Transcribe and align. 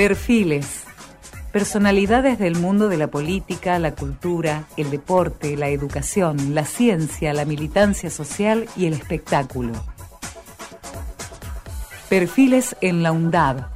Perfiles. 0.00 0.84
Personalidades 1.52 2.38
del 2.38 2.56
mundo 2.56 2.88
de 2.88 2.96
la 2.96 3.08
política, 3.08 3.78
la 3.78 3.94
cultura, 3.94 4.64
el 4.78 4.90
deporte, 4.90 5.58
la 5.58 5.68
educación, 5.68 6.54
la 6.54 6.64
ciencia, 6.64 7.34
la 7.34 7.44
militancia 7.44 8.08
social 8.08 8.66
y 8.78 8.86
el 8.86 8.94
espectáculo. 8.94 9.74
Perfiles 12.08 12.74
en 12.80 13.02
la 13.02 13.12
UNDAB. 13.12 13.66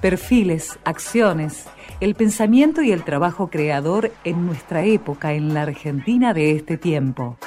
Perfiles, 0.00 0.78
acciones, 0.84 1.64
el 1.98 2.14
pensamiento 2.14 2.82
y 2.82 2.92
el 2.92 3.02
trabajo 3.02 3.50
creador 3.50 4.12
en 4.22 4.46
nuestra 4.46 4.84
época, 4.84 5.32
en 5.32 5.52
la 5.52 5.62
Argentina 5.62 6.32
de 6.32 6.52
este 6.52 6.78
tiempo. 6.78 7.38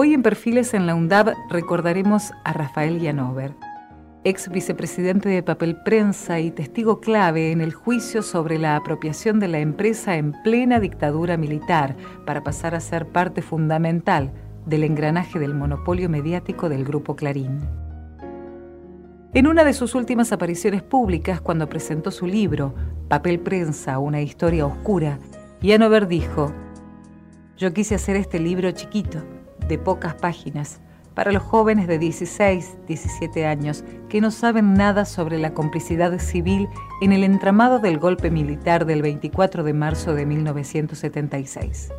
Hoy 0.00 0.14
en 0.14 0.22
Perfiles 0.22 0.74
en 0.74 0.86
la 0.86 0.94
UNDAB 0.94 1.34
recordaremos 1.50 2.30
a 2.44 2.52
Rafael 2.52 3.00
Yanover, 3.00 3.56
ex 4.22 4.48
vicepresidente 4.48 5.28
de 5.28 5.42
Papel 5.42 5.74
Prensa 5.82 6.38
y 6.38 6.52
testigo 6.52 7.00
clave 7.00 7.50
en 7.50 7.60
el 7.60 7.74
juicio 7.74 8.22
sobre 8.22 8.60
la 8.60 8.76
apropiación 8.76 9.40
de 9.40 9.48
la 9.48 9.58
empresa 9.58 10.14
en 10.14 10.40
plena 10.44 10.78
dictadura 10.78 11.36
militar 11.36 11.96
para 12.24 12.44
pasar 12.44 12.76
a 12.76 12.80
ser 12.80 13.08
parte 13.08 13.42
fundamental 13.42 14.30
del 14.66 14.84
engranaje 14.84 15.40
del 15.40 15.56
monopolio 15.56 16.08
mediático 16.08 16.68
del 16.68 16.84
Grupo 16.84 17.16
Clarín. 17.16 17.58
En 19.34 19.48
una 19.48 19.64
de 19.64 19.72
sus 19.72 19.96
últimas 19.96 20.30
apariciones 20.30 20.84
públicas, 20.84 21.40
cuando 21.40 21.68
presentó 21.68 22.12
su 22.12 22.28
libro, 22.28 22.72
Papel 23.08 23.40
Prensa, 23.40 23.98
una 23.98 24.20
historia 24.20 24.64
oscura, 24.64 25.18
Yanover 25.60 26.06
dijo, 26.06 26.52
yo 27.56 27.72
quise 27.72 27.96
hacer 27.96 28.14
este 28.14 28.38
libro 28.38 28.70
chiquito, 28.70 29.24
de 29.68 29.78
pocas 29.78 30.14
páginas, 30.14 30.80
para 31.18 31.32
los 31.32 31.42
jóvenes 31.42 31.88
de 31.88 31.98
16, 31.98 32.76
17 32.86 33.44
años 33.44 33.82
que 34.08 34.20
no 34.20 34.30
saben 34.30 34.74
nada 34.74 35.04
sobre 35.04 35.36
la 35.38 35.52
complicidad 35.52 36.16
civil 36.20 36.68
en 37.00 37.12
el 37.12 37.24
entramado 37.24 37.80
del 37.80 37.98
golpe 37.98 38.30
militar 38.30 38.86
del 38.86 39.02
24 39.02 39.64
de 39.64 39.72
marzo 39.72 40.14
de 40.14 40.26
1976. 40.26 41.92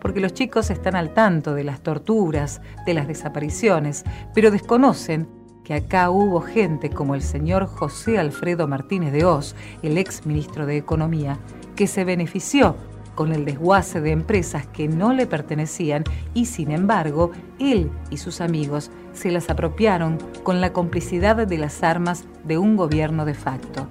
Porque 0.00 0.20
los 0.20 0.32
chicos 0.32 0.70
están 0.70 0.96
al 0.96 1.12
tanto 1.12 1.54
de 1.54 1.64
las 1.64 1.82
torturas, 1.82 2.62
de 2.86 2.94
las 2.94 3.06
desapariciones, 3.06 4.04
pero 4.34 4.50
desconocen 4.50 5.28
que 5.62 5.74
acá 5.74 6.08
hubo 6.08 6.40
gente 6.40 6.88
como 6.88 7.14
el 7.14 7.20
señor 7.20 7.66
José 7.66 8.18
Alfredo 8.18 8.66
Martínez 8.66 9.12
de 9.12 9.26
Oz, 9.26 9.54
el 9.82 9.98
ex 9.98 10.24
ministro 10.24 10.64
de 10.64 10.78
Economía, 10.78 11.38
que 11.76 11.86
se 11.86 12.04
benefició 12.04 12.76
con 13.18 13.32
el 13.32 13.44
desguace 13.44 14.00
de 14.00 14.12
empresas 14.12 14.68
que 14.68 14.86
no 14.86 15.12
le 15.12 15.26
pertenecían 15.26 16.04
y 16.34 16.44
sin 16.44 16.70
embargo 16.70 17.32
él 17.58 17.90
y 18.10 18.18
sus 18.18 18.40
amigos 18.40 18.92
se 19.12 19.32
las 19.32 19.50
apropiaron 19.50 20.18
con 20.44 20.60
la 20.60 20.72
complicidad 20.72 21.34
de 21.44 21.58
las 21.58 21.82
armas 21.82 22.26
de 22.44 22.58
un 22.58 22.76
gobierno 22.76 23.24
de 23.24 23.34
facto. 23.34 23.88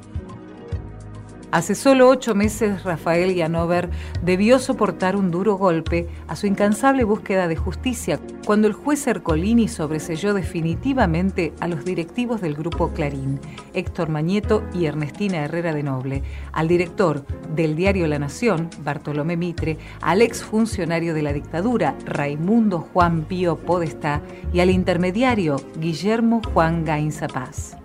Hace 1.50 1.76
solo 1.76 2.10
ocho 2.10 2.36
meses 2.36 2.84
Rafael 2.84 3.34
Yanover 3.34 3.90
debió 4.22 4.60
soportar 4.60 5.16
un 5.16 5.32
duro 5.32 5.56
golpe 5.56 6.10
a 6.28 6.36
su 6.36 6.46
incansable 6.46 7.06
búsqueda 7.06 7.48
de 7.48 7.56
justicia 7.56 8.20
cuando 8.46 8.68
el 8.68 8.74
juez 8.74 9.08
Ercolini 9.08 9.70
sobreselló 9.70 10.34
definitivamente 10.34 11.54
a 11.62 11.70
los 11.70 11.86
directivos 11.86 12.42
del 12.42 12.54
grupo 12.54 12.90
Clarín, 12.90 13.40
Héctor 13.74 14.10
Mañeto 14.10 14.62
y 14.74 14.88
Ernestina 14.88 15.38
Herrera 15.38 15.74
de 15.74 15.84
Noble, 15.84 16.22
al 16.52 16.68
director 16.68 17.26
del 17.56 17.78
diario 17.78 18.08
La 18.08 18.20
Nación, 18.20 18.70
Bartolomé 18.84 19.38
Mitre, 19.38 19.78
al 20.02 20.22
exfuncionario 20.22 21.14
de 21.14 21.22
la 21.22 21.32
dictadura, 21.32 21.96
Raimundo 22.06 22.80
Juan 22.80 23.24
Pío 23.24 23.56
Podestá, 23.56 24.22
y 24.52 24.60
al 24.60 24.70
intermediario, 24.70 25.56
Guillermo 25.80 26.42
Juan 26.54 26.84
Gainza 26.84 27.30
Paz. 27.30 27.78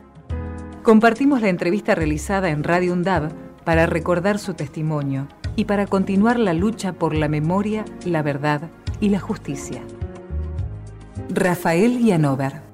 Compartimos 0.82 1.40
la 1.40 1.48
entrevista 1.48 1.94
realizada 1.94 2.50
en 2.50 2.64
Radio 2.64 2.92
UNDAB 2.92 3.51
para 3.64 3.86
recordar 3.86 4.38
su 4.38 4.54
testimonio 4.54 5.28
y 5.56 5.64
para 5.64 5.86
continuar 5.86 6.38
la 6.38 6.54
lucha 6.54 6.92
por 6.92 7.14
la 7.14 7.28
memoria, 7.28 7.84
la 8.04 8.22
verdad 8.22 8.70
y 9.00 9.08
la 9.08 9.20
justicia. 9.20 9.82
Rafael 11.28 12.04
Yanover 12.04 12.72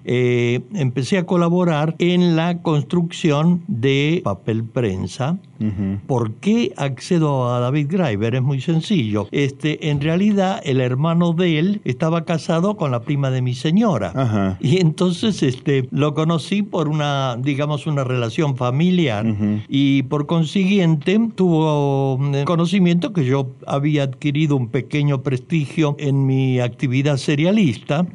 eh, 0.05 0.61
empecé 0.73 1.17
a 1.17 1.25
colaborar 1.25 1.95
en 1.99 2.35
la 2.35 2.61
construcción 2.61 3.63
de 3.67 4.21
papel 4.23 4.63
prensa 4.63 5.37
¿Por 6.07 6.33
qué 6.35 6.73
accedo 6.77 7.53
a 7.53 7.59
David 7.59 7.87
Greiber? 7.89 8.35
Es 8.35 8.41
muy 8.41 8.61
sencillo. 8.61 9.27
Este, 9.31 9.89
en 9.89 10.01
realidad, 10.01 10.61
el 10.63 10.81
hermano 10.81 11.33
de 11.33 11.59
él 11.59 11.81
estaba 11.83 12.25
casado 12.25 12.77
con 12.77 12.91
la 12.91 13.01
prima 13.01 13.29
de 13.31 13.41
mi 13.41 13.53
señora. 13.53 14.57
Y 14.59 14.79
entonces 14.79 15.43
este, 15.43 15.87
lo 15.91 16.13
conocí 16.13 16.63
por 16.63 16.87
una, 16.87 17.37
digamos, 17.37 17.87
una 17.87 18.03
relación 18.03 18.55
familiar. 18.55 19.25
Y 19.67 20.03
por 20.03 20.25
consiguiente 20.25 21.19
tuvo 21.35 22.17
mm, 22.17 22.43
conocimiento 22.45 23.13
que 23.13 23.25
yo 23.25 23.49
había 23.65 24.03
adquirido 24.03 24.55
un 24.55 24.67
pequeño 24.69 25.21
prestigio 25.21 25.95
en 25.99 26.25
mi 26.25 26.59
actividad 26.59 27.17
serialista. 27.17 28.05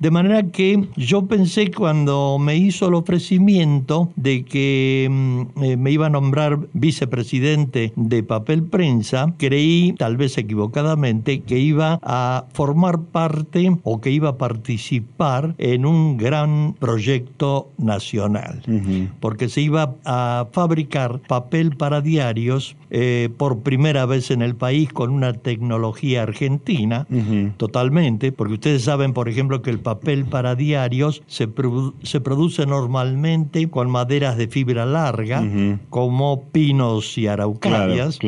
De 0.00 0.10
manera 0.10 0.44
que 0.44 0.88
yo 0.96 1.26
pensé 1.26 1.70
cuando 1.70 2.38
me 2.38 2.56
hizo 2.56 2.88
el 2.88 2.94
ofrecimiento 2.94 4.10
de 4.16 4.44
que 4.44 5.08
mm, 5.10 5.62
eh, 5.62 5.76
me 5.76 5.90
iba 5.90 6.06
a 6.06 6.10
nombrar 6.10 6.58
vicepresidente 6.86 7.92
de 7.96 8.22
papel 8.22 8.62
prensa, 8.62 9.34
creí, 9.38 9.92
tal 9.98 10.16
vez 10.16 10.38
equivocadamente, 10.38 11.40
que 11.40 11.58
iba 11.58 11.98
a 12.02 12.44
formar 12.52 13.00
parte 13.00 13.76
o 13.82 14.00
que 14.00 14.10
iba 14.10 14.28
a 14.30 14.38
participar 14.38 15.56
en 15.58 15.84
un 15.84 16.16
gran 16.16 16.74
proyecto 16.78 17.70
nacional, 17.76 18.62
porque 19.18 19.48
se 19.48 19.62
iba 19.62 19.96
a 20.04 20.46
fabricar 20.52 21.18
papel 21.26 21.76
para 21.76 22.00
diarios 22.00 22.76
eh, 22.90 23.30
por 23.36 23.60
primera 23.60 24.06
vez 24.06 24.30
en 24.30 24.42
el 24.42 24.54
país 24.54 24.92
con 24.92 25.10
una 25.10 25.32
tecnología 25.32 26.22
argentina, 26.22 27.06
totalmente, 27.56 28.30
porque 28.30 28.54
ustedes 28.54 28.84
saben, 28.84 29.12
por 29.12 29.28
ejemplo, 29.28 29.60
que 29.60 29.70
el 29.70 29.80
papel 29.80 30.24
para 30.24 30.54
diarios 30.54 31.22
se, 31.26 31.48
se 32.02 32.20
produce 32.20 32.64
normalmente 32.64 33.68
con 33.68 33.90
maderas 33.90 34.36
de 34.36 34.46
fibra 34.46 34.86
larga, 34.86 35.42
como 35.90 36.44
pinos 36.76 37.16
y 37.16 37.26
araucarias, 37.26 38.18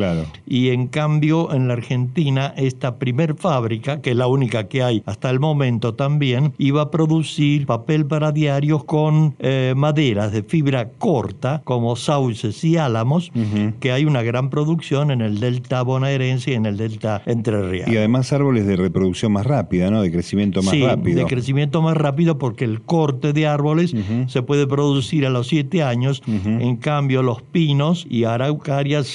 y 0.47 0.69
en 0.69 0.87
cambio 0.87 1.53
en 1.53 1.67
la 1.67 1.73
Argentina 1.73 2.53
esta 2.57 2.97
primer 2.97 3.35
fábrica, 3.35 4.01
que 4.01 4.11
es 4.11 4.15
la 4.15 4.25
única 4.25 4.67
que 4.67 4.81
hay 4.81 5.03
hasta 5.05 5.29
el 5.29 5.39
momento 5.39 5.93
también, 5.93 6.53
iba 6.57 6.81
a 6.81 6.91
producir 6.91 7.67
papel 7.67 8.07
para 8.07 8.31
diarios 8.31 8.83
con 8.85 9.35
eh, 9.37 9.73
maderas 9.77 10.31
de 10.31 10.41
fibra 10.41 10.89
corta, 10.97 11.61
como 11.63 11.95
sauces 11.95 12.63
y 12.63 12.77
álamos, 12.77 13.31
que 13.79 13.91
hay 13.91 14.05
una 14.05 14.23
gran 14.23 14.49
producción 14.49 15.11
en 15.11 15.21
el 15.21 15.39
delta 15.39 15.83
bonaerense 15.83 16.51
y 16.51 16.53
en 16.55 16.65
el 16.65 16.77
delta 16.77 17.21
entrerriano. 17.27 17.93
Y 17.93 17.97
además 17.97 18.33
árboles 18.33 18.65
de 18.65 18.75
reproducción 18.75 19.31
más 19.31 19.45
rápida, 19.45 19.91
¿no? 19.91 20.01
De 20.01 20.11
crecimiento 20.11 20.63
más 20.63 20.71
sí, 20.71 20.83
rápido. 20.83 21.19
de 21.19 21.25
crecimiento 21.25 21.83
más 21.83 21.95
rápido 21.95 22.39
porque 22.39 22.65
el 22.65 22.81
corte 22.81 23.31
de 23.31 23.45
árboles 23.45 23.93
se 24.27 24.41
puede 24.41 24.65
producir 24.65 25.27
a 25.27 25.29
los 25.29 25.47
siete 25.47 25.83
años. 25.83 26.23
En 26.25 26.77
cambio, 26.77 27.21
los 27.21 27.43
pinos 27.43 28.07
y 28.09 28.23
araucarias 28.23 28.38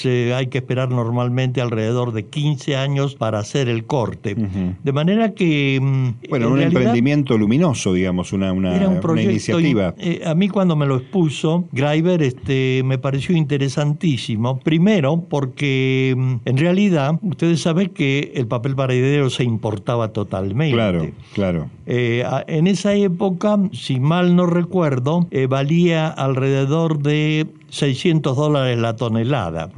eh, 0.05 0.33
hay 0.35 0.47
que 0.47 0.59
esperar 0.59 0.89
normalmente 0.89 1.61
alrededor 1.61 2.13
de 2.13 2.25
15 2.25 2.75
años 2.75 3.15
para 3.15 3.39
hacer 3.39 3.69
el 3.69 3.85
corte. 3.85 4.35
De 4.35 4.91
manera 4.91 5.33
que... 5.33 5.79
Mm, 5.81 6.29
bueno, 6.29 6.49
un 6.49 6.61
emprendimiento 6.61 7.37
luminoso, 7.37 7.93
digamos, 7.93 8.33
una, 8.33 8.51
una, 8.51 8.75
era 8.75 8.87
un 8.87 8.99
proyecto, 8.99 9.31
iniciativa. 9.31 9.93
Eh, 9.97 10.21
a 10.25 10.35
mí 10.35 10.49
cuando 10.49 10.75
me 10.75 10.85
lo 10.85 10.97
expuso, 10.97 11.65
Greiber 11.71 12.21
este, 12.23 12.81
me 12.85 12.97
pareció 12.97 13.35
interesantísimo. 13.35 14.59
Primero, 14.59 15.25
porque 15.29 16.13
mm, 16.15 16.35
en 16.45 16.57
realidad 16.57 17.19
ustedes 17.21 17.61
saben 17.61 17.89
que 17.89 18.33
el 18.35 18.47
papel 18.47 18.75
paredero 18.75 19.29
se 19.29 19.43
importaba 19.43 20.09
totalmente. 20.09 20.75
Claro, 20.75 21.11
claro. 21.33 21.69
Eh, 21.85 22.23
en 22.47 22.67
esa 22.67 22.93
época, 22.93 23.57
si 23.71 23.99
mal 23.99 24.35
no 24.35 24.45
recuerdo, 24.45 25.27
eh, 25.31 25.47
valía 25.47 26.07
alrededor 26.07 26.99
de 26.99 27.47
600 27.75 28.35
dólares 28.37 28.79
la 28.79 28.95
tonelada. 28.95 29.69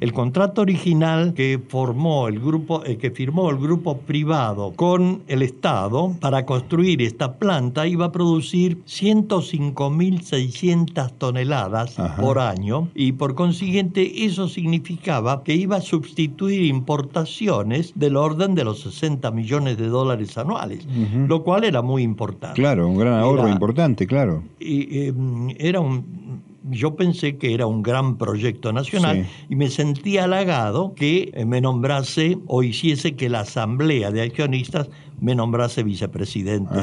El 0.00 0.12
contrato 0.12 0.62
original 0.62 1.34
que 1.34 1.60
formó 1.68 2.26
el 2.26 2.40
grupo, 2.40 2.84
eh, 2.84 2.96
que 2.96 3.12
firmó 3.12 3.48
el 3.50 3.58
grupo 3.58 3.98
privado 3.98 4.72
con 4.72 5.22
el 5.28 5.42
Estado 5.42 6.16
para 6.20 6.46
construir 6.46 7.00
esta 7.00 7.34
planta 7.34 7.86
iba 7.86 8.06
a 8.06 8.12
producir 8.12 8.78
105.600 8.86 11.12
toneladas 11.16 11.94
por 12.20 12.40
año 12.40 12.88
y 12.94 13.12
por 13.12 13.36
consiguiente 13.36 14.24
eso 14.24 14.48
significaba 14.48 15.44
que 15.44 15.54
iba 15.54 15.76
a 15.76 15.80
sustituir 15.80 16.64
importaciones 16.64 17.92
del 17.94 18.16
orden 18.16 18.56
de 18.56 18.64
los 18.64 18.80
60 18.80 19.30
millones 19.30 19.78
de 19.78 19.86
dólares 19.86 20.36
anuales, 20.36 20.88
lo 21.28 21.44
cual 21.44 21.62
era 21.62 21.82
muy 21.82 22.02
importante. 22.02 22.60
Claro, 22.60 22.88
un 22.88 22.98
gran 22.98 23.20
ahorro 23.20 23.48
importante, 23.48 24.08
claro. 24.08 24.42
Y, 24.58 25.06
em, 25.06 25.50
era 25.58 25.78
un 25.80 26.24
yo 26.64 26.96
pensé 26.96 27.36
que 27.36 27.54
era 27.54 27.66
un 27.66 27.82
gran 27.82 28.16
proyecto 28.16 28.72
nacional 28.72 29.26
y 29.48 29.56
me 29.56 29.68
sentí 29.68 30.18
halagado 30.18 30.94
que 30.94 31.32
me 31.46 31.60
nombrase 31.60 32.38
o 32.46 32.62
hiciese 32.62 33.16
que 33.16 33.28
la 33.28 33.40
Asamblea 33.40 34.10
de 34.10 34.22
Accionistas 34.22 34.88
me 35.24 35.34
nombrase 35.34 35.82
vicepresidente 35.82 36.74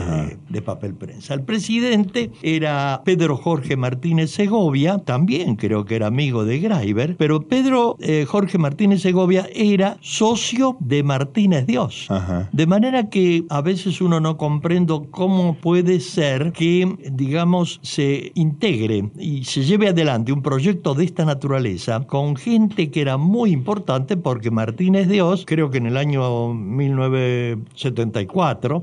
de, 0.49 0.61
Papel 0.61 0.95
Prensa. 0.95 1.33
El 1.35 1.43
presidente 1.43 2.31
era 2.41 3.01
Pedro 3.05 3.37
Jorge 3.37 3.77
Martínez 3.77 4.31
Segovia, 4.31 4.97
también 4.97 5.55
creo 5.55 5.85
que 5.85 5.95
era 5.95 6.07
amigo 6.07 6.43
de 6.43 6.59
Greiber, 6.59 7.15
pero 7.17 7.41
Pedro 7.47 7.97
eh, 7.99 8.25
Jorge 8.27 8.57
Martínez 8.57 9.01
Segovia 9.01 9.47
era 9.53 9.97
socio 10.01 10.75
de 10.79 11.03
Martínez 11.03 11.67
Dios. 11.67 12.07
De 12.51 12.65
manera 12.65 13.09
que 13.09 13.43
a 13.49 13.61
veces 13.61 14.01
uno 14.01 14.19
no 14.19 14.37
comprende 14.37 14.81
cómo 15.11 15.55
puede 15.55 15.99
ser 15.99 16.51
que, 16.53 16.97
digamos, 17.11 17.79
se 17.83 18.31
integre 18.33 19.11
y 19.19 19.43
se 19.43 19.63
lleve 19.63 19.89
adelante 19.89 20.31
un 20.31 20.41
proyecto 20.41 20.95
de 20.95 21.05
esta 21.05 21.25
naturaleza 21.25 22.01
con 22.07 22.35
gente 22.35 22.89
que 22.89 23.01
era 23.01 23.17
muy 23.17 23.51
importante 23.51 24.17
porque 24.17 24.49
Martínez 24.49 25.07
Dios, 25.07 25.43
creo 25.45 25.69
que 25.69 25.77
en 25.77 25.85
el 25.85 25.97
año 25.97 26.53
1974, 26.53 28.30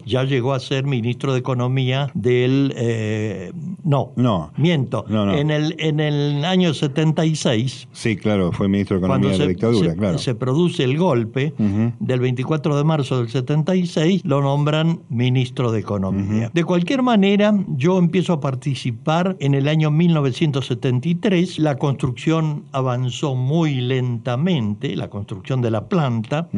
ya 0.05 0.25
llegó 0.25 0.53
a 0.53 0.61
ser 0.61 0.85
ministro 0.85 1.33
de 1.33 1.39
Economía 1.39 2.11
del... 2.15 2.73
Eh, 2.77 3.53
no, 3.85 4.13
no, 4.17 4.53
miento. 4.57 5.05
En, 5.09 5.51
el, 5.51 5.75
en 5.79 6.01
el 6.01 6.45
año 6.45 6.75
76... 6.75 7.89
Sí, 7.93 8.17
claro, 8.17 8.53
fue 8.53 8.69
ministro 8.69 8.99
de 8.99 9.07
Economía 9.07 9.31
de 9.31 9.39
la 9.39 9.47
dictadura, 9.47 9.91
se, 9.91 9.97
claro. 9.97 10.19
Se 10.19 10.35
produce 10.35 10.85
el 10.85 10.99
golpe 10.99 11.55
del 11.99 12.21
24 12.21 12.77
de 12.77 12.85
marzo 12.85 13.19
del 13.19 13.29
76, 13.29 14.23
lo 14.25 14.43
nombran 14.43 15.01
ministro 15.09 15.73
de 15.73 15.81
Economía. 15.81 16.51
De 16.53 16.65
cualquier 16.65 17.03
manera, 17.03 17.55
yo 17.69 17.99
empiezo 17.99 18.35
a 18.35 18.41
participar 18.41 19.37
en 19.41 19.55
el 19.55 19.69
año 19.69 19.91
1973. 19.91 21.59
La 21.59 21.77
construcción 21.77 22.65
avanzó 22.73 23.35
muy 23.35 23.81
lentamente, 23.81 24.97
la 24.97 25.09
construcción 25.09 25.61
de 25.63 25.71
la 25.71 25.89
planta, 25.89 26.49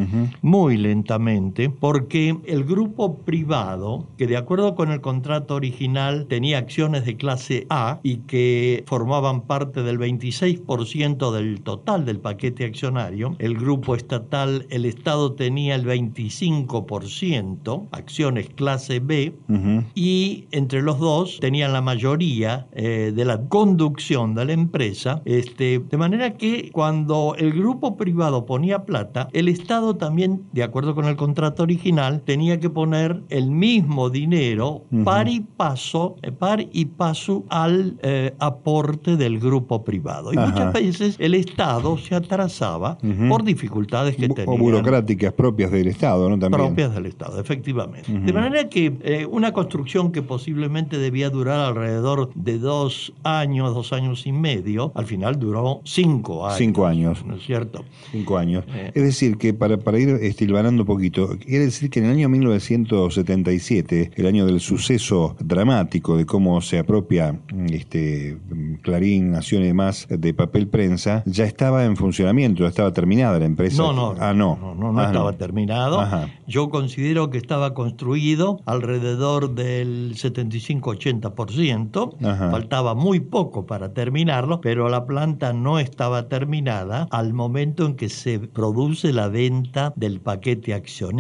muy 0.42 0.76
lentamente, 0.76 1.70
porque 1.70 2.36
el 2.46 2.64
grupo 2.64 2.79
privado 3.24 4.06
que 4.16 4.26
de 4.26 4.36
acuerdo 4.36 4.74
con 4.74 4.90
el 4.90 5.00
contrato 5.00 5.54
original 5.54 6.26
tenía 6.28 6.58
acciones 6.58 7.04
de 7.04 7.16
clase 7.16 7.66
A 7.70 8.00
y 8.02 8.18
que 8.18 8.84
formaban 8.86 9.42
parte 9.42 9.82
del 9.82 9.98
26% 9.98 11.32
del 11.32 11.62
total 11.62 12.04
del 12.04 12.20
paquete 12.20 12.64
accionario, 12.64 13.34
el 13.38 13.56
grupo 13.56 13.94
estatal, 13.94 14.66
el 14.70 14.84
Estado 14.84 15.32
tenía 15.32 15.74
el 15.74 15.84
25%, 15.84 17.88
acciones 17.90 18.48
clase 18.50 19.00
B, 19.00 19.34
y 19.94 20.46
entre 20.50 20.82
los 20.82 20.98
dos 20.98 21.38
tenían 21.40 21.72
la 21.72 21.80
mayoría 21.80 22.68
eh, 22.72 23.12
de 23.14 23.24
la 23.24 23.48
conducción 23.48 24.34
de 24.34 24.44
la 24.44 24.52
empresa, 24.52 25.22
este, 25.24 25.80
de 25.80 25.96
manera 25.96 26.34
que 26.34 26.70
cuando 26.72 27.34
el 27.36 27.52
grupo 27.52 27.96
privado 27.96 28.46
ponía 28.46 28.84
plata, 28.84 29.28
el 29.32 29.48
Estado 29.48 29.96
también, 29.96 30.42
de 30.52 30.62
acuerdo 30.62 30.94
con 30.94 31.06
el 31.06 31.16
contrato 31.16 31.62
original, 31.62 32.22
tenía 32.22 32.59
que 32.60 32.70
poner 32.70 33.22
el 33.28 33.50
mismo 33.50 34.10
dinero 34.10 34.84
par 35.04 35.28
y 35.28 35.40
paso, 35.40 36.16
eh, 36.22 36.32
par 36.32 36.64
y 36.72 36.84
paso 36.84 37.44
al 37.48 37.98
eh, 38.02 38.34
aporte 38.38 39.16
del 39.16 39.38
grupo 39.38 39.84
privado. 39.84 40.32
Y 40.32 40.36
muchas 40.36 40.72
veces 40.72 41.16
el 41.18 41.34
Estado 41.34 41.96
se 41.98 42.14
atrasaba 42.14 42.98
por 43.28 43.44
dificultades 43.44 44.16
que 44.16 44.28
tenía. 44.28 44.52
O 44.52 44.58
burocráticas 44.58 45.32
propias 45.32 45.70
del 45.70 45.88
Estado, 45.88 46.28
¿no? 46.28 46.38
También. 46.38 46.66
Propias 46.66 46.94
del 46.94 47.06
Estado, 47.06 47.40
efectivamente. 47.40 48.10
De 48.10 48.32
manera 48.32 48.68
que 48.68 48.96
eh, 49.02 49.26
una 49.26 49.52
construcción 49.52 50.12
que 50.12 50.22
posiblemente 50.22 50.98
debía 50.98 51.30
durar 51.30 51.60
alrededor 51.60 52.32
de 52.34 52.58
dos 52.58 53.12
años, 53.22 53.74
dos 53.74 53.92
años 53.92 54.26
y 54.26 54.32
medio, 54.32 54.92
al 54.94 55.06
final 55.06 55.38
duró 55.38 55.80
cinco 55.84 56.46
años. 56.46 56.58
Cinco 56.58 56.86
años. 56.86 57.24
¿No 57.24 57.36
es 57.36 57.44
cierto? 57.44 57.84
Cinco 58.12 58.38
años. 58.38 58.64
es 58.94 59.02
decir, 59.02 59.38
que 59.38 59.54
para, 59.54 59.78
para 59.78 59.98
ir 59.98 60.08
estilvanando 60.08 60.82
un 60.82 60.86
poquito, 60.86 61.36
quiere 61.38 61.64
decir 61.64 61.90
que 61.90 62.00
en 62.00 62.06
el 62.06 62.12
año 62.12 62.28
19 62.28 62.49
1977, 62.54 64.12
el 64.16 64.26
año 64.26 64.46
del 64.46 64.60
suceso 64.60 65.36
dramático 65.40 66.16
de 66.16 66.26
cómo 66.26 66.60
se 66.60 66.78
apropia 66.78 67.38
este, 67.70 68.38
Clarín, 68.82 69.30
Nación 69.30 69.62
y 69.62 69.66
demás 69.66 70.06
de 70.08 70.34
papel 70.34 70.68
prensa, 70.68 71.22
ya 71.26 71.44
estaba 71.44 71.84
en 71.84 71.96
funcionamiento, 71.96 72.62
ya 72.62 72.68
estaba 72.68 72.92
terminada 72.92 73.38
la 73.38 73.44
empresa. 73.44 73.82
No, 73.82 73.92
no. 73.92 74.14
Ah, 74.18 74.34
no. 74.34 74.58
No, 74.60 74.74
no, 74.74 74.92
no 74.92 75.00
ah, 75.00 75.06
estaba 75.06 75.32
terminado. 75.34 76.00
Yo 76.46 76.70
considero 76.70 77.30
que 77.30 77.38
estaba 77.38 77.74
construido 77.74 78.60
alrededor 78.66 79.54
del 79.54 80.14
75-80%. 80.16 82.50
Faltaba 82.50 82.94
muy 82.94 83.20
poco 83.20 83.66
para 83.66 83.92
terminarlo, 83.92 84.60
pero 84.60 84.88
la 84.88 85.06
planta 85.06 85.52
no 85.52 85.78
estaba 85.78 86.28
terminada 86.28 87.06
al 87.10 87.34
momento 87.34 87.86
en 87.86 87.94
que 87.94 88.08
se 88.08 88.38
produce 88.38 89.12
la 89.12 89.28
venta 89.28 89.92
del 89.96 90.20
paquete 90.20 90.74
accionario. 90.74 91.10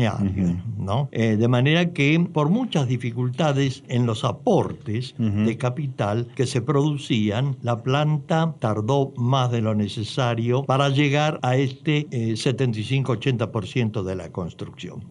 ¿no? 0.76 1.08
Eh, 1.20 1.36
de 1.36 1.48
manera 1.48 1.92
que 1.92 2.18
por 2.32 2.48
muchas 2.48 2.88
dificultades 2.88 3.84
en 3.88 4.06
los 4.06 4.24
aportes 4.24 5.14
de 5.18 5.58
capital 5.58 6.26
que 6.34 6.46
se 6.46 6.62
producían, 6.62 7.58
la 7.60 7.82
planta 7.82 8.54
tardó 8.58 9.12
más 9.16 9.50
de 9.50 9.60
lo 9.60 9.74
necesario 9.74 10.64
para 10.64 10.88
llegar 10.88 11.38
a 11.42 11.56
este 11.56 12.08
75-80% 12.08 14.00
eh, 14.00 14.04
de 14.08 14.16
la 14.16 14.32
construcción. 14.32 15.04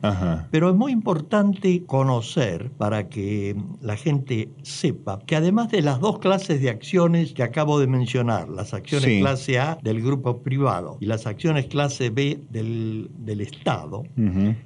Pero 0.50 0.70
es 0.72 0.76
muy 0.76 0.92
importante 0.92 1.84
conocer, 1.86 2.72
para 2.72 3.08
que 3.08 3.56
la 3.80 3.96
gente 3.96 4.50
sepa, 4.64 5.20
que 5.28 5.36
además 5.36 5.70
de 5.70 5.84
las 5.84 6.00
dos 6.00 6.18
clases 6.18 6.60
de 6.60 6.72
acciones 6.72 7.34
que 7.34 7.44
acabo 7.44 7.80
de 7.80 7.86
mencionar, 7.86 8.50
las 8.50 8.74
acciones 8.74 9.22
clase 9.22 9.60
A 9.60 9.78
del 9.84 10.02
grupo 10.02 10.42
privado 10.42 10.98
y 11.00 11.06
las 11.06 11.28
acciones 11.28 11.68
clase 11.68 12.10
B 12.10 12.42
del, 12.50 13.12
del 13.20 13.42
Estado, 13.42 14.02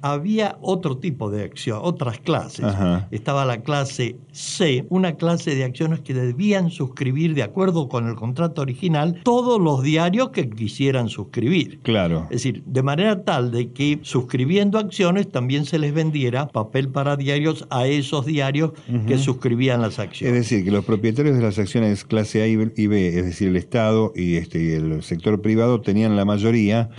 había 0.00 0.56
otro 0.62 0.96
tipo 0.96 1.30
de 1.30 1.33
acción, 1.42 1.80
otras 1.82 2.20
clases. 2.20 2.64
Estaba 3.10 3.44
la 3.44 3.62
clase 3.62 4.16
C, 4.32 4.86
una 4.88 5.14
clase 5.16 5.54
de 5.54 5.64
acciones 5.64 6.00
que 6.00 6.14
debían 6.14 6.70
suscribir 6.70 7.34
de 7.34 7.42
acuerdo 7.42 7.88
con 7.88 8.08
el 8.08 8.14
contrato 8.14 8.62
original 8.62 9.20
todos 9.24 9.60
los 9.60 9.82
diarios 9.82 10.30
que 10.30 10.48
quisieran 10.48 11.08
suscribir. 11.08 11.80
Claro. 11.82 12.24
Es 12.24 12.42
decir, 12.42 12.62
de 12.66 12.82
manera 12.82 13.24
tal 13.24 13.50
de 13.50 13.72
que 13.72 13.98
suscribiendo 14.02 14.78
acciones 14.78 15.30
también 15.30 15.64
se 15.64 15.78
les 15.78 15.92
vendiera 15.92 16.48
papel 16.48 16.88
para 16.88 17.16
diarios 17.16 17.66
a 17.70 17.86
esos 17.86 18.26
diarios 18.26 18.72
que 19.06 19.18
suscribían 19.18 19.80
las 19.80 19.98
acciones. 19.98 20.36
Es 20.36 20.50
decir, 20.50 20.64
que 20.64 20.70
los 20.70 20.84
propietarios 20.84 21.36
de 21.36 21.42
las 21.42 21.58
acciones 21.58 22.04
clase 22.04 22.42
A 22.42 22.46
y 22.46 22.56
B, 22.56 23.08
es 23.08 23.24
decir, 23.24 23.48
el 23.48 23.56
Estado 23.56 24.12
y, 24.14 24.36
este, 24.36 24.76
el 24.76 25.02
sector 25.02 25.40
privado 25.40 25.80
tenían 25.80 26.16
la 26.16 26.24
mayoría, 26.24 26.90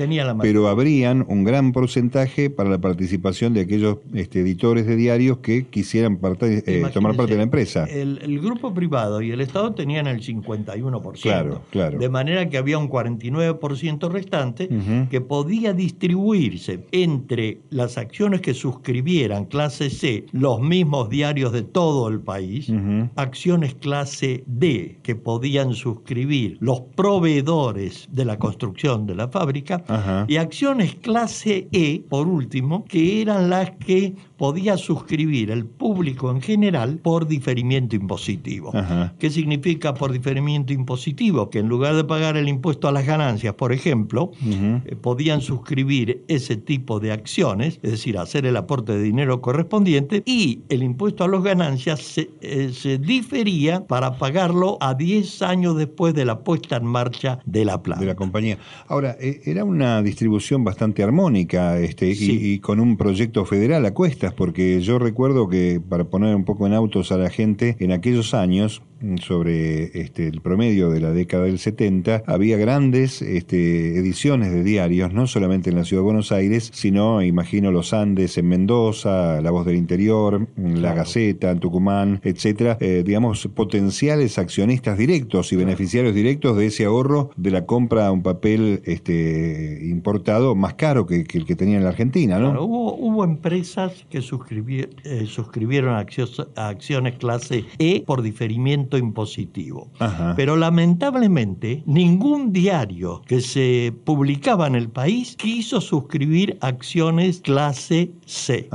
pero 0.42 0.68
habrían 0.68 1.26
un 1.28 1.44
gran 1.44 1.72
porcentaje 1.72 2.50
para 2.50 2.70
la 2.70 2.80
participación 2.80 3.54
de 3.54 3.62
aquellos 3.62 3.98
este, 4.26 4.42
editores 4.42 4.88
de 4.88 4.96
diarios 4.96 5.38
que 5.38 5.68
quisieran 5.68 6.20
eh, 6.42 6.84
tomar 6.92 7.16
parte 7.16 7.34
de 7.34 7.38
la 7.38 7.44
empresa. 7.44 7.86
El, 7.86 8.40
grupo 8.40 8.74
privado 8.74 9.22
y 9.22 9.32
el 9.32 9.42
Estado 9.42 9.74
tenían 9.74 10.08
el 10.08 10.22
51%. 10.22 11.22
Claro, 11.22 11.62
claro. 11.70 12.00
De 12.00 12.10
manera 12.10 12.50
que 12.50 12.58
había 12.58 12.78
un 12.78 12.90
49% 12.90 14.10
restante 14.10 14.68
que 15.10 15.22
podía 15.22 15.74
distribuirse 15.74 16.86
entre 16.92 17.60
las 17.70 17.98
acciones 17.98 18.42
que 18.42 18.54
suscribieran 18.54 19.46
clase 19.46 19.90
C, 19.90 20.26
los 20.32 20.60
mismos 20.60 21.10
diarios 21.10 21.52
de 21.52 21.62
todo 21.64 22.08
el 22.08 22.20
país, 22.20 22.72
acciones 23.16 23.76
clase 23.76 24.44
D 24.48 25.00
que 25.04 25.16
podían 25.16 25.74
suscribir 25.74 26.58
los 26.60 26.82
proveedores 26.96 28.08
de 28.12 28.26
la 28.26 28.38
construcción 28.38 29.06
de 29.06 29.16
la 29.16 29.28
fábrica 29.28 30.26
y 30.28 30.38
acciones 30.38 30.96
clase 30.96 31.68
E, 31.72 32.02
por 32.10 32.28
último, 32.28 32.86
que 32.86 33.22
eran 33.22 33.50
las 33.50 33.72
que 33.72 34.15
podía 34.38 34.78
suscribir 34.78 35.52
el 35.52 35.66
público 35.66 36.32
en 36.32 36.42
general 36.42 36.98
por 36.98 37.28
diferimiento 37.28 37.96
impositivo. 37.96 38.72
¿Qué 39.20 39.30
significa 39.30 39.94
por 39.94 40.12
diferimiento 40.12 40.74
impositivo? 40.74 41.50
Que 41.50 41.60
en 41.60 41.68
lugar 41.68 41.96
de 41.96 42.04
pagar 42.04 42.38
el 42.38 42.50
impuesto 42.50 42.88
a 42.88 42.92
las 42.92 43.06
ganancias, 43.06 43.54
por 43.56 43.72
ejemplo, 43.72 44.32
eh, 44.44 44.96
podían 45.00 45.42
suscribir 45.42 46.24
ese 46.28 46.58
tipo 46.58 47.00
de 47.00 47.12
acciones, 47.12 47.80
es 47.84 47.92
decir, 47.92 48.18
hacer 48.18 48.46
el 48.46 48.58
aporte 48.58 48.94
de 48.94 49.02
dinero 49.02 49.42
correspondiente 49.42 50.24
y 50.26 50.62
el 50.70 50.84
impuesto 50.84 51.24
a 51.24 51.28
las 51.28 51.44
ganancias 51.44 52.02
se, 52.02 52.30
eh, 52.42 52.72
se 52.74 52.98
difería 52.98 53.86
para 53.86 54.18
pagarlo 54.18 54.78
a 54.82 54.94
10 54.94 55.42
años 55.42 55.78
después 55.78 56.14
de 56.14 56.26
la 56.26 56.40
puesta 56.40 56.78
en 56.78 56.86
marcha 56.86 57.40
de 57.46 57.66
la 57.66 57.82
planta. 57.82 58.02
De 58.02 58.08
la 58.08 58.16
compañía. 58.16 58.58
Ahora, 58.88 59.16
eh, 59.20 59.42
era 59.46 59.64
una 59.64 60.02
distribución 60.02 60.64
bastante 60.64 61.04
armónica 61.04 61.80
este, 61.80 62.10
y, 62.10 62.54
y 62.54 62.60
con 62.60 62.80
un 62.80 62.98
proyecto 62.98 63.46
federal 63.46 63.86
porque 64.36 64.82
yo 64.82 65.00
recuerdo 65.00 65.50
que, 65.50 65.82
para 65.88 66.06
poner 66.06 66.36
un 66.36 66.46
poco 66.46 66.68
en 66.68 66.74
autos 66.74 67.12
a 67.12 67.18
la 67.18 67.30
gente, 67.30 67.76
en 67.80 67.92
aquellos 67.92 68.34
años, 68.34 68.82
sobre 69.22 70.00
este, 70.00 70.28
el 70.28 70.42
promedio 70.42 70.90
de 70.90 71.00
la 71.00 71.12
década 71.12 71.46
del 71.46 71.60
70, 71.60 72.24
había 72.26 72.58
grandes 72.58 73.22
este, 73.22 73.98
ediciones 73.98 74.52
de 74.52 74.64
diarios, 74.64 75.14
no 75.14 75.28
solamente 75.28 75.70
en 75.70 75.76
la 75.76 75.84
ciudad 75.84 76.02
de 76.02 76.06
Buenos 76.06 76.32
Aires, 76.32 76.70
sino, 76.74 77.22
imagino, 77.22 77.72
Los 77.72 77.94
Andes 77.94 78.38
en 78.38 78.48
Mendoza, 78.48 79.42
La 79.42 79.52
Voz 79.52 79.66
del 79.66 79.76
Interior, 79.76 80.48
La 80.58 80.94
Gaceta 80.94 81.52
en 81.52 81.60
Tucumán, 81.60 82.22
etcétera, 82.24 82.78
eh, 82.80 83.04
digamos, 83.06 83.48
potenciales 83.54 84.38
accionistas 84.38 84.98
directos 84.98 85.52
y 85.54 85.56
beneficiarios 85.56 86.16
directos 86.16 86.58
de 86.58 86.68
ese 86.68 86.86
ahorro 86.86 87.32
de 87.36 87.52
la 87.52 87.66
compra 87.66 88.06
de 88.06 88.12
un 88.12 88.24
papel 88.24 88.82
este, 88.86 89.80
importado 89.84 90.56
más 90.56 90.76
caro 90.76 91.06
que, 91.06 91.26
el 91.32 91.46
que 91.46 91.56
tenía 91.56 91.78
en 91.78 91.84
la 91.84 91.90
Argentina, 91.90 92.40
¿no? 92.40 92.64
hubo, 92.64 92.96
hubo 92.96 93.24
empresas 93.24 94.06
que 94.10 94.20
eh, 94.20 95.26
suscribieron 95.26 95.96
acciones 95.96 97.16
clase 97.18 97.66
E 97.80 98.04
por 98.06 98.22
diferimiento 98.22 98.85
impositivo. 98.94 99.90
Pero 100.36 100.56
lamentablemente 100.56 101.84
ningún 101.86 102.54
diario 102.54 103.22
que 103.26 103.42
se 103.42 103.94
publicaba 104.04 104.68
en 104.68 104.76
el 104.76 104.90
país 104.90 105.36
quiso 105.36 105.82
suscribir 105.82 106.58
acciones 106.62 107.42
clase 107.42 108.12
C. 108.26 108.70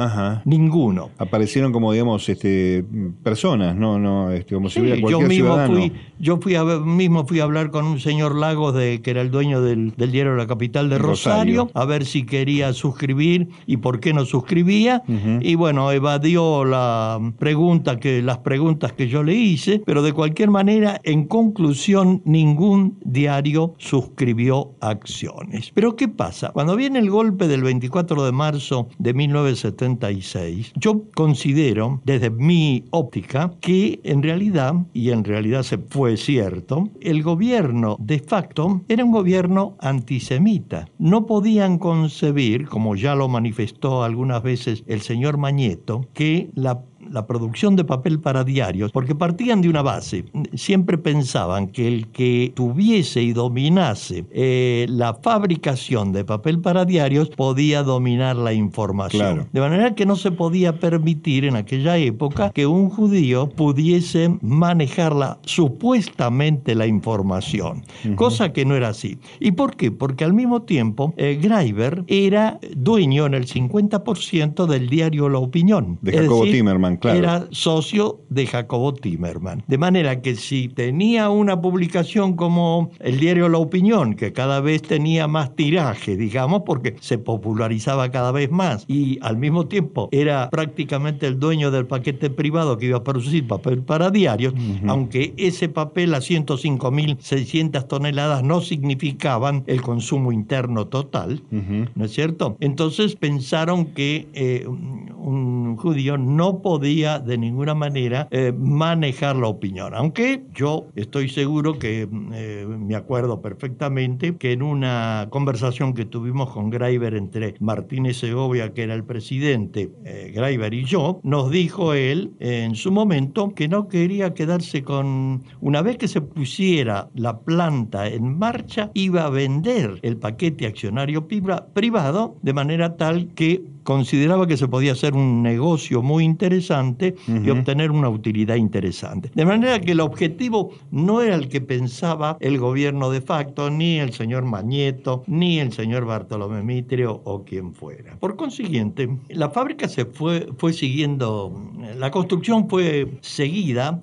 Ninguno. 0.44 1.10
Aparecieron 1.18 1.72
como, 1.72 1.92
digamos, 1.92 2.28
este, 2.28 2.84
personas, 3.22 3.76
¿no? 3.76 3.98
no 3.98 4.30
este, 4.30 4.54
como 4.54 4.68
si 4.68 4.80
hubiera 4.80 5.00
cualquier 5.00 5.22
yo 5.22 5.28
mismo 5.28 5.46
ciudadano. 5.46 5.74
Fui, 5.74 5.92
yo 6.18 6.36
fui 6.38 6.54
a, 6.54 6.64
mismo 6.64 7.26
fui 7.26 7.40
a 7.40 7.44
hablar 7.44 7.70
con 7.70 7.84
un 7.84 8.00
señor 8.00 8.34
Lagos, 8.34 8.74
de, 8.74 9.00
que 9.02 9.10
era 9.10 9.20
el 9.20 9.30
dueño 9.30 9.62
del, 9.62 9.94
diario 9.96 10.34
La 10.36 10.46
Capital 10.46 10.90
de 10.90 10.98
Rosario, 10.98 11.70
a 11.74 11.84
ver 11.84 12.04
si 12.04 12.24
quería 12.24 12.72
suscribir 12.72 13.48
y 13.66 13.78
por 13.78 14.00
qué 14.00 14.12
no 14.12 14.24
suscribía. 14.24 15.02
Y 15.40 15.54
bueno, 15.54 15.90
evadió 15.92 16.64
la 16.64 17.18
pregunta 17.38 17.98
que, 17.98 18.22
las 18.22 18.38
preguntas 18.38 18.92
que 18.92 19.08
yo 19.08 19.22
le 19.22 19.34
hice, 19.34 19.82
pero 19.84 19.99
de 20.02 20.12
cualquier 20.12 20.50
manera, 20.50 21.00
en 21.04 21.24
conclusión, 21.24 22.22
ningún 22.24 22.98
diario 23.04 23.74
suscribió 23.78 24.72
acciones. 24.80 25.70
Pero 25.74 25.96
¿qué 25.96 26.08
pasa? 26.08 26.50
Cuando 26.52 26.76
viene 26.76 26.98
el 26.98 27.10
golpe 27.10 27.48
del 27.48 27.62
24 27.62 28.24
de 28.24 28.32
marzo 28.32 28.88
de 28.98 29.14
1976, 29.14 30.72
yo 30.76 31.04
considero, 31.14 32.00
desde 32.04 32.30
mi 32.30 32.84
óptica, 32.90 33.52
que 33.60 34.00
en 34.04 34.22
realidad, 34.22 34.74
y 34.92 35.10
en 35.10 35.24
realidad 35.24 35.62
se 35.62 35.78
fue 35.78 36.16
cierto, 36.16 36.88
el 37.00 37.22
gobierno 37.22 37.96
de 37.98 38.18
facto 38.18 38.82
era 38.88 39.04
un 39.04 39.12
gobierno 39.12 39.76
antisemita. 39.80 40.88
No 40.98 41.26
podían 41.26 41.78
concebir, 41.78 42.68
como 42.68 42.96
ya 42.96 43.14
lo 43.14 43.28
manifestó 43.28 44.02
algunas 44.02 44.42
veces 44.42 44.84
el 44.86 45.00
señor 45.00 45.36
Mañeto, 45.38 46.06
que 46.14 46.50
la 46.54 46.82
la 47.10 47.26
producción 47.26 47.76
de 47.76 47.84
papel 47.84 48.20
para 48.20 48.44
diarios, 48.44 48.92
porque 48.92 49.14
partían 49.14 49.60
de 49.60 49.68
una 49.68 49.82
base. 49.82 50.24
Siempre 50.54 50.96
pensaban 50.98 51.68
que 51.68 51.88
el 51.88 52.08
que 52.08 52.52
tuviese 52.54 53.22
y 53.22 53.32
dominase 53.32 54.24
eh, 54.30 54.86
la 54.88 55.14
fabricación 55.14 56.12
de 56.12 56.24
papel 56.24 56.60
para 56.60 56.84
diarios 56.84 57.30
podía 57.30 57.82
dominar 57.82 58.36
la 58.36 58.52
información. 58.52 59.48
De 59.52 59.60
manera 59.60 59.94
que 59.94 60.06
no 60.06 60.16
se 60.16 60.30
podía 60.30 60.78
permitir 60.78 61.44
en 61.44 61.56
aquella 61.56 61.96
época 61.96 62.50
que 62.50 62.66
un 62.66 62.88
judío 62.88 63.48
pudiese 63.48 64.38
manejar 64.40 65.10
supuestamente 65.44 66.74
la 66.74 66.86
información, 66.86 67.82
cosa 68.14 68.52
que 68.52 68.64
no 68.64 68.76
era 68.76 68.88
así. 68.88 69.18
¿Y 69.40 69.52
por 69.52 69.76
qué? 69.76 69.90
Porque 69.90 70.24
al 70.24 70.32
mismo 70.32 70.62
tiempo 70.62 71.14
eh, 71.16 71.38
Greiber 71.40 72.04
era 72.06 72.60
dueño 72.76 73.26
en 73.26 73.34
el 73.34 73.46
50% 73.46 74.66
del 74.66 74.88
diario 74.88 75.28
La 75.28 75.38
Opinión. 75.38 75.98
De 76.02 76.12
Jacobo 76.12 76.44
Timerman 76.44 76.96
era 77.04 77.46
socio 77.50 78.20
de 78.28 78.46
Jacobo 78.46 78.94
Timerman. 78.94 79.64
De 79.66 79.78
manera 79.78 80.20
que 80.20 80.34
si 80.34 80.68
tenía 80.68 81.30
una 81.30 81.60
publicación 81.60 82.34
como 82.36 82.90
el 82.98 83.18
diario 83.18 83.48
La 83.48 83.58
Opinión, 83.58 84.14
que 84.14 84.32
cada 84.32 84.60
vez 84.60 84.82
tenía 84.82 85.26
más 85.26 85.54
tiraje, 85.54 86.16
digamos, 86.16 86.62
porque 86.64 86.96
se 87.00 87.18
popularizaba 87.18 88.10
cada 88.10 88.32
vez 88.32 88.50
más 88.50 88.84
y 88.88 89.18
al 89.22 89.36
mismo 89.36 89.66
tiempo 89.66 90.08
era 90.12 90.50
prácticamente 90.50 91.26
el 91.26 91.38
dueño 91.38 91.70
del 91.70 91.86
paquete 91.86 92.30
privado 92.30 92.78
que 92.78 92.86
iba 92.86 92.98
a 92.98 93.04
producir 93.04 93.46
papel 93.46 93.82
para 93.82 94.10
diarios, 94.10 94.54
aunque 94.86 95.34
ese 95.36 95.68
papel 95.68 96.14
a 96.14 96.18
105.600 96.18 97.86
toneladas 97.86 98.42
no 98.42 98.60
significaban 98.60 99.64
el 99.66 99.82
consumo 99.82 100.32
interno 100.32 100.86
total, 100.86 101.42
¿no 101.50 102.04
es 102.04 102.12
cierto? 102.12 102.56
Entonces 102.60 103.16
pensaron 103.16 103.86
que 103.86 104.28
eh, 104.34 104.66
un 104.66 105.76
judío 105.76 106.18
no 106.18 106.58
podía 106.58 106.89
de 106.90 107.38
ninguna 107.38 107.74
manera 107.74 108.26
eh, 108.32 108.52
manejar 108.52 109.36
la 109.36 109.46
opinión, 109.46 109.94
aunque 109.94 110.42
yo 110.52 110.86
estoy 110.96 111.28
seguro 111.28 111.78
que 111.78 112.08
eh, 112.32 112.66
me 112.66 112.96
acuerdo 112.96 113.40
perfectamente 113.40 114.36
que 114.36 114.52
en 114.52 114.62
una 114.62 115.28
conversación 115.30 115.94
que 115.94 116.04
tuvimos 116.04 116.50
con 116.50 116.68
Greiber 116.68 117.14
entre 117.14 117.54
Martínez 117.60 118.18
Segovia, 118.18 118.72
que 118.74 118.82
era 118.82 118.94
el 118.94 119.04
presidente, 119.04 119.90
Greiber 120.34 120.74
y 120.74 120.84
yo, 120.84 121.20
nos 121.22 121.50
dijo 121.50 121.94
él 121.94 122.32
en 122.40 122.74
su 122.74 122.90
momento 122.90 123.54
que 123.54 123.68
no 123.68 123.86
quería 123.86 124.34
quedarse 124.34 124.82
con, 124.82 125.44
una 125.60 125.82
vez 125.82 125.96
que 125.96 126.08
se 126.08 126.20
pusiera 126.20 127.08
la 127.14 127.38
planta 127.38 128.08
en 128.08 128.36
marcha, 128.36 128.90
iba 128.94 129.26
a 129.26 129.30
vender 129.30 130.00
el 130.02 130.16
paquete 130.16 130.66
accionario 130.66 131.28
privado 131.28 132.36
de 132.42 132.52
manera 132.52 132.96
tal 132.96 133.28
que 133.34 133.62
consideraba 133.82 134.46
que 134.46 134.56
se 134.56 134.68
podía 134.68 134.92
hacer 134.92 135.14
un 135.14 135.42
negocio 135.42 136.02
muy 136.02 136.24
interesante 136.24 137.14
y 137.26 137.50
obtener 137.50 137.90
una 137.90 138.08
utilidad 138.08 138.56
interesante. 138.56 139.30
De 139.34 139.44
manera 139.44 139.80
que 139.80 139.92
el 139.92 140.00
objetivo 140.00 140.70
no 140.90 141.20
era 141.20 141.34
el 141.34 141.48
que 141.48 141.60
pensaba 141.60 142.36
el 142.40 142.58
gobierno 142.58 143.10
de 143.10 143.20
facto, 143.20 143.70
ni 143.70 143.98
el 143.98 144.12
señor 144.12 144.44
Mañeto, 144.44 145.24
ni 145.26 145.58
el 145.60 145.72
señor 145.72 146.04
Bartolomé 146.04 146.62
Mitrio 146.62 147.20
o 147.24 147.44
quien 147.44 147.74
fuera. 147.74 148.16
Por 148.18 148.36
consiguiente, 148.36 149.08
la 149.28 149.50
fábrica 149.50 149.88
se 149.88 150.04
fue, 150.04 150.48
fue 150.58 150.72
siguiendo, 150.72 151.52
la 151.96 152.10
construcción 152.10 152.68
fue 152.68 153.18
seguida, 153.20 154.02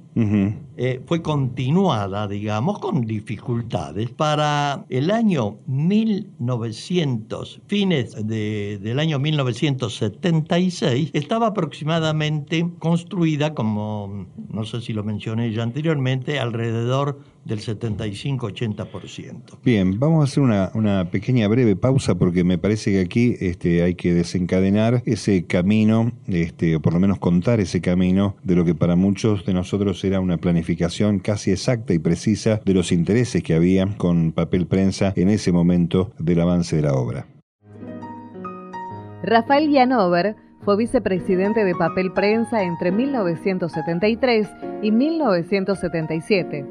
eh, 0.79 1.01
fue 1.05 1.21
continuada, 1.21 2.27
digamos, 2.27 2.79
con 2.79 3.05
dificultades. 3.05 4.09
Para 4.09 4.85
el 4.89 5.11
año 5.11 5.57
1900, 5.67 7.61
fines 7.67 8.15
del 8.27 8.99
año 8.99 9.19
1900, 9.19 9.66
1976 9.75 11.11
estaba 11.13 11.47
aproximadamente 11.47 12.67
construida, 12.79 13.53
como 13.53 14.27
no 14.49 14.65
sé 14.65 14.81
si 14.81 14.93
lo 14.93 15.03
mencioné 15.03 15.51
ya 15.51 15.63
anteriormente, 15.63 16.39
alrededor 16.39 17.19
del 17.45 17.59
75-80%. 17.59 19.59
Bien, 19.63 19.99
vamos 19.99 20.21
a 20.21 20.23
hacer 20.25 20.43
una, 20.43 21.09
pequeña 21.11 21.47
breve 21.47 21.75
pausa 21.75 22.15
porque 22.15 22.43
me 22.43 22.57
parece 22.57 22.91
que 22.91 22.99
aquí 22.99 23.35
este, 23.39 23.83
hay 23.83 23.95
que 23.95 24.13
desencadenar 24.13 25.01
ese 25.05 25.45
camino, 25.45 26.11
este, 26.27 26.75
o 26.75 26.81
por 26.81 26.93
lo 26.93 26.99
menos 26.99 27.19
contar 27.19 27.59
ese 27.59 27.79
camino 27.79 28.35
de 28.43 28.55
lo 28.55 28.65
que 28.65 28.75
para 28.75 28.95
muchos 28.95 29.45
de 29.45 29.53
nosotros 29.53 30.03
era 30.03 30.19
una 30.19 30.37
planificación 30.37 31.19
casi 31.19 31.51
exacta 31.51 31.93
y 31.93 31.99
precisa 31.99 32.59
de 32.65 32.73
los 32.73 32.91
intereses 32.91 33.43
que 33.43 33.53
había 33.53 33.87
con 33.97 34.33
papel 34.33 34.67
prensa 34.67 35.13
en 35.15 35.29
ese 35.29 35.51
momento 35.51 36.11
del 36.19 36.41
avance 36.41 36.75
de 36.75 36.81
la 36.81 36.93
obra. 36.93 37.36
Rafael 39.27 39.69
Yanover 39.69 40.37
fue 40.61 40.77
vicepresidente 40.77 41.65
de 41.65 41.75
Papel 41.75 42.13
Prensa 42.13 42.63
entre 42.63 42.93
1973 42.93 44.47
y 44.81 44.91
1977. 44.91 46.65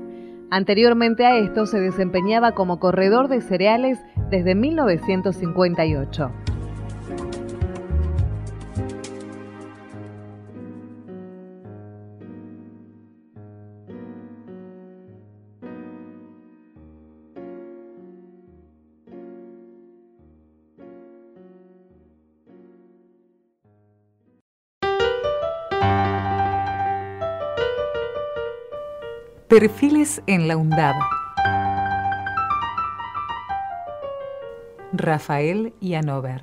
Anteriormente 0.51 1.27
a 1.27 1.37
esto 1.37 1.67
se 1.67 1.79
desempeñaba 1.81 2.53
como 2.53 2.81
corredor 2.81 3.29
de 3.29 3.43
cereales 3.43 3.99
desde 4.31 4.55
1958. 4.55 6.33
Perfiles 29.59 30.23
en 30.27 30.49
la 30.49 30.57
UNDAB. 30.59 30.97
Rafael 34.93 35.73
Yanover. 35.81 36.43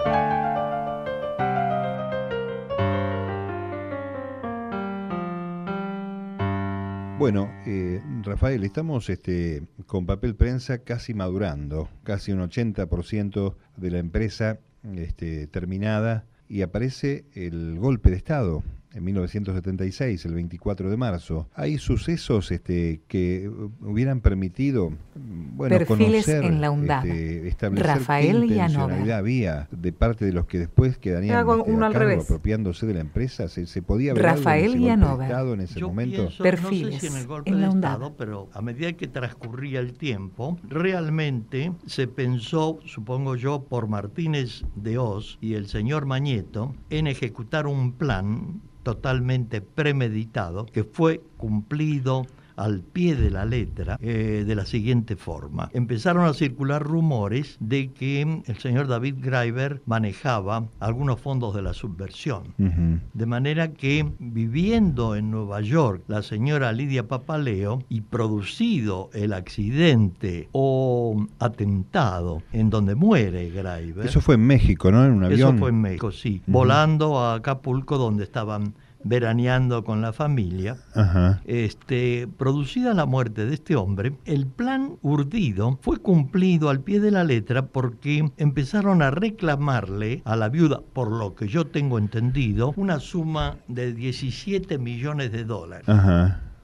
Bueno, 7.19 7.51
eh, 7.67 8.01
Rafael, 8.23 8.63
estamos 8.63 9.07
este, 9.11 9.61
con 9.85 10.07
papel 10.07 10.33
prensa 10.35 10.79
casi 10.79 11.13
madurando, 11.13 11.89
casi 12.01 12.31
un 12.31 12.39
80% 12.39 13.53
de 13.77 13.91
la 13.91 13.99
empresa 13.99 14.57
este, 14.95 15.45
terminada 15.45 16.25
y 16.49 16.63
aparece 16.63 17.25
el 17.35 17.77
golpe 17.77 18.09
de 18.09 18.15
Estado 18.15 18.63
en 18.93 19.03
1976, 19.03 20.25
el 20.25 20.33
24 20.35 20.89
de 20.89 20.97
marzo. 20.97 21.47
Hay 21.55 21.77
sucesos 21.77 22.51
este, 22.51 23.01
que 23.07 23.49
hubieran 23.81 24.21
permitido 24.21 24.93
bueno, 25.15 25.77
Perfiles 25.77 26.27
en 26.27 26.61
la 26.61 26.69
UNDAD. 26.69 27.05
Este, 27.05 27.47
establecer 27.47 27.87
Rafael 27.87 28.39
qué 28.41 28.47
intencionalidad 28.47 29.17
había 29.17 29.67
de 29.71 29.91
parte 29.91 30.25
de 30.25 30.33
los 30.33 30.45
que 30.45 30.59
después 30.59 30.97
quedarían 30.97 31.47
este, 31.49 32.21
apropiándose 32.21 32.85
de 32.85 32.93
la 32.93 32.99
empresa. 33.01 33.47
¿Se, 33.47 33.65
se 33.65 33.81
podía 33.81 34.13
ver 34.13 34.23
Rafael 34.23 34.73
algo 35.33 35.53
en 35.53 35.61
ese 35.61 35.81
momento? 35.81 36.29
Perfiles 36.41 36.93
no 36.95 36.99
sé 36.99 37.07
si 37.07 37.13
en 37.13 37.21
el 37.21 37.27
golpe 37.27 37.55
de 37.55 37.67
Estado, 37.67 38.15
pero 38.17 38.49
a 38.53 38.61
medida 38.61 38.93
que 38.93 39.07
transcurría 39.07 39.79
el 39.79 39.93
tiempo, 39.93 40.57
realmente 40.67 41.71
se 41.85 42.07
pensó, 42.07 42.79
supongo 42.85 43.35
yo, 43.35 43.63
por 43.63 43.87
Martínez 43.87 44.63
de 44.75 44.97
Oz 44.97 45.37
y 45.41 45.55
el 45.55 45.67
señor 45.67 46.05
Mañeto, 46.05 46.75
en 46.89 47.07
ejecutar 47.07 47.67
un 47.67 47.93
plan 47.93 48.61
totalmente 48.83 49.61
premeditado 49.61 50.65
que 50.65 50.83
fue 50.83 51.21
cumplido 51.37 52.25
al 52.55 52.81
pie 52.81 53.15
de 53.15 53.29
la 53.29 53.45
letra 53.45 53.97
eh, 54.01 54.43
de 54.45 54.55
la 54.55 54.65
siguiente 54.65 55.15
forma. 55.15 55.69
Empezaron 55.73 56.25
a 56.25 56.33
circular 56.33 56.83
rumores 56.83 57.57
de 57.59 57.91
que 57.91 58.21
el 58.45 58.57
señor 58.57 58.87
David 58.87 59.15
Greiber 59.19 59.81
manejaba 59.85 60.65
algunos 60.79 61.19
fondos 61.19 61.55
de 61.55 61.61
la 61.61 61.73
subversión. 61.73 62.53
De 63.13 63.25
manera 63.25 63.73
que 63.73 64.05
viviendo 64.19 65.15
en 65.15 65.31
Nueva 65.31 65.61
York 65.61 66.03
la 66.07 66.21
señora 66.21 66.71
Lidia 66.71 67.07
Papaleo 67.07 67.83
y 67.89 68.01
producido 68.01 69.09
el 69.13 69.33
accidente 69.33 70.49
o 70.51 71.25
atentado 71.39 72.41
en 72.51 72.69
donde 72.69 72.95
muere 72.95 73.49
Greiber. 73.49 74.05
Eso 74.05 74.21
fue 74.21 74.35
en 74.35 74.45
México, 74.45 74.91
¿no? 74.91 75.05
En 75.05 75.11
un 75.11 75.23
avión. 75.23 75.49
Eso 75.49 75.57
fue 75.57 75.69
en 75.69 75.81
México, 75.81 76.11
sí. 76.11 76.41
Volando 76.47 77.19
a 77.19 77.35
Acapulco 77.35 77.97
donde 77.97 78.23
estaban 78.23 78.73
veraneando 79.03 79.83
con 79.83 80.01
la 80.01 80.13
familia, 80.13 80.77
este, 81.45 82.27
producida 82.37 82.93
la 82.93 83.05
muerte 83.05 83.45
de 83.45 83.53
este 83.53 83.75
hombre, 83.75 84.13
el 84.25 84.47
plan 84.47 84.97
urdido 85.01 85.77
fue 85.81 85.97
cumplido 85.97 86.69
al 86.69 86.79
pie 86.81 86.99
de 86.99 87.11
la 87.11 87.23
letra 87.23 87.67
porque 87.67 88.31
empezaron 88.37 89.01
a 89.01 89.11
reclamarle 89.11 90.21
a 90.25 90.35
la 90.35 90.49
viuda, 90.49 90.81
por 90.93 91.11
lo 91.11 91.35
que 91.35 91.47
yo 91.47 91.67
tengo 91.67 91.97
entendido, 91.97 92.73
una 92.75 92.99
suma 92.99 93.57
de 93.67 93.93
17 93.93 94.77
millones 94.77 95.31
de 95.31 95.43
dólares. 95.43 95.87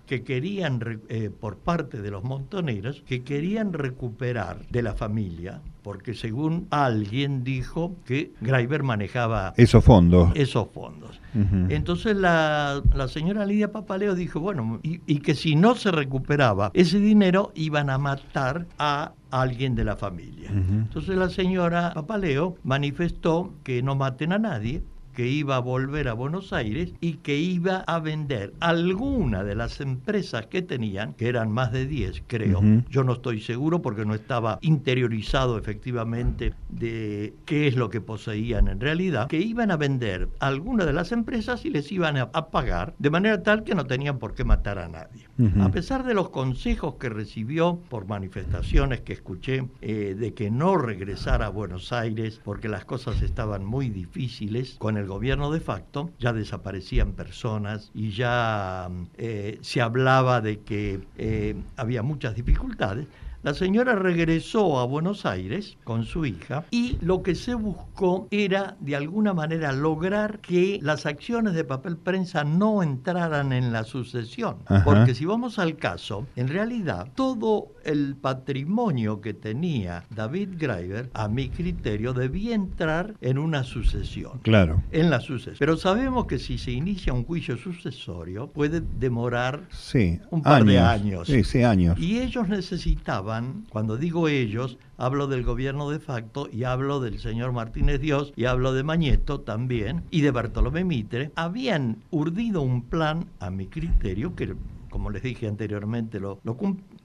Que 0.09 0.23
querían, 0.23 0.81
eh, 1.07 1.29
por 1.29 1.57
parte 1.57 2.01
de 2.01 2.09
los 2.09 2.23
montoneros, 2.23 3.03
que 3.05 3.21
querían 3.21 3.73
recuperar 3.73 4.65
de 4.71 4.81
la 4.81 4.95
familia, 4.95 5.61
porque 5.83 6.15
según 6.15 6.65
alguien 6.71 7.43
dijo 7.43 7.95
que 8.05 8.31
Greiber 8.41 8.81
manejaba 8.81 9.53
esos 9.55 9.85
fondos. 9.85 10.31
Esos 10.33 10.67
fondos. 10.71 11.21
Entonces 11.69 12.15
la, 12.15 12.81
señora 13.07 13.45
Lidia 13.45 13.71
Papaleo 13.71 14.15
dijo, 14.15 14.39
bueno, 14.39 14.79
y, 14.81 15.19
que 15.19 15.35
si 15.35 15.55
no 15.55 15.75
se 15.75 15.91
recuperaba 15.91 16.71
ese 16.73 16.99
dinero 16.99 17.51
iban 17.53 17.91
a 17.91 17.99
matar 17.99 18.65
a 18.79 19.13
alguien 19.29 19.75
de 19.75 19.83
la 19.83 19.95
familia. 19.95 20.49
Entonces 20.49 21.15
la 21.15 21.29
señora 21.29 21.93
Papaleo 21.93 22.55
manifestó 22.63 23.53
que 23.63 23.83
no 23.83 23.93
maten 23.93 24.33
a 24.33 24.39
nadie, 24.39 24.81
que 25.19 25.27
iba 25.27 25.57
a 25.57 25.59
volver 25.59 26.07
a 26.07 26.13
Buenos 26.13 26.53
Aires 26.53 26.93
y 27.01 27.15
que 27.15 27.37
iba 27.37 27.83
a 27.87 27.99
vender 27.99 28.53
alguna 28.61 29.43
de 29.43 29.53
las 29.53 29.81
empresas 29.81 30.45
que 30.45 30.61
tenían, 30.61 31.13
que 31.13 31.27
eran 31.27 31.51
más 31.51 31.73
de 31.73 31.87
10 31.87 32.23
creo, 32.25 32.61
yo 32.89 33.03
no 33.03 33.11
estoy 33.11 33.41
seguro 33.41 33.81
porque 33.81 34.05
no 34.05 34.15
estaba 34.15 34.59
interiorizado 34.61 35.57
efectivamente 35.57 36.53
de 36.69 37.33
qué 37.43 37.67
es 37.67 37.75
lo 37.75 37.89
que 37.89 37.99
poseían 37.99 38.69
en 38.69 38.79
realidad, 38.79 39.27
que 39.27 39.41
iban 39.41 39.71
a 39.71 39.75
vender 39.75 40.29
alguna 40.39 40.85
de 40.85 40.93
las 40.93 41.11
empresas 41.11 41.65
y 41.65 41.69
les 41.69 41.91
iban 41.91 42.15
a, 42.15 42.31
pagar 42.31 42.93
de 42.97 43.09
manera 43.09 43.43
tal 43.43 43.65
que 43.65 43.75
no 43.75 43.85
tenían 43.87 44.19
por 44.19 44.33
qué 44.33 44.45
matar 44.45 44.79
a 44.79 44.87
nadie. 44.87 45.27
A 45.59 45.69
pesar 45.69 46.05
de 46.05 46.13
los 46.13 46.29
consejos 46.29 46.95
que 46.95 47.09
recibió 47.09 47.81
por 47.89 48.07
manifestaciones 48.07 49.01
que 49.01 49.13
escuché 49.13 49.67
eh, 49.81 50.15
de 50.17 50.33
que 50.33 50.49
no 50.49 50.77
regresara 50.77 51.47
a 51.47 51.49
Buenos 51.49 51.91
Aires 51.91 52.39
porque 52.41 52.69
las 52.69 52.85
cosas 52.85 53.21
estaban 53.21 53.65
muy 53.65 53.89
difíciles 53.89 54.75
con 54.79 54.95
el 54.95 55.08
gobierno 55.09 55.51
de 55.51 55.59
facto, 55.59 56.11
ya 56.19 56.31
desaparecían 56.31 57.13
personas 57.13 57.91
y 57.93 58.11
ya 58.11 58.89
eh, 59.17 59.57
se 59.61 59.81
hablaba 59.81 60.39
de 60.39 60.61
que 60.61 61.01
eh, 61.17 61.55
había 61.75 62.03
muchas 62.03 62.35
dificultades, 62.35 63.07
la 63.41 63.53
señora 63.53 63.95
regresó 63.95 64.79
a 64.79 64.85
Buenos 64.85 65.25
Aires 65.25 65.77
con 65.85 66.03
su 66.03 66.25
hija 66.25 66.65
y 66.71 66.97
lo 66.99 67.23
que 67.23 67.35
se 67.35 67.53
buscó 67.53 68.27
era 68.31 68.75
de 68.81 68.97
alguna 68.97 69.33
manera 69.33 69.71
lograr 69.71 70.39
que 70.39 70.77
las 70.81 71.05
acciones 71.05 71.53
de 71.53 71.63
papel 71.63 71.95
prensa 71.95 72.43
no 72.43 72.83
entraran 72.83 73.53
en 73.53 73.71
la 73.71 73.85
sucesión. 73.85 74.57
Porque 74.83 75.15
si 75.15 75.23
vamos 75.23 75.57
al 75.57 75.77
caso, 75.77 76.27
en 76.35 76.49
realidad 76.49 77.07
todo 77.15 77.69
el 77.85 78.17
patrimonio 78.17 79.21
que 79.21 79.33
tenía 79.33 80.03
David 80.09 80.49
Greiber, 80.57 81.09
a 81.13 81.29
mi 81.29 81.47
criterio, 81.47 82.11
debía 82.13 82.55
entrar 82.55 83.15
en 83.21 83.37
una 83.37 83.63
sucesión. 83.63 84.39
Claro. 84.41 84.83
En 84.91 85.09
la 85.09 85.21
sucesión. 85.21 85.55
Pero 85.59 85.77
sabemos 85.77 86.25
que 86.25 86.39
si 86.39 86.57
se 86.57 86.71
inicia 86.71 87.13
un 87.13 87.23
juicio 87.23 87.57
sucesorio 87.57 88.47
puede 88.47 88.81
demorar 88.81 89.61
un 90.29 90.41
par 90.41 90.65
de 90.65 90.77
años. 90.77 91.27
Sí, 91.27 91.45
sí, 91.45 91.63
años. 91.63 91.97
Y 91.97 92.19
ellos 92.19 92.49
necesitaban 92.49 93.28
cuando 93.69 93.97
digo 93.97 94.27
ellos, 94.27 94.77
hablo 94.97 95.27
del 95.27 95.43
gobierno 95.43 95.89
de 95.89 95.99
facto 95.99 96.49
y 96.51 96.63
hablo 96.63 96.99
del 96.99 97.19
señor 97.19 97.51
Martínez 97.51 97.99
Dios 98.01 98.33
y 98.35 98.45
hablo 98.45 98.73
de 98.73 98.83
Mañeto 98.83 99.41
también 99.41 100.03
y 100.09 100.21
de 100.21 100.31
Bartolomé 100.31 100.83
Mitre, 100.83 101.31
habían 101.35 101.97
urdido 102.11 102.61
un 102.61 102.83
plan, 102.83 103.27
a 103.39 103.49
mi 103.49 103.67
criterio, 103.67 104.35
que 104.35 104.55
como 104.89 105.11
les 105.11 105.23
dije 105.23 105.47
anteriormente, 105.47 106.19
lo, 106.19 106.39
lo, 106.43 106.57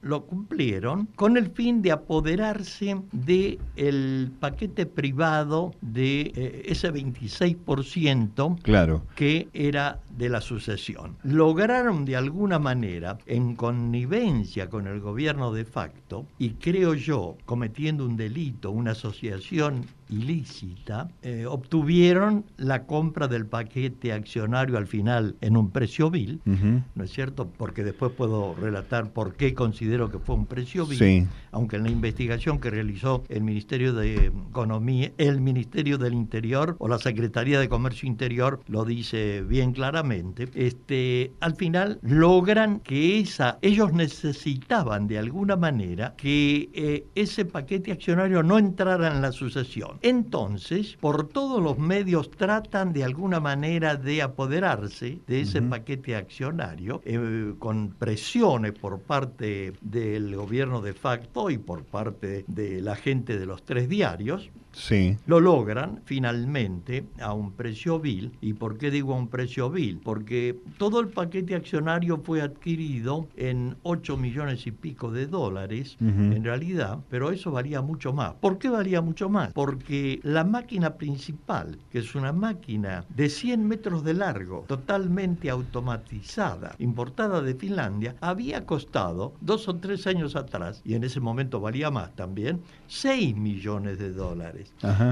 lo 0.05 0.27
cumplieron 0.27 1.07
con 1.17 1.37
el 1.37 1.51
fin 1.51 1.83
de 1.83 1.93
apoderarse 1.93 2.97
del 3.13 3.59
el 3.77 4.31
paquete 4.39 4.87
privado 4.87 5.73
de 5.81 6.33
eh, 6.35 6.63
ese 6.67 6.93
26% 6.93 8.61
claro. 8.63 9.03
que 9.17 9.49
era 9.53 10.01
de 10.17 10.29
la 10.29 10.41
sucesión. 10.41 11.17
Lograron 11.23 12.05
de 12.05 12.17
alguna 12.17 12.59
manera, 12.59 13.19
en 13.27 13.57
connivencia 13.57 14.69
con 14.69 14.87
el 14.87 15.01
gobierno 15.01 15.53
de 15.53 15.65
facto, 15.65 16.27
y 16.39 16.51
creo 16.51 16.95
yo, 16.95 17.37
cometiendo 17.45 18.05
un 18.05 18.17
delito, 18.17 18.71
una 18.71 18.93
asociación 18.93 19.87
ilícita, 20.09 21.09
eh, 21.23 21.47
obtuvieron 21.47 22.45
la 22.57 22.85
compra 22.85 23.29
del 23.29 23.47
paquete 23.47 24.13
accionario 24.13 24.77
al 24.77 24.87
final 24.87 25.37
en 25.41 25.57
un 25.57 25.71
precio 25.71 26.11
vil, 26.11 26.41
¿no 26.45 27.05
es 27.05 27.11
cierto? 27.11 27.49
Porque 27.49 27.85
después 27.85 28.13
puedo 28.13 28.55
relatar 28.55 29.13
por 29.13 29.35
qué 29.35 29.55
considero 29.55 30.11
que 30.11 30.19
fue 30.19 30.35
un 30.35 30.47
precio 30.47 30.87
vil, 30.87 31.29
aunque 31.51 31.77
en 31.77 31.85
la 31.85 31.91
investigación 31.91 32.59
que 32.59 32.71
realizó 32.71 33.25
el 33.29 33.43
Ministerio 33.43 33.93
de 33.93 34.33
Economía, 34.51 35.13
el 35.19 35.41
Ministerio 35.41 35.99
del 35.99 36.15
Interior 36.15 36.77
o 36.79 36.89
la 36.89 36.99
Secretaría 36.99 37.59
de 37.61 37.69
Comercio 37.69 38.09
Interior 38.09 38.61
lo 38.69 38.85
dice 38.85 39.43
bien 39.43 39.73
claramente, 39.73 40.49
este, 40.55 41.33
al 41.41 41.57
final 41.57 41.99
logran 42.03 42.81
que 42.81 43.21
esa, 43.21 43.59
ellos 43.63 43.93
necesitaban 43.93 45.07
de 45.07 45.19
alguna 45.19 45.57
manera 45.57 46.15
que 46.17 46.69
eh, 46.73 47.07
ese 47.15 47.45
paquete 47.45 47.93
accionario 47.93 48.43
no 48.43 48.59
entrara 48.59 49.15
en 49.15 49.23
la 49.23 49.33
sucesión. 49.33 49.99
Entonces, 50.07 50.99
por 51.01 51.29
todos 51.29 51.63
los 51.63 51.79
medios 51.79 52.31
tratan 52.31 52.93
de 52.93 53.05
alguna 53.05 53.41
manera 53.41 53.97
de 53.97 54.21
apoderarse 54.21 55.23
de 55.27 55.41
ese 55.41 55.63
paquete 55.63 56.15
accionario 56.15 57.01
eh, 57.07 57.55
con 57.59 57.89
presiones 57.89 58.73
por 58.73 59.01
parte 59.01 59.73
del 59.81 60.37
gobierno 60.37 60.83
de 60.83 60.93
facto 60.93 61.49
y 61.49 61.57
por 61.57 61.85
parte 61.85 62.45
de 62.49 62.83
la 62.83 62.97
gente 62.97 63.39
de 63.39 63.47
los 63.47 63.63
tres 63.65 63.89
diarios 63.89 64.51
Sí. 64.75 65.17
Lo 65.27 65.41
logran 65.41 66.01
finalmente 66.05 67.05
a 67.21 67.33
un 67.33 67.53
precio 67.53 67.99
vil. 68.01 68.33
¿Y 68.41 68.55
por 68.55 68.77
qué 68.77 68.91
digo 68.91 69.15
a 69.15 69.19
un 69.19 69.29
precio 69.29 69.71
vil? 69.71 69.99
Porque 70.03 70.59
todo 70.79 71.01
el 71.01 71.09
paquete 71.09 71.55
accionario 71.55 72.19
fue 72.19 72.43
adquirido 72.43 73.29
en 73.37 73.77
8 73.83 74.17
millones 74.17 74.67
y 74.67 74.73
pico 74.73 75.11
de 75.11 75.27
dólares, 75.27 75.97
en 76.01 76.45
realidad, 76.45 76.99
pero 77.09 77.31
eso 77.31 77.51
valía 77.51 77.81
mucho 77.81 78.13
más. 78.13 78.35
¿Por 78.35 78.59
qué 78.59 78.69
valía 78.69 79.01
mucho 79.01 79.29
más? 79.29 79.53
Porque 79.53 80.21
la 80.23 80.45
máquina 80.45 80.95
principal, 80.95 81.79
que 81.91 81.99
es 81.99 82.15
una 82.15 82.33
máquina 82.33 83.05
de 83.09 83.29
100 83.29 83.67
metros 83.67 84.05
de 84.05 84.15
largo, 84.15 84.65
totalmente 84.67 85.51
automatizada, 85.51 86.75
importada 86.79 87.41
de 87.41 87.55
Finlandia, 87.55 88.17
había 88.21 88.67
costado 88.67 89.35
dos 89.41 89.69
o 89.69 89.77
tres 89.77 90.07
años 90.07 90.37
atrás, 90.37 90.83
y 90.85 90.95
en 90.95 91.05
ese 91.05 91.21
momento 91.21 91.61
valía 91.61 91.91
más 91.91 92.15
también, 92.15 92.61
6 92.89 93.37
millones 93.37 93.99
de 93.99 94.13
dólares. 94.13 94.64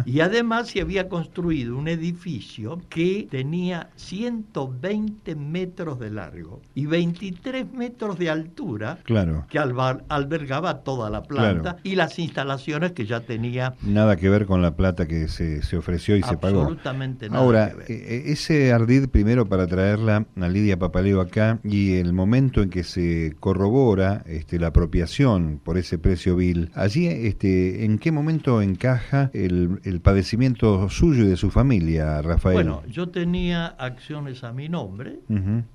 Y 0.04 0.20
además 0.20 0.68
se 0.68 0.80
había 0.80 1.08
construido 1.08 1.76
un 1.76 1.88
edificio 1.88 2.80
que 2.88 3.26
tenía 3.30 3.90
120 3.96 5.34
metros 5.36 5.98
de 5.98 6.10
largo 6.10 6.60
y 6.74 6.86
23 6.86 7.72
metros 7.72 8.18
de 8.18 8.30
altura, 8.30 8.98
claro. 9.04 9.46
que 9.48 9.58
albergaba 9.58 10.80
toda 10.82 11.10
la 11.10 11.22
planta 11.22 11.76
y 11.82 11.94
las 11.94 12.18
instalaciones 12.18 12.92
que 12.92 13.06
ya 13.06 13.20
tenía. 13.20 13.74
Nada 13.82 14.16
que 14.16 14.28
ver 14.28 14.46
con 14.46 14.62
la 14.62 14.76
plata 14.76 15.06
que 15.06 15.28
se, 15.28 15.62
se 15.62 15.76
ofreció 15.76 16.16
y 16.16 16.22
se 16.22 16.36
pagó. 16.36 16.60
Absolutamente 16.60 17.28
nada. 17.28 17.42
Ahora, 17.42 17.70
que 17.70 17.76
ver. 17.76 17.90
E, 17.90 17.94
e, 17.94 18.32
ese 18.32 18.72
ardid 18.72 19.08
primero 19.08 19.46
para 19.46 19.66
traerla 19.66 20.26
a 20.40 20.48
Lidia 20.48 20.78
Papaleo 20.78 21.20
acá 21.20 21.58
y 21.64 21.94
el 21.94 22.12
momento 22.12 22.62
en 22.62 22.70
que 22.70 22.84
se 22.84 23.34
corrobora 23.40 24.22
este, 24.26 24.58
la 24.58 24.68
apropiación 24.68 25.60
por 25.62 25.78
ese 25.78 25.98
precio 25.98 26.36
vil, 26.36 26.70
allí 26.74 27.06
este, 27.06 27.84
¿en 27.84 27.98
qué 27.98 28.12
momento 28.12 28.62
encaja 28.62 29.30
el, 29.46 30.00
padecimiento 30.02 30.88
suyo 30.88 31.24
y 31.24 31.28
de 31.28 31.37
su 31.37 31.50
familia, 31.50 32.20
Rafael? 32.22 32.55
Bueno, 32.55 32.83
yo 32.88 33.09
tenía 33.09 33.66
acciones 33.66 34.44
a 34.44 34.52
mi 34.52 34.68
nombre, 34.68 35.20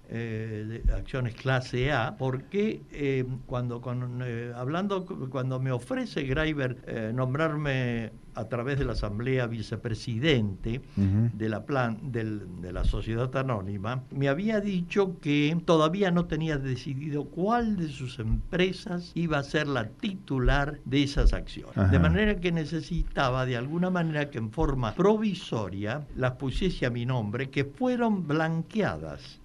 eh, 0.09 0.83
acciones 0.95 1.35
clase 1.35 1.91
A, 1.91 2.15
porque 2.17 2.81
eh, 2.91 3.25
cuando, 3.45 3.81
eh, 4.23 4.53
hablando, 4.55 5.05
cuando 5.05 5.59
me 5.59 5.71
ofrece 5.71 6.23
Greiber 6.23 7.13
nombrarme 7.13 8.11
a 8.33 8.45
través 8.45 8.79
de 8.79 8.85
la 8.85 8.93
Asamblea 8.93 9.47
vicepresidente 9.47 10.81
de, 10.95 11.49
la 11.49 11.65
plan, 11.65 12.11
de 12.11 12.71
la 12.71 12.83
Sociedad 12.83 13.35
Anónima, 13.35 14.03
me 14.11 14.29
había 14.29 14.61
dicho 14.61 15.19
que 15.19 15.57
todavía 15.65 16.11
no 16.11 16.25
tenía 16.25 16.57
decidido 16.57 17.25
cuál 17.25 17.75
de 17.75 17.89
sus 17.89 18.19
empresas 18.19 19.11
iba 19.15 19.39
a 19.39 19.43
ser 19.43 19.67
la 19.67 19.89
titular 19.89 20.79
de 20.85 21.03
esas 21.03 21.33
acciones. 21.33 21.91
De 21.91 21.99
manera 21.99 22.39
que 22.39 22.51
necesitaba 22.51 23.45
de 23.45 23.57
alguna 23.57 23.89
manera 23.89 24.29
que 24.29 24.37
en 24.37 24.51
forma 24.51 24.93
provisoria 24.93 26.07
las 26.15 26.33
pusiese 26.33 26.85
a 26.85 26.91
mi 26.91 27.05
nombre, 27.05 27.49
que 27.49 27.65
fueron 27.65 28.27
blanqueadas. 28.27 29.41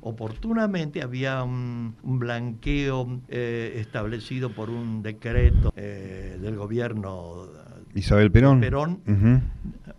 Oportunamente 0.00 1.02
había 1.02 1.42
un, 1.42 1.94
blanqueo 2.02 3.20
eh, 3.28 3.74
establecido 3.76 4.50
por 4.50 4.70
un 4.70 5.02
decreto 5.02 5.72
eh, 5.76 6.38
del 6.40 6.56
gobierno 6.56 7.48
Isabel 7.94 8.30
Perón. 8.30 8.60
Perón 8.60 9.00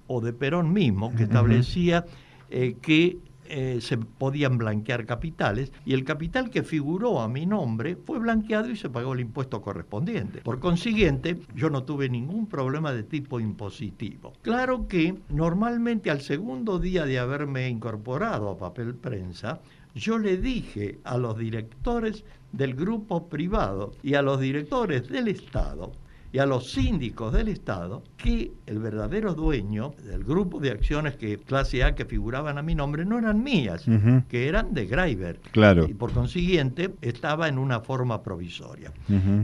o 0.07 0.21
de 0.21 0.33
Perón 0.33 0.73
mismo, 0.73 1.13
que 1.15 1.23
establecía 1.23 2.05
eh, 2.49 2.75
que 2.81 3.17
eh, 3.55 3.81
se 3.81 3.99
podían 3.99 4.57
blanquear 4.57 5.05
capitales 5.05 5.71
y 5.85 5.93
el 5.93 6.03
capital 6.03 6.49
que 6.49 6.63
figuró 6.63 7.21
a 7.21 7.27
mi 7.27 7.45
nombre 7.45 7.95
fue 7.95 8.17
blanqueado 8.17 8.71
y 8.71 8.75
se 8.75 8.89
pagó 8.89 9.13
el 9.13 9.19
impuesto 9.19 9.61
correspondiente. 9.61 10.41
Por 10.41 10.59
consiguiente, 10.59 11.39
yo 11.53 11.69
no 11.69 11.83
tuve 11.83 12.09
ningún 12.09 12.47
problema 12.47 12.91
de 12.93 13.03
tipo 13.03 13.39
impositivo. 13.39 14.33
Claro 14.41 14.87
que 14.87 15.19
normalmente 15.29 16.09
al 16.09 16.21
segundo 16.21 16.79
día 16.79 17.05
de 17.05 17.19
haberme 17.19 17.69
incorporado 17.69 18.49
a 18.49 18.57
papel 18.57 18.95
prensa, 18.95 19.61
yo 19.93 20.17
le 20.17 20.37
dije 20.37 20.97
a 21.03 21.19
los 21.19 21.37
directores 21.37 22.23
del 22.51 22.73
grupo 22.73 23.29
privado 23.29 23.91
y 24.01 24.15
a 24.15 24.23
los 24.23 24.39
directores 24.39 25.07
del 25.09 25.27
Estado 25.27 25.91
y 26.33 26.39
a 26.39 26.47
los 26.47 26.71
síndicos 26.71 27.31
del 27.31 27.47
Estado 27.47 28.03
que 28.17 28.51
el 28.65 28.79
verdadero 28.79 29.35
dueño 29.35 29.93
del 30.03 30.23
grupo 30.23 30.59
de 30.59 30.71
acciones 30.71 31.15
que 31.15 31.37
clase 31.37 31.83
A 31.83 31.93
que 31.93 32.05
figuraban 32.05 32.57
a 32.57 32.63
mi 32.63 32.73
nombre 32.73 33.05
no 33.05 33.19
eran 33.19 33.43
mías, 33.43 33.85
que 34.27 34.47
eran 34.47 34.73
de 34.73 34.87
Greiber. 34.87 35.39
Claro. 35.51 35.85
Y 35.87 35.93
por 35.93 36.11
consiguiente 36.11 36.95
estaba 37.01 37.47
en 37.47 37.59
una 37.59 37.81
forma 37.81 38.23
provisoria. 38.23 38.91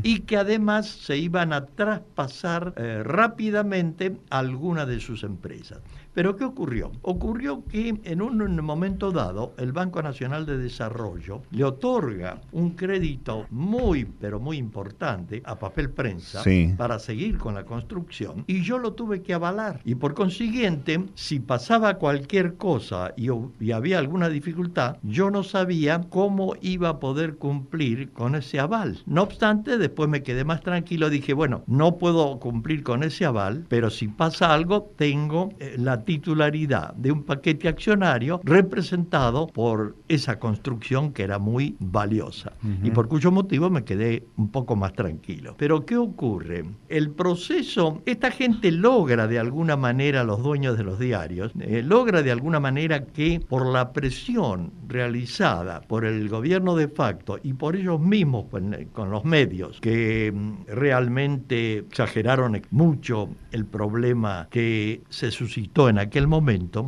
Y 0.01 0.21
que 0.21 0.37
además 0.37 0.87
se 0.87 1.15
iban 1.17 1.53
a 1.53 1.67
traspasar 1.67 2.73
eh, 2.75 3.03
rápidamente 3.03 4.17
alguna 4.31 4.87
de 4.87 4.99
sus 4.99 5.23
empresas. 5.23 5.81
Pero 6.13 6.35
¿qué 6.35 6.43
ocurrió? 6.43 6.91
Ocurrió 7.01 7.63
que 7.65 7.99
en 8.03 8.21
un 8.21 8.63
momento 8.63 9.11
dado 9.11 9.53
el 9.57 9.71
Banco 9.71 10.01
Nacional 10.01 10.45
de 10.45 10.57
Desarrollo 10.57 11.41
le 11.51 11.63
otorga 11.63 12.41
un 12.51 12.71
crédito 12.71 13.45
muy, 13.49 14.05
pero 14.05 14.39
muy 14.39 14.57
importante 14.57 15.41
a 15.45 15.57
papel 15.57 15.89
prensa 15.91 16.43
para 16.77 16.99
seguir 16.99 17.37
con 17.37 17.53
la 17.53 17.65
construcción 17.65 18.43
y 18.47 18.63
yo 18.63 18.79
lo 18.79 18.93
tuve 18.93 19.21
que 19.21 19.33
avalar. 19.33 19.81
Y 19.85 19.95
por 19.95 20.13
consiguiente, 20.13 21.05
si 21.15 21.39
pasaba 21.39 21.95
cualquier 21.95 22.55
cosa 22.55 23.13
y, 23.15 23.29
y 23.59 23.71
había 23.71 23.99
alguna 23.99 24.29
dificultad, 24.29 24.97
yo 25.03 25.29
no 25.29 25.43
sabía 25.43 26.01
cómo 26.09 26.55
iba 26.61 26.89
a 26.89 26.99
poder 26.99 27.35
cumplir 27.35 28.11
con 28.11 28.35
ese 28.35 28.59
aval. 28.59 28.99
No 29.05 29.23
obstante, 29.23 29.77
después 29.77 30.09
me 30.09 30.23
quedé 30.23 30.43
más 30.43 30.61
tranquilo, 30.61 31.09
dije, 31.09 31.33
bueno, 31.33 31.63
no 31.67 31.97
puedo 31.97 32.39
cumplir 32.39 32.83
con 32.83 33.03
ese 33.03 33.25
aval, 33.25 33.65
pero 33.69 33.89
si 33.89 34.07
pasa 34.07 34.53
algo, 34.53 34.91
tengo 34.97 35.49
eh, 35.59 35.75
la 35.77 35.98
titularidad 36.03 36.93
de 36.93 37.11
un 37.11 37.23
paquete 37.23 37.67
accionario 37.67 38.41
representado 38.43 39.47
por 39.47 39.95
esa 40.07 40.39
construcción 40.39 41.13
que 41.13 41.23
era 41.23 41.39
muy 41.39 41.75
valiosa 41.79 42.53
y 42.83 42.91
por 42.91 43.07
cuyo 43.07 43.31
motivo 43.31 43.69
me 43.69 43.83
quedé 43.83 44.23
un 44.37 44.49
poco 44.49 44.75
más 44.75 44.93
tranquilo. 44.93 45.55
Pero 45.57 45.85
¿qué 45.85 45.97
ocurre? 45.97 46.65
El 46.87 47.11
proceso, 47.11 48.01
esta 48.05 48.31
gente 48.31 48.71
logra 48.71 49.27
de 49.27 49.39
alguna 49.39 49.75
manera, 49.75 50.23
los 50.23 50.41
dueños 50.41 50.77
de 50.77 50.83
los 50.83 50.99
diarios, 50.99 51.51
eh, 51.59 51.83
logra 51.83 52.21
de 52.21 52.31
alguna 52.31 52.59
manera 52.59 53.05
que 53.05 53.39
por 53.39 53.65
la 53.65 53.93
presión 53.93 54.71
realizada 54.87 55.81
por 55.81 56.05
el 56.05 56.29
gobierno 56.29 56.75
de 56.75 56.87
facto 56.87 57.39
y 57.43 57.53
por 57.53 57.75
ellos 57.75 57.99
mismos 57.99 58.45
con, 58.49 59.11
los 59.11 59.25
medios 59.25 59.79
que 59.81 60.31
mm, 60.33 60.65
realmente 60.67 61.79
exageraron 61.79 62.61
mucho 62.71 63.29
el 63.51 63.65
problema 63.65 64.47
que 64.49 65.01
se 65.09 65.31
suscitó 65.31 65.88
en 65.89 65.99
aquel 65.99 66.27
momento, 66.27 66.87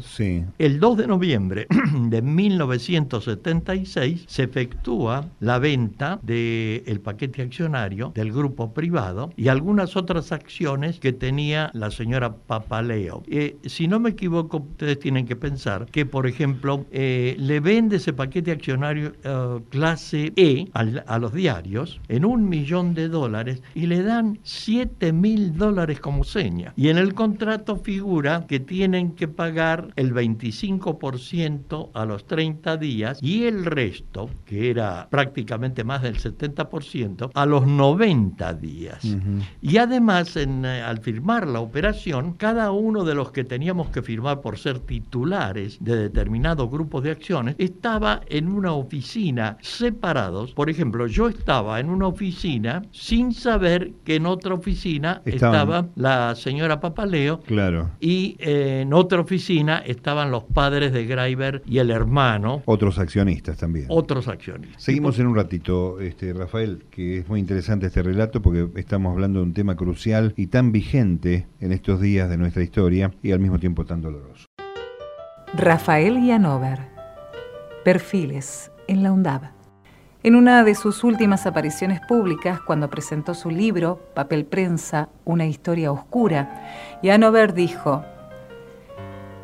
el 0.58 0.80
2 0.80 0.98
de 0.98 1.08
noviembre 1.08 1.68
de 2.10 2.22
1976 2.22 4.26
se 4.28 4.44
efectúa 4.44 5.30
la 5.40 5.60
venta 5.60 6.20
del 6.24 7.00
paquete 7.02 7.42
accionario 7.42 8.12
del 8.16 8.32
grupo 8.32 8.74
privado 8.74 9.32
y 9.36 9.48
algunas 9.48 9.96
otras 9.96 10.32
acciones 10.32 11.00
que 11.00 11.14
tenía 11.14 11.70
la 11.74 11.92
señora 11.92 12.36
Papaleo. 12.36 13.24
Eh, 13.28 13.58
si 13.66 13.88
no 13.88 14.00
me 14.00 14.12
equivoco, 14.12 14.58
ustedes 14.58 15.00
tienen 15.00 15.26
que 15.26 15.36
pensar 15.36 15.86
que, 15.88 16.06
por 16.06 16.28
ejemplo, 16.28 16.86
eh, 16.92 17.36
le 17.38 17.60
vende 17.60 17.98
ese 17.98 18.14
paquete 18.14 18.52
accionario 18.52 19.14
eh, 19.24 19.60
clase 19.70 20.34
E 20.36 20.68
a 20.74 21.20
los 21.20 21.34
diarios 21.34 22.00
en 22.08 22.26
un 22.26 22.48
millón 22.48 22.94
de 22.94 23.08
dólares 23.08 23.62
y 23.76 23.88
le 23.88 24.04
dan 24.04 24.40
7 24.44 25.14
mil 25.14 25.58
dólares 25.58 26.00
como 26.00 26.24
seña. 26.24 26.74
Y 26.76 26.90
en 26.90 26.98
el 26.98 27.14
contrato 27.14 27.78
figura 27.78 28.46
que 28.48 28.60
tienen 28.92 29.16
que 29.16 29.30
pagar 29.30 29.94
el 29.96 30.14
25% 30.14 31.92
a 31.94 32.04
los 32.04 32.28
30 32.28 32.76
días 32.76 33.20
y 33.22 33.46
el 33.46 33.64
resto, 33.64 34.30
que 34.44 34.70
era 34.70 35.08
prácticamente 35.10 35.86
más 35.86 36.02
del 36.02 36.18
70%, 36.18 37.32
a 37.34 37.46
los 37.46 37.66
90 37.66 38.54
días. 38.56 39.00
Y 39.62 39.78
además, 39.78 40.36
en, 40.36 40.66
eh, 40.66 40.82
al 40.82 41.00
firmar 41.00 41.48
la 41.48 41.62
operación, 41.62 42.34
cada 42.34 42.72
uno 42.72 43.06
de 43.06 43.16
los 43.16 43.32
que 43.32 43.46
teníamos 43.46 43.88
que 43.92 44.02
firmar 44.02 44.42
por 44.42 44.58
ser 44.58 44.80
titulares 44.80 45.78
de 45.80 45.96
determinados 45.96 46.70
grupos 46.70 47.04
de 47.04 47.12
acciones 47.12 47.56
estaba 47.60 48.20
en 48.28 48.50
una 48.50 48.74
oficina 48.74 49.58
separados. 49.62 50.54
Por 50.54 50.70
ejemplo, 50.70 51.08
yo 51.08 51.30
estaba 51.30 51.80
en 51.80 51.90
una 51.90 52.08
oficina 52.08 52.82
sin 52.92 53.32
saber 53.34 53.94
que 54.04 54.16
en 54.16 54.26
otra 54.26 54.54
oficina 54.54 55.22
estaba 55.24 55.88
la 55.96 56.36
señora 56.36 56.82
Papaleo. 56.82 57.40
Claro. 57.42 57.92
Y 58.02 58.36
eh, 58.40 58.81
en 58.82 58.94
otra 58.94 59.22
oficina 59.22 59.78
estaban 59.80 60.32
los 60.32 60.44
padres 60.44 60.92
de 60.94 61.06
Greiber 61.06 61.62
y 61.66 61.78
el 61.78 61.92
hermano. 61.92 62.62
Otros 62.66 63.00
accionistas 63.00 63.58
también. 63.58 63.86
Otros 63.90 64.28
accionistas. 64.28 64.82
Seguimos 64.82 65.20
en 65.20 65.28
un 65.28 65.36
ratito, 65.36 66.00
este, 66.00 66.34
Rafael, 66.34 66.86
que 66.90 67.20
es 67.20 67.30
muy 67.30 67.40
interesante 67.40 67.88
este 67.88 68.04
relato 68.04 68.42
porque 68.42 68.68
estamos 68.80 69.14
hablando 69.14 69.40
de 69.40 69.46
un 69.46 69.54
tema 69.54 69.76
crucial 69.76 70.34
y 70.36 70.48
tan 70.48 70.72
vigente 70.72 71.48
en 71.60 71.72
estos 71.72 72.02
días 72.02 72.30
de 72.30 72.38
nuestra 72.38 72.64
historia 72.64 73.12
y 73.24 73.32
al 73.32 73.40
mismo 73.40 73.60
tiempo 73.60 73.86
tan 73.86 74.02
doloroso. 74.02 74.46
Rafael 75.54 76.26
Yanover. 76.26 76.80
Perfiles 77.84 78.72
en 78.88 79.04
la 79.04 79.12
UNDAB. 79.12 79.62
En 80.24 80.36
una 80.36 80.64
de 80.64 80.76
sus 80.76 81.04
últimas 81.04 81.48
apariciones 81.48 82.00
públicas, 82.08 82.62
cuando 82.62 82.92
presentó 82.92 83.34
su 83.34 83.50
libro, 83.50 84.00
Papel 84.14 84.46
Prensa, 84.46 85.10
Una 85.26 85.48
historia 85.48 85.92
oscura, 85.92 87.00
Yanover 87.02 87.56
dijo, 87.56 88.06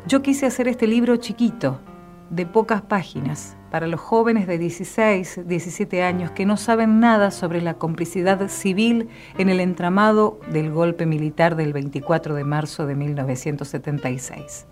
Yo 0.08 0.22
quise 0.22 0.46
hacer 0.46 0.68
este 0.68 0.86
libro 0.86 1.16
chiquito, 1.16 1.82
de 2.30 2.46
pocas 2.46 2.80
páginas, 2.80 3.58
para 3.70 3.86
los 3.86 4.00
jóvenes 4.00 4.46
de 4.46 4.56
16, 4.56 5.40
17 5.46 6.02
años 6.02 6.30
que 6.30 6.46
no 6.46 6.56
saben 6.56 6.98
nada 6.98 7.30
sobre 7.30 7.60
la 7.60 7.74
complicidad 7.74 8.48
civil 8.48 9.10
en 9.36 9.50
el 9.50 9.60
entramado 9.60 10.40
del 10.50 10.72
golpe 10.72 11.04
militar 11.04 11.56
del 11.56 11.74
24 11.74 12.34
de 12.34 12.44
marzo 12.44 12.86
de 12.86 12.94
1976. 12.94 14.64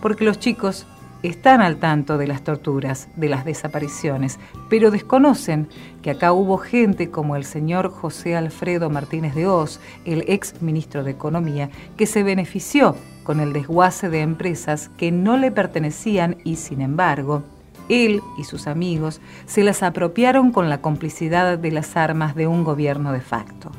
Porque 0.00 0.24
los 0.24 0.38
chicos 0.38 0.86
están 1.22 1.60
al 1.60 1.76
tanto 1.76 2.16
de 2.16 2.26
las 2.26 2.42
torturas, 2.42 3.10
de 3.16 3.28
las 3.28 3.44
desapariciones, 3.44 4.40
pero 4.70 4.90
desconocen 4.90 5.68
que 6.00 6.10
acá 6.10 6.32
hubo 6.32 6.56
gente 6.56 7.10
como 7.10 7.36
el 7.36 7.44
señor 7.44 7.90
José 7.90 8.34
Alfredo 8.34 8.88
Martínez 8.88 9.34
de 9.34 9.46
Oz, 9.46 9.78
el 10.06 10.24
ex 10.26 10.62
ministro 10.62 11.04
de 11.04 11.10
Economía, 11.10 11.68
que 11.98 12.06
se 12.06 12.22
benefició 12.22 12.96
con 13.24 13.40
el 13.40 13.52
desguace 13.52 14.08
de 14.08 14.20
empresas 14.20 14.90
que 14.96 15.10
no 15.10 15.36
le 15.36 15.50
pertenecían 15.50 16.36
y, 16.44 16.56
sin 16.56 16.80
embargo, 16.80 17.42
él 17.88 18.22
y 18.38 18.44
sus 18.44 18.66
amigos 18.66 19.20
se 19.46 19.64
las 19.64 19.82
apropiaron 19.82 20.52
con 20.52 20.68
la 20.68 20.80
complicidad 20.80 21.58
de 21.58 21.70
las 21.72 21.96
armas 21.96 22.34
de 22.34 22.46
un 22.46 22.64
gobierno 22.64 23.12
de 23.12 23.20
facto. 23.20 23.72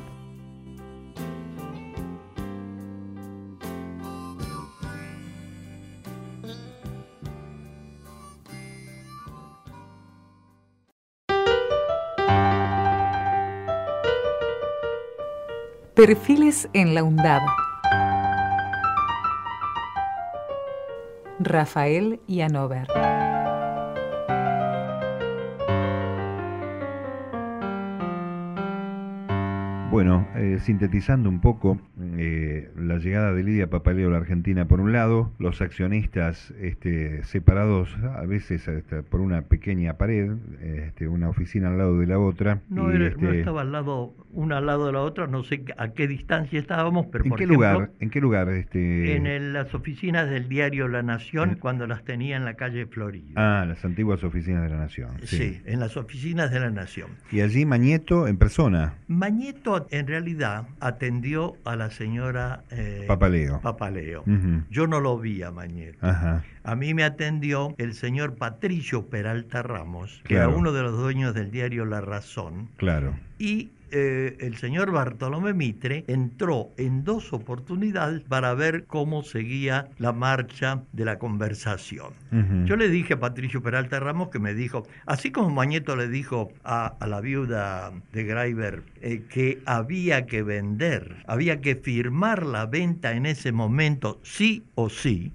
Perfiles 15.95 16.67
en 16.73 16.93
la 16.93 17.03
UNDAB. 17.03 17.64
Rafael 21.45 22.19
Yanover. 22.27 23.14
Bueno, 29.95 30.27
eh, 30.35 30.57
sintetizando 30.59 31.29
un 31.29 31.39
poco 31.39 31.79
eh, 32.17 32.69
la 32.77 32.97
llegada 32.97 33.31
de 33.31 33.43
Lidia 33.43 33.69
Papaleo 33.69 34.09
a 34.09 34.11
la 34.11 34.17
Argentina 34.17 34.67
por 34.67 34.81
un 34.81 34.91
lado, 34.91 35.31
los 35.39 35.61
accionistas 35.61 36.53
este, 36.59 37.23
separados 37.23 37.95
a 38.13 38.25
veces 38.25 38.69
por 39.09 39.21
una 39.21 39.43
pequeña 39.43 39.93
pared, 39.93 40.33
este, 40.61 41.07
una 41.07 41.29
oficina 41.29 41.69
al 41.69 41.77
lado 41.77 41.97
de 41.97 42.07
la 42.07 42.19
otra. 42.19 42.59
No, 42.67 42.91
este, 42.91 43.39
estaba 43.39 43.61
al 43.61 43.71
lado, 43.71 44.13
una 44.33 44.57
al 44.57 44.65
lado 44.65 44.87
de 44.87 44.91
la 44.91 44.99
otra, 44.99 45.27
no 45.27 45.43
sé 45.43 45.63
a 45.77 45.87
qué 45.93 46.09
distancia 46.09 46.59
estábamos, 46.59 47.05
pero 47.09 47.23
¿En 47.23 47.31
qué 47.31 47.47
lugar? 47.47 47.91
¿En 48.01 48.09
qué 48.09 48.19
lugar? 48.19 48.49
Este... 48.49 49.15
En 49.15 49.53
las 49.53 49.73
oficinas 49.73 50.29
del 50.29 50.49
diario 50.49 50.89
La 50.89 51.03
Nación, 51.03 51.55
cuando 51.57 51.87
las 51.87 52.03
tenía 52.03 52.35
en 52.35 52.43
la 52.43 52.55
calle 52.55 52.85
Florida. 52.85 53.31
Ah, 53.37 53.65
las 53.65 53.85
antiguas 53.85 54.25
oficinas 54.25 54.61
de 54.63 54.69
La 54.71 54.77
Nación. 54.77 55.11
Sí. 55.23 55.61
en 55.63 55.79
las 55.79 55.95
oficinas 55.95 56.51
de 56.51 56.59
La 56.59 56.69
Nación. 56.69 57.11
Y 57.31 57.39
allí 57.39 57.65
Mañeto 57.65 58.27
en 58.27 58.35
persona. 58.35 58.95
Mañeto 59.07 59.84
en 59.91 60.07
realidad 60.07 60.67
atendió 60.79 61.55
a 61.63 61.75
la 61.75 61.89
señora 61.89 62.63
eh, 62.71 63.05
Papaleo. 63.07 63.61
Papaleo. 63.61 64.23
Yo 64.69 64.87
no 64.87 64.99
lo 64.99 65.17
vi 65.19 65.43
a 65.43 65.51
Mañeto. 65.51 65.97
A 66.01 66.75
mí 66.75 66.93
me 66.93 67.03
atendió 67.03 67.75
el 67.77 67.93
señor 67.93 68.35
Patricio 68.35 69.07
Peralta 69.07 69.61
Ramos, 69.61 70.21
que 70.25 70.35
era 70.35 70.49
uno 70.49 70.71
de 70.71 70.81
los 70.81 70.97
dueños 70.97 71.33
del 71.33 71.51
diario 71.51 71.85
La 71.85 72.01
Razón. 72.01 72.69
Claro. 72.77 73.15
Y 73.37 73.69
eh, 73.97 74.35
el 74.41 74.57
señor 74.57 74.91
Bartolomé 74.91 75.53
Mitre 75.53 76.03
entró 76.07 76.71
en 76.75 77.05
dos 77.05 77.31
oportunidades 77.31 78.23
para 78.23 78.53
ver 78.53 78.83
cómo 78.87 79.23
seguía 79.23 79.87
la 79.99 80.11
marcha 80.11 80.83
de 80.91 81.05
la 81.05 81.17
conversación. 81.17 82.11
Yo 82.65 82.75
le 82.75 82.89
dije 82.89 83.13
a 83.13 83.19
Patricio 83.21 83.63
Peralta 83.63 84.01
Ramos 84.01 84.27
que 84.27 84.39
me 84.39 84.53
dijo, 84.53 84.85
así 85.05 85.31
como 85.31 85.49
Mañeto 85.49 85.95
le 85.95 86.09
dijo 86.09 86.51
a, 86.65 86.97
la 87.07 87.21
viuda 87.21 87.93
de 88.11 88.23
Greiber 88.25 88.83
eh, 88.99 89.23
que 89.29 89.61
había 89.65 90.25
que 90.25 90.43
vender, 90.43 91.23
había 91.25 91.61
que 91.61 91.77
firmar 91.77 92.45
la 92.45 92.65
venta 92.65 93.13
en 93.13 93.25
ese 93.25 93.53
momento 93.53 94.19
sí 94.23 94.65
o 94.75 94.89
sí, 94.89 95.31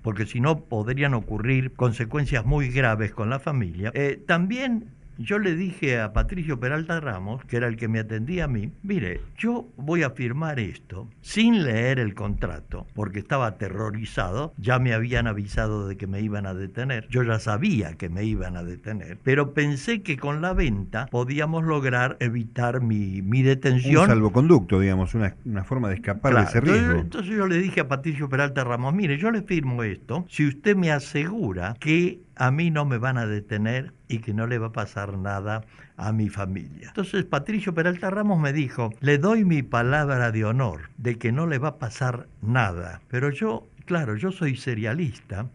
porque 0.00 0.24
si 0.24 0.40
no 0.40 0.60
podrían 0.60 1.12
ocurrir 1.12 1.74
consecuencias 1.74 2.46
muy 2.46 2.70
graves 2.70 3.12
con 3.12 3.28
la 3.28 3.38
familia, 3.38 3.90
eh, 3.94 4.18
también 4.26 4.86
yo 5.18 5.38
le 5.38 5.54
dije 5.54 6.00
a 6.00 6.12
Patricio 6.12 6.58
Peralta 6.60 7.00
Ramos, 7.00 7.44
que 7.44 7.56
era 7.56 7.66
el 7.66 7.76
que 7.76 7.88
me 7.88 7.98
atendía 7.98 8.44
a 8.44 8.48
mí, 8.48 8.72
mire, 8.82 9.20
yo 9.36 9.68
voy 9.76 10.02
a 10.02 10.10
firmar 10.10 10.58
esto 10.60 11.08
sin 11.20 11.64
leer 11.64 11.98
el 11.98 12.14
contrato, 12.14 12.86
porque 12.94 13.18
estaba 13.18 13.46
aterrorizado, 13.46 14.54
ya 14.56 14.78
me 14.78 14.94
habían 14.94 15.26
avisado 15.26 15.88
de 15.88 15.96
que 15.96 16.06
me 16.06 16.20
iban 16.20 16.46
a 16.46 16.54
detener, 16.54 17.06
yo 17.08 17.22
ya 17.22 17.38
sabía 17.38 17.94
que 17.94 18.08
me 18.08 18.24
iban 18.24 18.56
a 18.56 18.62
detener, 18.62 19.18
pero 19.22 19.52
pensé 19.54 20.02
que 20.02 20.16
con 20.16 20.40
la 20.40 20.52
venta 20.52 21.06
podíamos 21.10 21.64
lograr 21.64 22.16
evitar 22.20 22.80
mi, 22.80 23.22
mi 23.22 23.42
detención. 23.42 24.02
Un 24.02 24.08
salvoconducto, 24.08 24.80
digamos, 24.80 25.14
una, 25.14 25.64
forma 25.64 25.88
de 25.88 25.96
escapar 25.96 26.34
de 26.34 26.42
ese 26.42 26.60
riesgo. 26.60 26.92
Entonces, 26.92 27.18
entonces 27.18 27.36
yo 27.36 27.46
le 27.46 27.58
dije 27.58 27.80
a 27.80 27.88
Patricio 27.88 28.28
Peralta 28.28 28.62
Ramos, 28.64 28.94
mire, 28.94 29.18
yo 29.18 29.30
le 29.30 29.42
firmo 29.42 29.82
esto 29.82 30.24
si 30.28 30.46
usted 30.46 30.76
me 30.76 30.92
asegura 30.92 31.74
que 31.80 32.20
a 32.38 32.50
mí 32.50 32.70
no 32.70 32.84
me 32.84 32.98
van 32.98 33.18
a 33.18 33.26
detener 33.26 33.92
y 34.08 34.18
que 34.18 34.32
no 34.32 34.46
le 34.46 34.58
va 34.58 34.68
a 34.68 34.72
pasar 34.72 35.18
nada 35.18 35.64
a 35.96 36.12
mi 36.12 36.28
familia. 36.28 36.88
Entonces 36.88 37.24
Patricio 37.24 37.74
Peralta 37.74 38.10
Ramos 38.10 38.40
me 38.40 38.52
dijo, 38.52 38.90
le 39.00 39.18
doy 39.18 39.44
mi 39.44 39.62
palabra 39.62 40.30
de 40.30 40.44
honor 40.44 40.90
de 40.96 41.18
que 41.18 41.32
no 41.32 41.46
le 41.46 41.58
va 41.58 41.68
a 41.68 41.78
pasar 41.78 42.28
nada. 42.40 43.00
Pero 43.08 43.30
yo, 43.30 43.66
claro, 43.84 44.16
yo 44.16 44.32
soy 44.32 44.56
serialista 44.56 45.46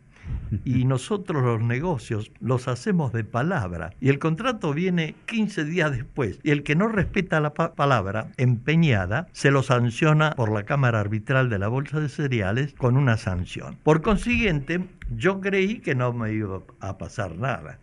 y 0.65 0.85
nosotros 0.85 1.43
los 1.43 1.61
negocios 1.61 2.31
los 2.39 2.67
hacemos 2.67 3.13
de 3.13 3.23
palabra 3.23 3.93
y 3.99 4.09
el 4.09 4.19
contrato 4.19 4.73
viene 4.73 5.15
15 5.25 5.65
días 5.65 5.91
después 5.91 6.39
y 6.43 6.51
el 6.51 6.63
que 6.63 6.75
no 6.75 6.87
respeta 6.87 7.39
la 7.39 7.53
palabra 7.53 8.27
empeñada 8.37 9.27
se 9.31 9.51
lo 9.51 9.63
sanciona 9.63 10.31
por 10.31 10.51
la 10.51 10.63
Cámara 10.63 10.99
Arbitral 10.99 11.49
de 11.49 11.59
la 11.59 11.67
Bolsa 11.67 11.99
de 11.99 12.09
Cereales 12.09 12.73
con 12.77 12.97
una 12.97 13.17
sanción. 13.17 13.77
Por 13.83 14.01
consiguiente, 14.01 14.85
yo 15.15 15.41
creí 15.41 15.79
que 15.79 15.95
no 15.95 16.13
me 16.13 16.33
iba 16.33 16.61
a 16.79 16.97
pasar 16.97 17.37
nada. 17.37 17.79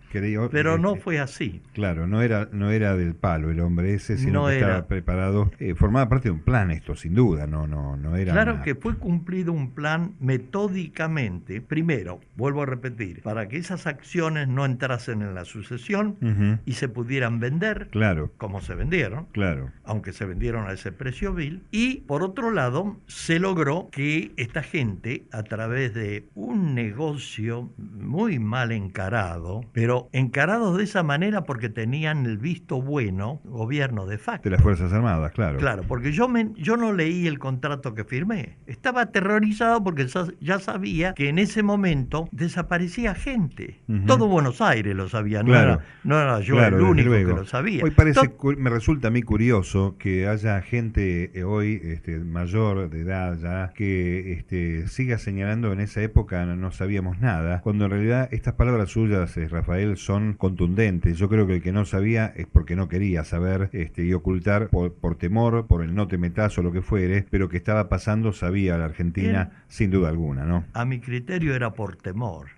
pero 0.50 0.78
no 0.78 0.96
fue 0.96 1.20
así. 1.20 1.62
Claro, 1.72 2.06
no 2.06 2.22
era, 2.22 2.48
no 2.52 2.70
era 2.70 2.96
del 2.96 3.14
palo 3.14 3.50
el 3.50 3.60
hombre 3.60 3.94
ese, 3.94 4.18
sino 4.18 4.46
que 4.46 4.58
estaba 4.58 4.86
preparado. 4.86 5.50
Eh, 5.58 5.74
formaba 5.74 6.08
parte 6.08 6.28
de 6.28 6.32
un 6.32 6.40
plan 6.40 6.70
esto, 6.70 6.94
sin 6.94 7.14
duda, 7.14 7.46
no, 7.46 7.66
no, 7.66 7.96
no 7.96 8.16
era. 8.16 8.32
Claro 8.32 8.62
que 8.62 8.74
fue 8.74 8.96
cumplido 8.96 9.52
un 9.52 9.72
plan 9.72 10.14
metódicamente. 10.20 11.60
Primero, 11.60 12.20
vuelvo 12.36 12.62
a 12.62 12.66
repetir, 12.66 13.22
para 13.22 13.48
que 13.48 13.56
esas 13.56 13.86
acciones 13.86 14.48
no 14.48 14.64
entrasen 14.64 15.22
en 15.22 15.34
la 15.34 15.44
sucesión 15.44 16.16
y 16.64 16.72
se 16.72 16.88
pudieran 16.88 17.40
vender, 17.40 17.88
claro. 17.90 18.32
como 18.36 18.60
se 18.60 18.74
vendieron, 18.74 19.26
claro. 19.32 19.70
aunque 19.84 20.12
se 20.12 20.24
vendieron 20.24 20.66
a 20.66 20.72
ese 20.72 20.92
precio 20.92 21.32
vil. 21.34 21.62
Y 21.70 22.00
por 22.02 22.22
otro 22.22 22.50
lado, 22.50 22.96
se 23.06 23.38
logró 23.38 23.88
que 23.92 24.32
esta 24.36 24.62
gente, 24.62 25.24
a 25.32 25.42
través 25.42 25.94
de 25.94 26.28
un 26.34 26.74
negocio 26.74 27.19
muy 27.76 28.38
mal 28.38 28.72
encarado, 28.72 29.62
pero 29.72 30.08
encarados 30.12 30.76
de 30.76 30.84
esa 30.84 31.02
manera 31.02 31.44
porque 31.44 31.68
tenían 31.68 32.26
el 32.26 32.38
visto 32.38 32.80
bueno, 32.80 33.40
gobierno 33.44 34.06
de 34.06 34.18
facto. 34.18 34.48
De 34.48 34.50
las 34.50 34.62
Fuerzas 34.62 34.92
Armadas, 34.92 35.32
claro. 35.32 35.58
Claro, 35.58 35.84
porque 35.86 36.12
yo, 36.12 36.28
me, 36.28 36.50
yo 36.56 36.76
no 36.76 36.92
leí 36.92 37.26
el 37.26 37.38
contrato 37.38 37.94
que 37.94 38.04
firmé. 38.04 38.56
Estaba 38.66 39.02
aterrorizado 39.02 39.82
porque 39.82 40.06
ya 40.40 40.58
sabía 40.58 41.14
que 41.14 41.28
en 41.28 41.38
ese 41.38 41.62
momento 41.62 42.28
desaparecía 42.32 43.14
gente. 43.14 43.80
Todo 44.06 44.28
Buenos 44.28 44.60
Aires 44.60 44.94
lo 44.94 45.08
sabía, 45.08 45.42
no, 45.42 45.54
era, 45.54 45.80
no 46.04 46.20
era 46.20 46.40
yo 46.40 46.62
el 46.62 46.74
único 46.74 47.10
que 47.10 47.24
lo 47.24 47.44
sabía. 47.44 47.84
Hoy 47.84 47.90
parece, 47.90 48.32
me 48.56 48.70
resulta 48.70 49.08
a 49.08 49.10
mí 49.10 49.22
curioso 49.22 49.96
que 49.98 50.26
haya 50.26 50.60
gente 50.62 51.30
eh, 51.34 51.44
hoy 51.44 51.80
este, 51.84 52.18
mayor 52.18 52.90
de 52.90 53.00
edad 53.00 53.38
ya 53.38 53.72
que 53.74 54.32
este, 54.32 54.88
siga 54.88 55.18
señalando 55.18 55.72
en 55.72 55.80
esa 55.80 56.02
época 56.02 56.44
no 56.46 56.70
sabíamos 57.00 57.20
nada, 57.20 57.62
cuando 57.62 57.86
en 57.86 57.92
realidad 57.92 58.28
estas 58.30 58.54
palabras 58.54 58.90
suyas, 58.90 59.34
eh, 59.38 59.48
Rafael, 59.48 59.96
son 59.96 60.34
contundentes. 60.34 61.16
Yo 61.16 61.30
creo 61.30 61.46
que 61.46 61.54
el 61.54 61.62
que 61.62 61.72
no 61.72 61.86
sabía 61.86 62.26
es 62.36 62.46
porque 62.46 62.76
no 62.76 62.88
quería 62.88 63.24
saber 63.24 63.70
este, 63.72 64.04
y 64.04 64.12
ocultar 64.12 64.68
por, 64.68 65.14
temor, 65.16 65.66
por 65.66 65.82
el 65.82 65.94
no 65.94 66.08
te 66.08 66.18
metas 66.18 66.58
o 66.58 66.62
lo 66.62 66.72
que 66.72 66.82
fuere, 66.82 67.24
pero 67.30 67.48
que 67.48 67.56
estaba 67.56 67.88
pasando 67.88 68.34
sabía 68.34 68.76
la 68.76 68.84
Argentina 68.84 69.64
sin 69.68 69.90
duda 69.90 70.10
alguna, 70.10 70.44
¿no? 70.44 70.64
A 70.74 70.84
mi 70.84 71.00
criterio 71.00 71.54
era 71.54 71.72
por 71.72 71.96
temor, 71.96 72.48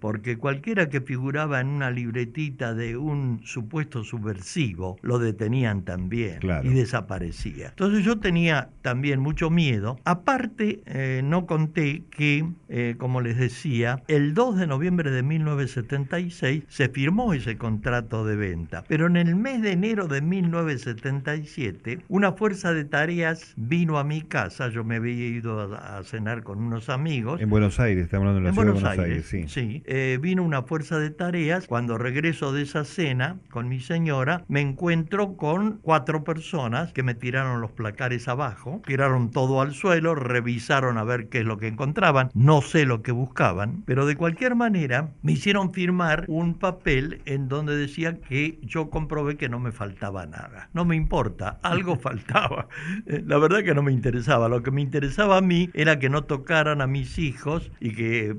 porque 0.00 0.38
cualquiera 0.38 0.88
que 0.88 1.00
figuraba 1.00 1.60
en 1.60 1.68
una 1.68 1.90
libretita 1.90 2.74
de 2.74 2.96
un 2.96 3.40
supuesto 3.44 4.04
subversivo 4.04 4.96
lo 5.02 5.18
detenían 5.18 5.82
también 5.82 6.40
y 6.62 6.68
desaparecía. 6.68 7.68
Entonces 7.68 8.04
yo 8.04 8.18
tenía 8.18 8.70
también 8.82 9.20
mucho 9.20 9.50
miedo. 9.50 9.98
Aparte, 10.04 10.80
eh, 10.86 11.22
no 11.24 11.46
conté 11.46 12.04
que, 12.10 12.46
eh, 12.68 12.94
como 12.98 13.20
les 13.20 13.36
decía, 13.36 14.02
el 14.08 14.34
2 14.34 14.58
de 14.58 14.66
noviembre 14.66 15.10
de 15.10 15.22
1976 15.22 16.64
se 16.68 16.88
firmó 16.88 17.32
ese 17.34 17.56
contrato 17.56 18.24
de 18.24 18.36
venta, 18.36 18.84
pero 18.88 19.06
en 19.06 19.16
el 19.16 19.34
mes 19.36 19.62
de 19.62 19.72
enero 19.72 20.08
de 20.08 20.20
1977 20.22 22.04
una 22.08 22.32
fuerza 22.32 22.72
de 22.72 22.84
tareas 22.84 23.54
vino 23.56 23.98
a 23.98 24.04
mi 24.04 24.22
casa, 24.22 24.68
yo 24.68 24.84
me 24.84 24.96
había 24.96 25.14
ido 25.14 25.74
a, 25.74 26.02
cenar 26.04 26.42
con 26.42 26.58
unos 26.58 26.88
amigos. 26.88 27.40
En 27.40 27.50
Buenos 27.50 27.80
Aires, 27.80 28.04
estamos 28.04 28.28
hablando 28.28 28.40
de 28.40 28.48
la 28.48 28.52
ciudad 28.52 28.66
de 28.66 28.72
Buenos 28.72 28.98
Aires, 28.98 29.26
sí. 29.26 29.37
Sí, 29.46 29.82
eh, 29.86 30.18
vino 30.20 30.42
una 30.42 30.62
fuerza 30.62 30.98
de 30.98 31.10
tareas, 31.10 31.66
cuando 31.66 31.98
regreso 31.98 32.52
de 32.52 32.62
esa 32.62 32.84
cena 32.84 33.38
con 33.50 33.68
mi 33.68 33.80
señora, 33.80 34.44
me 34.48 34.60
encuentro 34.60 35.36
con 35.36 35.78
cuatro 35.82 36.24
personas 36.24 36.92
que 36.92 37.02
me 37.02 37.14
tiraron 37.14 37.60
los 37.60 37.72
placares 37.72 38.28
abajo, 38.28 38.82
tiraron 38.86 39.30
todo 39.30 39.60
al 39.60 39.74
suelo, 39.74 40.14
revisaron 40.14 40.98
a 40.98 41.04
ver 41.04 41.28
qué 41.28 41.40
es 41.40 41.44
lo 41.44 41.58
que 41.58 41.68
encontraban, 41.68 42.30
no 42.34 42.62
sé 42.62 42.84
lo 42.84 43.02
que 43.02 43.12
buscaban, 43.12 43.82
pero 43.86 44.06
de 44.06 44.16
cualquier 44.16 44.54
manera 44.54 45.10
me 45.22 45.32
hicieron 45.32 45.72
firmar 45.72 46.24
un 46.28 46.54
papel 46.54 47.22
en 47.26 47.48
donde 47.48 47.76
decía 47.76 48.18
que 48.20 48.58
yo 48.62 48.90
comprobé 48.90 49.36
que 49.36 49.48
no 49.48 49.60
me 49.60 49.72
faltaba 49.72 50.26
nada. 50.26 50.70
No 50.72 50.84
me 50.84 50.96
importa, 50.96 51.58
algo 51.62 51.96
faltaba. 52.00 52.68
Eh, 53.06 53.22
la 53.26 53.38
verdad 53.38 53.62
que 53.62 53.74
no 53.74 53.82
me 53.82 53.92
interesaba. 53.92 54.48
Lo 54.48 54.62
que 54.62 54.70
me 54.70 54.80
interesaba 54.80 55.38
a 55.38 55.40
mí 55.40 55.70
era 55.74 55.98
que 55.98 56.08
no 56.08 56.24
tocaran 56.24 56.80
a 56.80 56.86
mis 56.86 57.18
hijos 57.18 57.70
y 57.80 57.92
que 57.94 58.36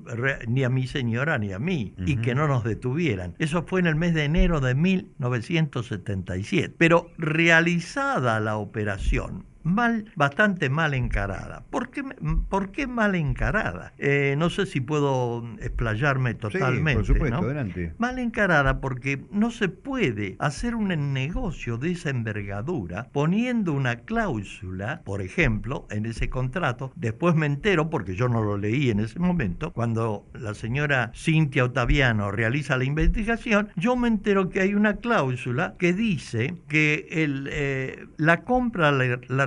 ni 0.48 0.64
a 0.64 0.70
mi 0.70 0.88
señora 0.90 1.38
ni 1.38 1.54
a 1.54 1.60
mí 1.60 1.94
y 2.06 2.18
que 2.18 2.36
no 2.36 2.48
nos 2.48 2.64
detuvieran. 2.64 3.36
Eso 3.40 3.64
fue 3.64 3.80
en 3.80 3.88
el 3.88 3.96
mes 3.96 4.14
de 4.14 4.26
enero 4.26 4.60
de 4.60 4.76
1977. 4.76 6.76
Pero 6.78 7.10
realizada 7.18 8.40
la 8.40 8.58
operación, 8.58 9.46
mal, 9.70 10.12
bastante 10.16 10.70
mal 10.70 10.94
encarada. 10.94 11.64
¿Por 11.70 11.90
qué, 11.90 12.04
por 12.50 12.72
qué 12.72 12.88
mal 12.88 13.16
encarada? 13.16 13.94
Eh, 13.98 14.36
no 14.38 14.50
sé 14.50 14.66
si 14.66 14.82
puedo 14.82 15.44
explayarme 15.60 16.34
totalmente. 16.34 16.96
por 16.96 17.06
supuesto, 17.06 17.38
adelante. 17.38 17.94
Mal 17.98 18.20
encarada 18.20 18.82
porque 18.82 19.24
no 19.32 19.52
se 19.52 19.70
puede 19.70 20.36
hacer 20.40 20.76
un 20.76 20.90
negocio 21.14 21.78
de 21.78 21.92
esa 21.92 22.10
envergadura 22.10 23.10
poniendo 23.12 23.74
una 23.74 23.98
cláusula, 23.98 25.02
por 25.06 25.22
ejemplo, 25.22 25.88
en 25.90 26.06
ese 26.06 26.30
contrato. 26.30 26.92
Después 26.96 27.36
me 27.36 27.46
entero, 27.46 27.90
porque 27.90 28.16
yo 28.16 28.28
no 28.28 28.44
lo 28.44 28.58
leí 28.58 28.90
en 28.90 29.00
ese 29.00 29.20
momento, 29.20 29.72
cuando 29.72 30.26
la 30.34 30.54
señora 30.54 31.12
Cintia 31.16 31.64
Otaviano 31.64 32.32
realiza 32.32 32.78
la 32.78 32.84
investigación, 32.84 33.70
yo 33.76 33.96
me 33.96 34.08
entero 34.08 34.50
que 34.50 34.62
hay 34.62 34.74
una 34.74 34.98
cláusula 34.98 35.76
que 35.78 35.94
dice 35.94 36.56
que 36.68 37.08
el, 37.12 37.50
eh, 37.52 38.08
la 38.18 38.42
compra 38.44 38.92
la, 38.92 39.20
la 39.28 39.46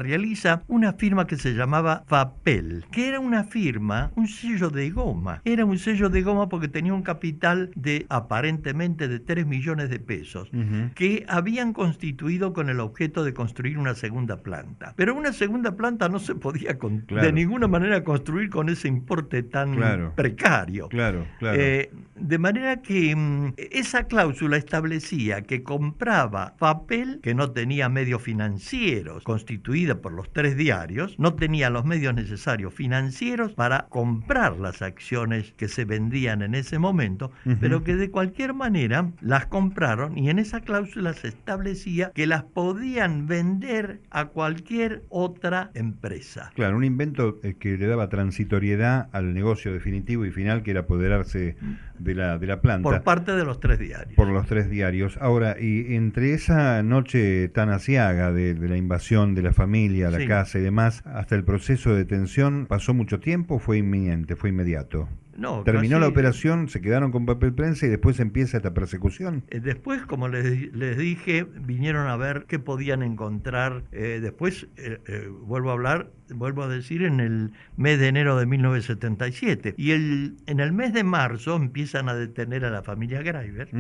una 0.68 0.92
firma 0.92 1.26
que 1.26 1.36
se 1.36 1.54
llamaba 1.54 2.04
Papel, 2.08 2.84
que 2.90 3.08
era 3.08 3.20
una 3.20 3.44
firma, 3.44 4.10
un 4.16 4.28
sello 4.28 4.70
de 4.70 4.90
goma. 4.90 5.40
Era 5.44 5.64
un 5.64 5.78
sello 5.78 6.08
de 6.08 6.22
goma 6.22 6.48
porque 6.48 6.68
tenía 6.68 6.94
un 6.94 7.02
capital 7.02 7.70
de 7.74 8.06
aparentemente 8.08 9.08
de 9.08 9.20
3 9.20 9.46
millones 9.46 9.90
de 9.90 9.98
pesos, 9.98 10.50
que 10.94 11.24
habían 11.28 11.72
constituido 11.72 12.52
con 12.52 12.68
el 12.68 12.80
objeto 12.80 13.24
de 13.24 13.34
construir 13.34 13.78
una 13.78 13.94
segunda 13.94 14.42
planta. 14.42 14.94
Pero 14.96 15.14
una 15.14 15.32
segunda 15.32 15.76
planta 15.76 16.08
no 16.08 16.18
se 16.18 16.34
podía 16.34 16.76
de 17.08 17.32
ninguna 17.32 17.68
manera 17.68 18.04
construir 18.04 18.50
con 18.50 18.68
ese 18.68 18.88
importe 18.88 19.42
tan 19.42 20.12
precario. 20.14 20.88
Claro, 20.88 21.26
claro. 21.38 21.58
Eh, 21.60 21.90
de 22.16 22.38
manera 22.38 22.82
que 22.82 23.14
mm, 23.14 23.54
esa 23.56 24.04
cláusula 24.04 24.56
establecía 24.56 25.42
que 25.42 25.62
compraba 25.62 26.54
papel 26.58 27.20
que 27.22 27.34
no 27.34 27.50
tenía 27.50 27.88
medios 27.88 28.22
financieros, 28.22 29.24
constituida 29.24 29.91
por 29.94 30.12
los 30.12 30.32
tres 30.32 30.56
diarios, 30.56 31.18
no 31.18 31.34
tenía 31.34 31.70
los 31.70 31.84
medios 31.84 32.14
necesarios 32.14 32.74
financieros 32.74 33.52
para 33.52 33.86
comprar 33.88 34.58
las 34.58 34.82
acciones 34.82 35.52
que 35.56 35.68
se 35.68 35.84
vendían 35.84 36.42
en 36.42 36.54
ese 36.54 36.78
momento, 36.78 37.30
pero 37.60 37.82
que 37.84 37.96
de 37.96 38.10
cualquier 38.10 38.54
manera 38.54 39.10
las 39.20 39.46
compraron 39.46 40.18
y 40.18 40.30
en 40.30 40.38
esa 40.38 40.60
cláusula 40.60 41.12
se 41.14 41.28
establecía 41.28 42.10
que 42.14 42.26
las 42.26 42.42
podían 42.42 43.26
vender 43.26 44.00
a 44.10 44.26
cualquier 44.26 45.02
otra 45.08 45.70
empresa. 45.74 46.50
Claro, 46.54 46.76
un 46.76 46.84
invento 46.84 47.38
eh, 47.42 47.54
que 47.58 47.76
le 47.76 47.86
daba 47.86 48.08
transitoriedad 48.08 49.08
al 49.12 49.34
negocio 49.34 49.72
definitivo 49.72 50.24
y 50.26 50.30
final 50.30 50.62
que 50.62 50.72
era 50.72 50.80
apoderarse 50.80 51.56
de 51.98 52.14
la, 52.14 52.38
de 52.38 52.46
la 52.46 52.60
planta. 52.60 52.88
Por 52.88 53.02
parte 53.02 53.32
de 53.32 53.44
los 53.44 53.60
tres 53.60 53.78
diarios. 53.78 54.14
Por 54.14 54.28
los 54.28 54.46
tres 54.46 54.68
diarios. 54.68 55.18
Ahora, 55.20 55.56
y 55.60 55.94
entre 55.94 56.34
esa 56.34 56.82
noche 56.82 57.48
tan 57.48 57.70
asiaga 57.70 58.32
de, 58.32 58.54
la 58.54 58.76
invasión 58.76 59.34
de 59.34 59.42
la 59.42 59.52
familia, 59.52 59.81
la 59.88 60.26
casa 60.26 60.58
y 60.58 60.62
demás, 60.62 61.02
hasta 61.06 61.34
el 61.34 61.44
proceso 61.44 61.90
de 61.90 61.98
detención, 61.98 62.66
¿pasó 62.66 62.94
mucho 62.94 63.20
tiempo 63.20 63.56
o 63.56 63.58
fue 63.58 63.78
inminente, 63.78 64.36
fue 64.36 64.50
inmediato? 64.50 65.08
No, 65.36 65.62
Terminó 65.64 65.98
la 65.98 66.08
operación, 66.08 66.68
se 66.68 66.80
quedaron 66.80 67.10
con 67.10 67.26
papel 67.26 67.54
prensa 67.54 67.86
y 67.86 67.88
después 67.88 68.20
empieza 68.20 68.58
esta 68.58 68.74
persecución. 68.74 69.44
Eh, 69.48 69.60
después, 69.60 70.02
como 70.02 70.28
les, 70.28 70.72
les, 70.74 70.98
dije, 70.98 71.44
vinieron 71.44 72.08
a 72.08 72.16
ver 72.16 72.44
qué 72.46 72.58
podían 72.58 73.02
encontrar. 73.02 73.84
Eh, 73.92 74.20
después, 74.20 74.68
eh, 74.76 75.30
vuelvo 75.42 75.70
a 75.70 75.72
hablar, 75.72 76.10
vuelvo 76.34 76.62
a 76.62 76.68
decir, 76.68 77.02
en 77.02 77.20
el 77.20 77.52
mes 77.76 77.98
de 77.98 78.08
enero 78.08 78.36
de 78.36 78.46
1977. 78.46 79.74
Y 79.76 79.92
el, 79.92 80.36
en 80.46 80.60
el 80.60 80.72
mes 80.72 80.92
de 80.92 81.04
marzo 81.04 81.56
empiezan 81.56 82.08
a 82.08 82.14
detener 82.14 82.64
a 82.64 82.70
la 82.70 82.82
familia 82.82 83.22
Greiber. 83.22 83.70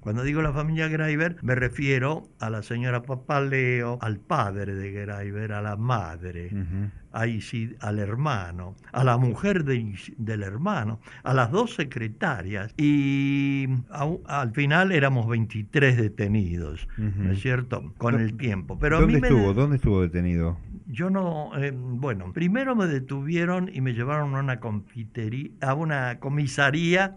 Cuando 0.00 0.22
digo 0.22 0.42
la 0.42 0.52
familia 0.52 0.88
Greiber, 0.88 1.36
me 1.42 1.54
refiero 1.54 2.28
a 2.38 2.50
la 2.50 2.62
señora 2.62 3.02
Papaleo, 3.02 3.98
al 4.00 4.18
padre 4.18 4.74
de 4.74 4.92
Greiber, 4.92 5.52
a 5.52 5.62
la 5.62 5.76
madre 5.76 6.50
ahí 7.12 7.40
sí, 7.40 7.74
al 7.80 7.98
hermano, 7.98 8.76
a 8.92 9.04
la 9.04 9.16
mujer 9.16 9.64
del 9.64 10.42
hermano, 10.42 11.00
a 11.22 11.34
las 11.34 11.50
dos 11.50 11.74
secretarias 11.74 12.74
y 12.76 13.68
al 13.90 14.52
final 14.52 14.92
éramos 14.92 15.28
23 15.28 15.96
detenidos, 15.96 16.88
¿no 16.96 17.32
es 17.32 17.40
cierto? 17.40 17.92
Con 17.98 18.20
el 18.20 18.36
tiempo. 18.36 18.78
Pero 18.78 19.00
¿Dónde 19.00 19.18
estuvo? 19.18 19.54
¿Dónde 19.54 19.76
estuvo 19.76 20.02
detenido? 20.02 20.58
Yo 20.86 21.10
no, 21.10 21.52
eh, 21.56 21.72
bueno, 21.74 22.32
primero 22.32 22.76
me 22.76 22.86
detuvieron 22.86 23.70
y 23.72 23.80
me 23.80 23.94
llevaron 23.94 24.34
a 24.34 24.40
una 24.40 24.60
confitería, 24.60 25.50
a 25.60 25.74
una 25.74 26.18
comisaría 26.18 27.16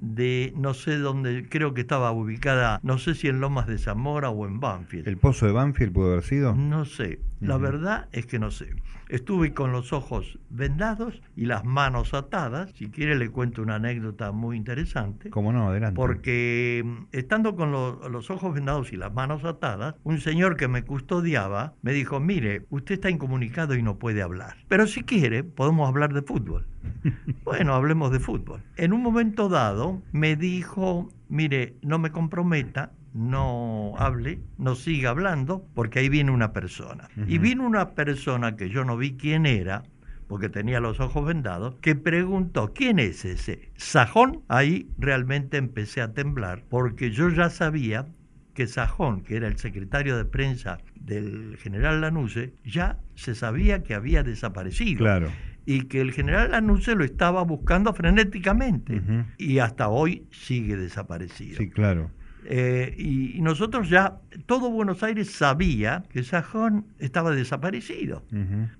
de 0.00 0.52
no 0.56 0.74
sé 0.74 0.98
dónde, 0.98 1.46
creo 1.48 1.74
que 1.74 1.82
estaba 1.82 2.12
ubicada, 2.12 2.80
no 2.82 2.98
sé 2.98 3.14
si 3.14 3.28
en 3.28 3.40
Lomas 3.40 3.66
de 3.66 3.78
Zamora 3.78 4.30
o 4.30 4.46
en 4.46 4.60
Banfield. 4.60 5.08
¿El 5.08 5.16
pozo 5.16 5.46
de 5.46 5.52
Banfield 5.52 5.92
pudo 5.92 6.12
haber 6.12 6.24
sido? 6.24 6.54
No 6.54 6.84
sé, 6.84 7.20
la 7.40 7.58
verdad 7.58 8.08
es 8.12 8.26
que 8.26 8.38
no 8.38 8.50
sé. 8.50 8.74
Estuve 9.08 9.52
con 9.52 9.70
los 9.72 9.92
ojos 9.92 10.38
vendados 10.48 11.20
y 11.36 11.44
las 11.44 11.64
manos 11.64 12.14
atadas. 12.14 12.70
Si 12.74 12.88
quiere 12.88 13.16
le 13.16 13.28
cuento 13.28 13.62
una 13.62 13.76
anécdota 13.76 14.32
muy 14.32 14.56
interesante. 14.56 15.30
¿Cómo 15.30 15.52
no? 15.52 15.68
Adelante. 15.68 15.96
Porque 15.96 16.82
mm, 16.84 17.06
estando 17.12 17.54
con 17.54 17.70
los 17.70 18.30
ojos 18.30 18.54
vendados 18.54 18.92
y 18.92 18.96
las 18.96 19.12
manos 19.12 19.44
atadas, 19.44 19.94
un 20.04 20.20
señor 20.20 20.56
que 20.56 20.68
me 20.68 20.84
custodiaba 20.84 21.74
me 21.82 21.92
dijo, 21.92 22.18
mire, 22.18 22.64
usted 22.70 22.94
está 22.94 23.10
incomunicado 23.10 23.74
y 23.74 23.82
no 23.82 23.98
puede 23.98 24.22
hablar. 24.22 24.56
Pero 24.68 24.86
si 24.86 25.02
quiere, 25.02 25.44
podemos 25.44 25.88
hablar 25.88 26.14
de 26.14 26.22
fútbol. 26.22 26.66
bueno, 27.44 27.74
hablemos 27.74 28.10
de 28.10 28.20
fútbol. 28.20 28.62
En 28.76 28.92
un 28.92 29.02
momento 29.02 29.48
dado 29.48 30.02
me 30.12 30.36
dijo, 30.36 31.08
mire, 31.28 31.76
no 31.82 31.98
me 31.98 32.10
comprometa, 32.10 32.92
no 33.14 33.94
hable, 33.96 34.40
no 34.58 34.74
siga 34.74 35.10
hablando, 35.10 35.66
porque 35.74 36.00
ahí 36.00 36.08
viene 36.08 36.32
una 36.32 36.52
persona. 36.52 37.08
Y 37.26 37.38
vino 37.38 37.64
una 37.64 37.90
persona 37.90 38.56
que 38.56 38.68
yo 38.68 38.84
no 38.84 38.96
vi 38.96 39.12
quién 39.12 39.46
era, 39.46 39.84
porque 40.26 40.48
tenía 40.48 40.80
los 40.80 40.98
ojos 41.00 41.24
vendados, 41.24 41.76
que 41.80 41.94
preguntó, 41.94 42.72
¿quién 42.74 42.98
es 42.98 43.24
ese? 43.24 43.70
Sajón. 43.76 44.42
Ahí 44.48 44.88
realmente 44.98 45.56
empecé 45.58 46.00
a 46.00 46.12
temblar, 46.12 46.64
porque 46.68 47.12
yo 47.12 47.30
ya 47.30 47.50
sabía 47.50 48.06
que 48.52 48.66
Sajón, 48.66 49.22
que 49.22 49.36
era 49.36 49.46
el 49.46 49.58
secretario 49.58 50.16
de 50.16 50.24
prensa 50.24 50.78
del 50.96 51.56
general 51.58 52.00
Lanuse, 52.00 52.54
ya 52.64 52.98
se 53.14 53.34
sabía 53.34 53.84
que 53.84 53.94
había 53.94 54.24
desaparecido. 54.24 54.98
Claro. 54.98 55.30
Y 55.66 55.82
que 55.82 56.00
el 56.00 56.12
general 56.12 56.50
Lanuse 56.50 56.94
lo 56.94 57.04
estaba 57.04 57.42
buscando 57.44 57.94
frenéticamente. 57.94 59.00
Y 59.38 59.60
hasta 59.60 59.88
hoy 59.88 60.26
sigue 60.30 60.76
desaparecido. 60.76 61.58
Sí, 61.58 61.70
claro. 61.70 62.10
Eh, 62.46 62.94
y, 62.98 63.40
nosotros 63.40 63.88
ya, 63.88 64.20
todo 64.46 64.70
Buenos 64.70 65.02
Aires 65.02 65.30
sabía 65.30 66.04
que 66.10 66.22
Sajón 66.22 66.86
estaba 66.98 67.30
desaparecido. 67.32 68.24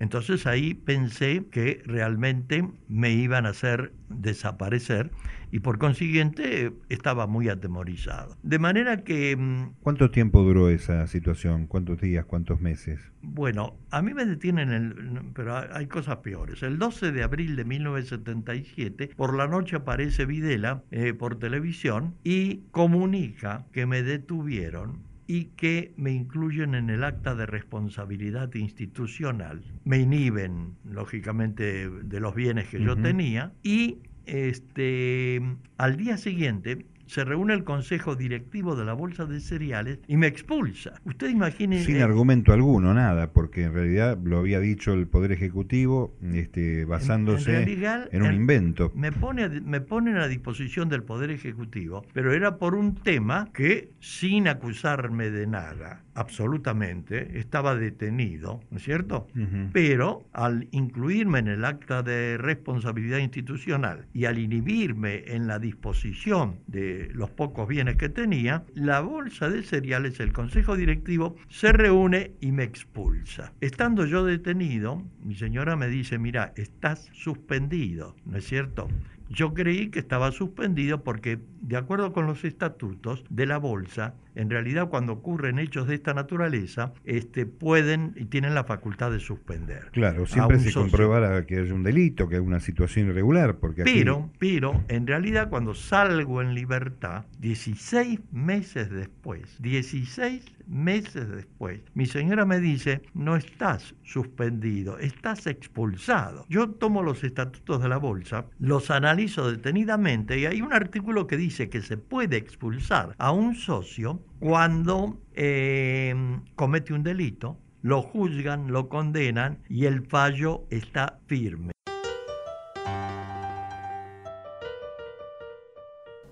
Entonces 0.00 0.46
ahí 0.46 0.74
pensé 0.74 1.46
que 1.50 1.82
realmente 1.86 2.68
me 2.88 3.12
iban 3.12 3.46
a 3.46 3.50
hacer 3.50 3.92
desaparecer 4.08 5.10
y 5.50 5.60
por 5.60 5.78
consiguiente 5.78 6.72
estaba 6.88 7.26
muy 7.26 7.48
atemorizado. 7.48 8.36
De 8.42 8.58
manera 8.58 9.04
que... 9.04 9.36
Mm, 9.36 9.74
¿Cuánto 9.82 10.10
tiempo 10.10 10.42
duró 10.42 10.68
esa 10.68 11.06
situación? 11.06 11.66
¿Cuántos 11.66 12.00
días? 12.00 12.24
¿Cuántos 12.24 12.60
meses? 12.60 13.00
Bueno, 13.22 13.76
a 13.90 14.02
mí 14.02 14.14
me 14.14 14.26
detienen, 14.26 14.70
el, 14.70 15.22
pero 15.34 15.56
hay 15.56 15.86
cosas 15.86 16.16
peores. 16.18 16.62
El 16.62 16.78
12 16.78 17.12
de 17.12 17.22
abril 17.22 17.56
de 17.56 17.64
1977, 17.64 19.10
por 19.16 19.36
la 19.36 19.46
noche 19.46 19.76
aparece 19.76 20.26
Videla 20.26 20.82
eh, 20.90 21.14
por 21.14 21.38
televisión 21.38 22.14
y 22.24 22.62
comunica 22.70 23.66
que 23.72 23.86
me 23.86 24.02
detuvieron 24.02 25.13
y 25.26 25.46
que 25.56 25.92
me 25.96 26.12
incluyen 26.12 26.74
en 26.74 26.90
el 26.90 27.04
acta 27.04 27.34
de 27.34 27.46
responsabilidad 27.46 28.54
institucional. 28.54 29.62
Me 29.84 29.98
inhiben, 29.98 30.76
lógicamente, 30.84 31.88
de 31.88 32.20
los 32.20 32.34
bienes 32.34 32.68
que 32.68 32.82
yo 32.82 32.96
tenía 32.96 33.52
y 33.62 33.98
este, 34.26 35.40
al 35.78 35.96
día 35.96 36.16
siguiente 36.16 36.86
se 37.06 37.24
reúne 37.24 37.54
el 37.54 37.64
consejo 37.64 38.16
directivo 38.16 38.76
de 38.76 38.84
la 38.84 38.92
bolsa 38.94 39.26
de 39.26 39.40
cereales 39.40 39.98
y 40.06 40.16
me 40.16 40.26
expulsa. 40.26 41.00
Usted 41.04 41.28
imagine... 41.28 41.82
Sin 41.82 41.96
eh, 41.96 42.02
argumento 42.02 42.52
alguno, 42.52 42.94
nada, 42.94 43.32
porque 43.32 43.64
en 43.64 43.74
realidad 43.74 44.18
lo 44.22 44.38
había 44.38 44.60
dicho 44.60 44.92
el 44.92 45.06
Poder 45.06 45.32
Ejecutivo 45.32 46.16
este, 46.32 46.84
basándose 46.84 47.62
en, 48.10 48.22
un 48.22 48.34
invento. 48.34 48.92
Me, 48.94 49.12
pone, 49.12 49.48
me 49.48 49.80
ponen 49.80 50.16
a 50.16 50.28
disposición 50.28 50.88
del 50.88 51.02
Poder 51.02 51.30
Ejecutivo, 51.30 52.04
pero 52.12 52.32
era 52.32 52.58
por 52.58 52.74
un 52.74 52.94
tema 52.94 53.48
que, 53.52 53.90
sin 54.00 54.48
acusarme 54.48 55.30
de 55.30 55.46
nada, 55.46 56.03
absolutamente, 56.14 57.38
estaba 57.38 57.74
detenido, 57.74 58.60
¿no 58.70 58.78
es 58.78 58.84
cierto? 58.84 59.26
Pero 59.72 60.24
al 60.32 60.68
incluirme 60.70 61.40
en 61.40 61.48
el 61.48 61.64
acta 61.64 62.02
de 62.02 62.38
responsabilidad 62.38 63.18
institucional 63.18 64.06
y 64.12 64.26
al 64.26 64.38
inhibirme 64.38 65.24
en 65.26 65.46
la 65.46 65.58
disposición 65.58 66.56
de 66.66 67.10
los 67.12 67.30
pocos 67.30 67.68
bienes 67.68 67.96
que 67.96 68.08
tenía, 68.08 68.64
la 68.74 69.00
bolsa 69.00 69.48
de 69.48 69.62
cereales, 69.62 70.20
el 70.20 70.32
consejo 70.32 70.76
directivo, 70.76 71.36
se 71.48 71.72
reúne 71.72 72.32
y 72.40 72.52
me 72.52 72.64
expulsa. 72.64 73.52
Estando 73.60 74.06
yo 74.06 74.24
detenido, 74.24 75.02
mi 75.22 75.34
señora 75.34 75.76
me 75.76 75.88
dice, 75.88 76.18
mira, 76.18 76.52
estás 76.56 77.10
suspendido, 77.12 78.14
¿no 78.24 78.38
es 78.38 78.46
cierto? 78.46 78.88
Yo 79.30 79.54
creí 79.54 79.88
que 79.88 79.98
estaba 79.98 80.30
suspendido 80.32 81.02
porque, 81.02 81.38
de 81.64 81.78
acuerdo 81.78 82.12
con 82.12 82.26
los 82.26 82.44
estatutos 82.44 83.24
de 83.30 83.46
la 83.46 83.56
bolsa, 83.56 84.14
en 84.34 84.50
realidad 84.50 84.90
cuando 84.90 85.14
ocurren 85.14 85.58
hechos 85.58 85.88
de 85.88 85.94
esta 85.94 86.12
naturaleza, 86.12 86.92
este, 87.04 87.46
pueden 87.46 88.12
y 88.16 88.26
tienen 88.26 88.54
la 88.54 88.64
facultad 88.64 89.10
de 89.10 89.20
suspender. 89.20 89.90
Claro, 89.92 90.26
siempre 90.26 90.58
se 90.58 90.72
comprueba 90.72 91.46
que 91.46 91.60
hay 91.60 91.70
un 91.70 91.82
delito, 91.82 92.28
que 92.28 92.36
hay 92.36 92.42
una 92.42 92.60
situación 92.60 93.08
irregular. 93.08 93.56
Porque 93.56 93.82
pero, 93.82 94.30
pero, 94.38 94.84
en 94.88 95.06
realidad 95.06 95.48
cuando 95.48 95.74
salgo 95.74 96.42
en 96.42 96.54
libertad, 96.54 97.24
16 97.40 98.20
meses 98.32 98.90
después, 98.90 99.56
16 99.62 100.44
meses 100.66 101.30
después, 101.30 101.80
mi 101.94 102.06
señora 102.06 102.44
me 102.44 102.60
dice, 102.60 103.02
no 103.14 103.36
estás 103.36 103.94
suspendido, 104.02 104.98
estás 104.98 105.46
expulsado. 105.46 106.44
Yo 106.48 106.70
tomo 106.70 107.02
los 107.02 107.24
estatutos 107.24 107.82
de 107.82 107.88
la 107.88 107.98
bolsa, 107.98 108.46
los 108.58 108.90
analizo 108.90 109.50
detenidamente 109.50 110.38
y 110.38 110.46
hay 110.46 110.60
un 110.60 110.72
artículo 110.72 111.26
que 111.26 111.36
dice 111.36 111.53
que 111.54 111.82
se 111.82 111.96
puede 111.96 112.36
expulsar 112.36 113.14
a 113.18 113.30
un 113.30 113.54
socio 113.54 114.22
cuando 114.40 115.20
eh, 115.32 116.14
comete 116.56 116.92
un 116.92 117.02
delito, 117.02 117.58
lo 117.82 118.02
juzgan, 118.02 118.72
lo 118.72 118.88
condenan 118.88 119.62
y 119.68 119.86
el 119.86 120.06
fallo 120.06 120.66
está 120.70 121.20
firme. 121.26 121.72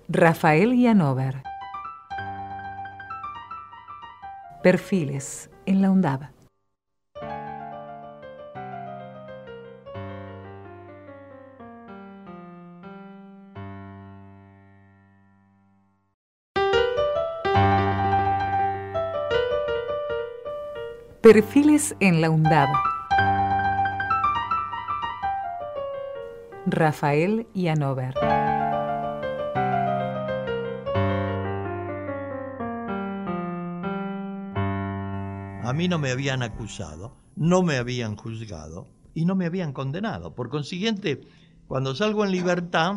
Rafael 0.09 0.77
Yanover 0.77 1.41
Perfiles 4.61 5.49
en 5.65 5.81
la 5.81 5.91
UNDAB. 5.91 6.42
Perfiles 21.23 21.95
en 22.01 22.19
la 22.19 22.29
UNDAB. 22.29 22.67
Rafael 26.65 27.47
Yanover. 27.53 28.13
A 35.63 35.71
mí 35.73 35.87
no 35.87 35.97
me 35.97 36.11
habían 36.11 36.43
acusado, 36.43 37.15
no 37.37 37.63
me 37.63 37.77
habían 37.77 38.17
juzgado 38.17 38.89
y 39.13 39.23
no 39.23 39.35
me 39.35 39.45
habían 39.45 39.71
condenado. 39.71 40.35
Por 40.35 40.49
consiguiente, 40.49 41.21
cuando 41.69 41.95
salgo 41.95 42.25
en 42.25 42.31
libertad, 42.31 42.95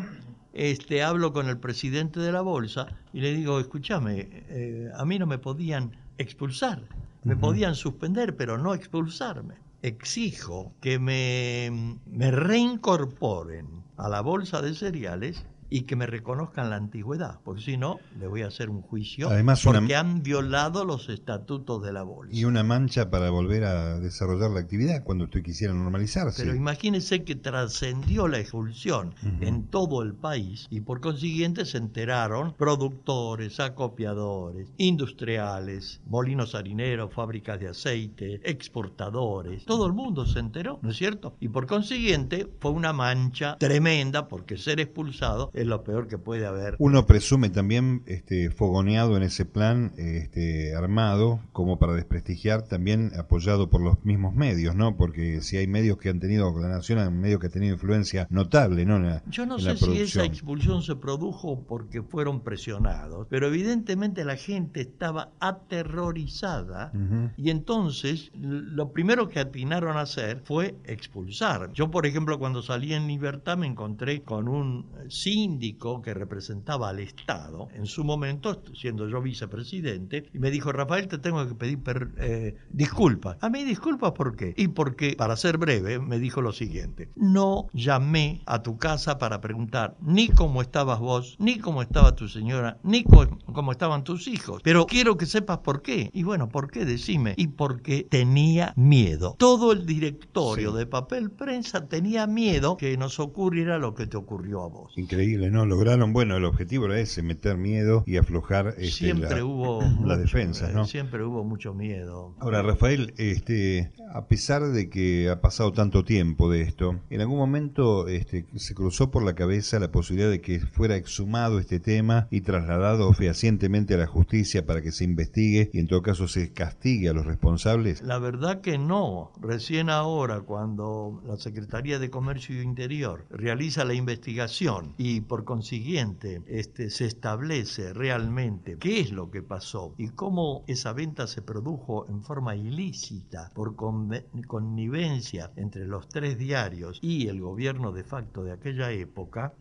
este, 0.53 1.05
hablo 1.05 1.33
con 1.33 1.49
el 1.49 1.61
presidente 1.61 2.19
de 2.19 2.33
la 2.33 2.41
bolsa 2.41 2.89
y 3.13 3.21
le 3.21 3.33
digo, 3.33 3.61
escúchame, 3.61 4.27
eh, 4.49 4.91
a 4.97 5.05
mí 5.05 5.17
no 5.17 5.29
me 5.29 5.39
podían 5.39 5.93
expulsar, 6.19 6.83
me 7.27 7.37
podían 7.37 7.75
suspender, 7.75 8.37
pero 8.37 8.57
no 8.57 8.73
expulsarme. 8.73 9.57
exijo 9.83 10.73
que 10.81 11.01
me, 11.01 11.99
me 12.07 12.31
reincorporen 12.31 13.67
a 13.97 14.09
la 14.09 14.21
bolsa 14.21 14.63
de 14.63 14.75
cereales 14.75 15.45
y 15.71 15.83
que 15.83 15.97
me 15.97 16.07
reconozcan 16.07 16.71
la 16.71 16.77
antigüedad, 16.77 17.41
porque 17.45 17.63
si 17.63 17.77
no, 17.77 17.99
le 18.19 18.27
voy 18.27 18.43
a 18.43 18.49
hacer 18.49 18.71
un 18.71 18.83
juicio 18.83 19.31
Además, 19.31 19.63
porque 19.65 19.97
han 19.97 20.23
violado 20.23 20.85
los 20.85 21.09
estatutos 21.09 21.83
de 21.83 21.93
la 21.93 22.03
bolsa. 22.03 22.35
Y 22.35 22.45
una 22.45 22.63
mancha 22.63 23.11
para 23.11 23.31
volver 23.31 23.65
a 23.65 23.99
desarrollar 23.99 24.51
la 24.51 24.61
actividad 24.61 25.03
cuando 25.03 25.25
usted 25.25 25.43
quisiera 25.43 25.75
normalizarse. 25.75 26.43
Pero 26.43 26.55
imagínese 26.55 27.25
que 27.25 27.35
trascendió 27.35 28.29
la 28.29 28.39
expulsión 28.39 29.15
en 29.41 29.65
todo 29.65 30.03
el 30.03 30.15
país 30.15 30.67
y 30.71 30.81
por 30.81 31.01
consiguiente 31.01 31.65
se 31.65 31.79
enteraron 31.79 32.55
productores, 32.55 33.61
acopiadores, 33.61 34.69
industriales, 34.77 36.01
molinos 36.07 36.55
harineros, 36.55 37.13
fábricas 37.13 37.61
de 37.61 37.69
aceite, 37.69 38.41
exportadores, 38.45 39.65
todo 39.65 39.87
el 39.87 39.93
mundo 39.93 40.27
se 40.27 40.39
enteró, 40.39 40.79
¿no 40.83 40.91
es 40.91 40.97
cierto? 40.97 41.37
Y 41.41 41.49
por 41.49 41.67
consiguiente 41.67 42.49
fue 42.61 42.71
una 42.71 42.93
mancha 42.93 43.57
tremenda 43.59 44.29
porque 44.29 44.57
ser 44.57 44.81
expulsado 44.81 45.51
es 45.57 45.67
lo 45.67 45.83
peor 45.83 46.07
que 46.07 46.19
puede 46.19 46.47
haber. 46.47 46.77
Uno 46.79 47.07
presume 47.07 47.49
también 47.49 48.03
este, 48.07 48.51
fogoneado 48.51 49.17
en 49.17 49.23
ese 49.23 49.47
plan 49.47 49.93
este, 49.97 50.75
armado 50.75 51.41
como 51.53 51.79
para 51.79 51.95
desprestigiar, 51.95 52.63
también 52.63 53.13
apoyado 53.19 53.71
por 53.71 53.81
los 53.81 54.05
mismos 54.05 54.35
medios, 54.35 54.77
¿no? 54.77 54.97
Porque 54.97 55.41
si 55.41 55.57
hay 55.57 55.67
medios 55.67 55.97
que 55.97 56.11
han 56.11 56.21
tenido, 56.21 56.57
la 56.61 56.69
Nación 56.69 56.99
hay 56.99 57.11
medios 57.11 57.41
que 57.41 57.47
han 57.47 57.53
tenido 57.53 57.75
influencia 57.75 58.27
notable, 58.31 58.85
¿no? 58.85 58.97
Yo 59.31 59.47
no 59.47 59.59
sé 59.59 59.77
si 59.77 59.99
esa 59.99 60.25
expulsión 60.25 60.83
se 60.83 60.97
produjo 60.97 61.65
porque 61.67 62.03
fueron 62.03 62.41
presionados, 62.41 63.27
pero 63.31 63.47
evidentemente 63.47 64.25
la 64.25 64.37
gente 64.37 64.83
estaba 64.83 65.31
aterrorizada 65.41 66.93
y 67.37 67.51
entonces 67.51 68.31
lo 68.35 68.93
primero 68.93 69.29
que 69.29 69.41
atinaron 69.41 69.97
a 69.97 70.03
hacer 70.03 70.43
fue 70.45 70.77
expulsar. 70.85 71.73
Yo, 71.73 71.91
por 71.91 72.07
ejemplo, 72.07 72.39
cuando 72.39 72.63
salí 72.63 72.93
en 72.93 73.07
libertad 73.07 73.57
me 73.57 73.67
encontré 73.67 74.23
con 74.23 74.49
un 74.49 74.87
sí 75.09 75.46
síndico 75.47 76.03
que 76.03 76.13
representaba 76.13 76.89
al 76.89 76.99
Estado, 76.99 77.69
en 77.75 77.87
su 77.87 78.03
momento, 78.03 78.63
siendo 78.75 79.09
yo 79.09 79.23
vicepresidente, 79.23 80.29
y 80.35 80.39
me 80.39 80.51
dijo, 80.51 80.73
Rafael, 80.73 81.07
te 81.07 81.19
tengo 81.19 81.47
que 81.47 81.55
pedir 81.55 81.79
eh, 82.19 82.57
disculpas. 82.71 83.37
A 83.41 83.49
mí 83.49 83.63
disculpas 83.63 84.13
por 84.13 84.35
qué? 84.35 84.55
Y 84.57 84.69
porque, 84.69 85.15
para 85.17 85.37
ser 85.37 85.59
breve, 85.59 86.01
me 86.01 86.19
dijo 86.19 86.41
lo 86.41 86.53
siguiente, 86.53 87.11
no 87.15 87.69
llamé 87.73 88.43
a 88.47 88.63
tu 88.63 88.77
casa 88.77 89.19
para 89.19 89.41
preguntar 89.41 89.97
ni 90.01 90.29
cómo 90.29 90.63
estabas 90.63 90.99
vos, 90.99 91.37
ni 91.39 91.59
cómo 91.59 91.81
estaba 91.81 92.17
tu 92.17 92.27
señora, 92.29 92.79
ni 92.83 93.05
cómo 93.05 93.71
estaban 93.71 94.03
tus 94.03 94.27
hijos, 94.27 94.63
pero 94.65 94.87
quiero 94.87 95.17
que 95.17 95.27
sepas 95.27 95.59
por 95.59 95.83
qué. 95.83 96.11
Y 96.13 96.25
bueno, 96.25 96.49
¿por 96.49 96.71
qué? 96.71 96.85
Decime. 96.85 97.35
Y 97.37 97.49
porque 97.49 98.07
tenía 98.11 98.73
miedo. 98.77 99.37
Todo 99.39 99.71
el 99.71 99.87
directorio 99.87 100.73
de 100.73 100.87
papel 100.87 101.31
prensa 101.31 101.87
tenía 101.87 102.27
miedo 102.27 102.77
que 102.77 102.97
nos 102.97 103.21
ocurriera 103.21 103.79
lo 103.79 103.95
que 103.95 104.07
te 104.07 104.17
ocurrió 104.17 104.63
a 104.65 104.69
vos. 104.69 104.93
Increíble. 104.97 105.36
¿No? 105.37 105.67
Lograron, 105.67 106.13
bueno, 106.13 106.37
el 106.37 106.45
objetivo 106.45 106.87
era 106.87 106.99
ese, 106.99 107.23
meter 107.23 107.57
miedo 107.57 108.05
y 108.07 108.17
aflojar 108.17 108.69
este, 108.79 108.91
siempre 108.91 109.37
la, 109.37 109.45
hubo 109.45 109.83
las 110.05 110.19
defensas, 110.19 110.73
¿no? 110.73 110.87
Siempre 110.87 111.25
hubo 111.25 111.45
mucho 111.45 111.75
miedo. 111.75 112.35
Ahora, 112.39 112.63
Rafael, 112.63 113.15
este, 113.17 113.93
a 114.13 114.27
pesar 114.27 114.63
de 114.69 114.89
que 114.89 115.29
ha 115.31 115.41
pasado 115.41 115.73
tanto 115.73 116.05
tiempo 116.05 116.51
de 116.51 116.63
esto, 116.63 117.01
¿en 117.11 117.21
algún 117.21 117.39
momento 117.39 118.09
este, 118.09 118.47
se 118.57 118.75
cruzó 118.75 119.11
por 119.11 119.25
la 119.25 119.35
cabeza 119.35 119.79
la 119.79 119.91
posibilidad 119.91 120.31
de 120.31 120.41
que 120.41 120.61
fuera 120.61 120.97
exhumado 120.97 121.59
este 121.59 121.81
tema 121.81 122.29
y 122.31 122.41
trasladado 122.41 123.13
fehacientemente 123.13 123.95
a 123.95 123.99
la 123.99 124.07
justicia 124.07 124.67
para 124.67 124.83
que 124.83 124.93
se 124.93 125.05
investigue 125.05 125.71
y 125.73 125.79
en 125.79 125.87
todo 125.87 126.03
caso 126.03 126.29
se 126.29 126.53
castigue 126.53 127.09
a 127.09 127.13
los 127.13 127.27
responsables? 127.27 128.03
La 128.03 128.19
verdad 128.19 128.61
que 128.61 128.79
no. 128.79 129.33
Recién 129.41 129.91
ahora, 129.91 130.41
cuando 130.41 131.23
la 131.27 131.37
Secretaría 131.37 131.99
de 131.99 132.11
Comercio 132.11 132.57
y 132.57 132.65
Interior 132.65 133.27
realiza 133.31 133.85
la 133.85 133.95
investigación 133.95 134.95
y 134.99 135.21
por 135.27 135.45
consiguiente 135.45 136.43
este, 136.47 136.91
se 136.91 137.07
establece 137.07 137.93
realmente 137.93 138.77
qué 138.79 139.01
es 139.01 139.13
lo 139.13 139.31
que 139.31 139.43
pasó 139.43 139.95
y 139.99 140.09
cómo 140.09 140.65
esa 140.67 140.93
venta 140.93 141.27
se 141.27 141.43
produjo 141.43 142.07
en 142.09 142.23
forma 142.23 142.57
ilícita 142.57 143.51
por 143.55 143.77
connivencia 143.77 145.53
entre 145.57 145.87
los 145.87 146.09
tres 146.09 146.39
diarios 146.39 146.99
y 147.03 147.29
el 147.29 147.41
gobierno 147.41 147.93
de 147.93 148.05
facto 148.05 148.45
de 148.45 148.53
aquella 148.53 148.91
época, 148.91 149.53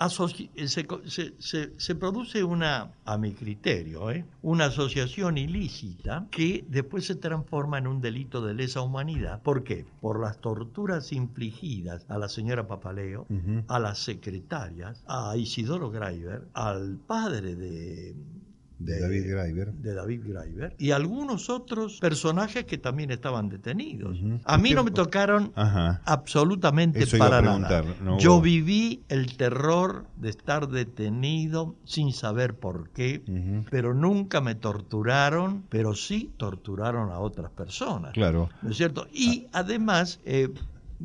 se, 0.68 1.72
se, 1.78 1.96
produce 1.96 2.44
una, 2.44 2.92
a 3.06 3.18
mi 3.18 3.34
criterio, 3.34 4.12
¿eh? 4.12 4.26
una 4.42 4.66
asociación 4.66 5.38
ilícita 5.38 6.28
que 6.32 6.66
después 6.68 7.06
se 7.06 7.16
transforma 7.16 7.78
en 7.78 7.88
un 7.88 8.02
delito 8.02 8.42
de 8.42 8.54
lesa 8.54 8.82
humanidad. 8.82 9.42
¿Por 9.42 9.64
qué? 9.64 9.86
Por 10.02 10.20
las 10.20 10.40
torturas 10.40 11.12
infligidas 11.12 12.06
a 12.10 12.18
la 12.18 12.30
señora 12.30 12.68
Papaleo, 12.68 13.26
a 13.68 13.80
las 13.80 14.00
secretarias, 14.00 15.04
a 15.08 15.36
Isidoro 15.56 15.90
Greiber, 15.90 16.50
al 16.54 16.98
padre 17.08 17.56
de 17.56 18.14
de, 18.80 19.00
David 19.00 19.24
Greiber. 19.30 19.74
De 19.74 19.94
David 19.94 20.22
Y 20.78 20.92
algunos 20.92 21.50
otros 21.50 22.00
personajes 22.00 22.66
que 22.66 22.78
también 22.78 23.12
estaban 23.12 23.48
detenidos. 23.50 24.18
A 24.44 24.58
mí 24.58 24.72
no 24.72 24.84
me 24.84 24.92
tocaron 24.92 25.52
absolutamente 25.56 27.08
para 27.18 27.42
nada. 27.42 27.84
Yo 28.20 28.42
viví 28.42 29.04
el 29.10 29.38
terror 29.38 30.08
de 30.18 30.30
estar 30.30 30.68
detenido 30.68 31.76
sin 31.86 32.12
saber 32.14 32.56
por 32.56 32.90
qué, 32.90 33.24
pero 33.70 33.94
nunca 33.94 34.42
me 34.42 34.56
torturaron, 34.56 35.64
pero 35.70 35.96
sí 35.96 36.34
torturaron 36.38 37.12
a 37.12 37.20
otras 37.20 37.52
personas. 37.52 38.14
Claro. 38.14 38.50
¿No 38.62 38.72
es 38.72 38.78
cierto? 38.78 39.08
Y 39.14 39.48
además, 39.54 40.20
eh, 40.26 40.50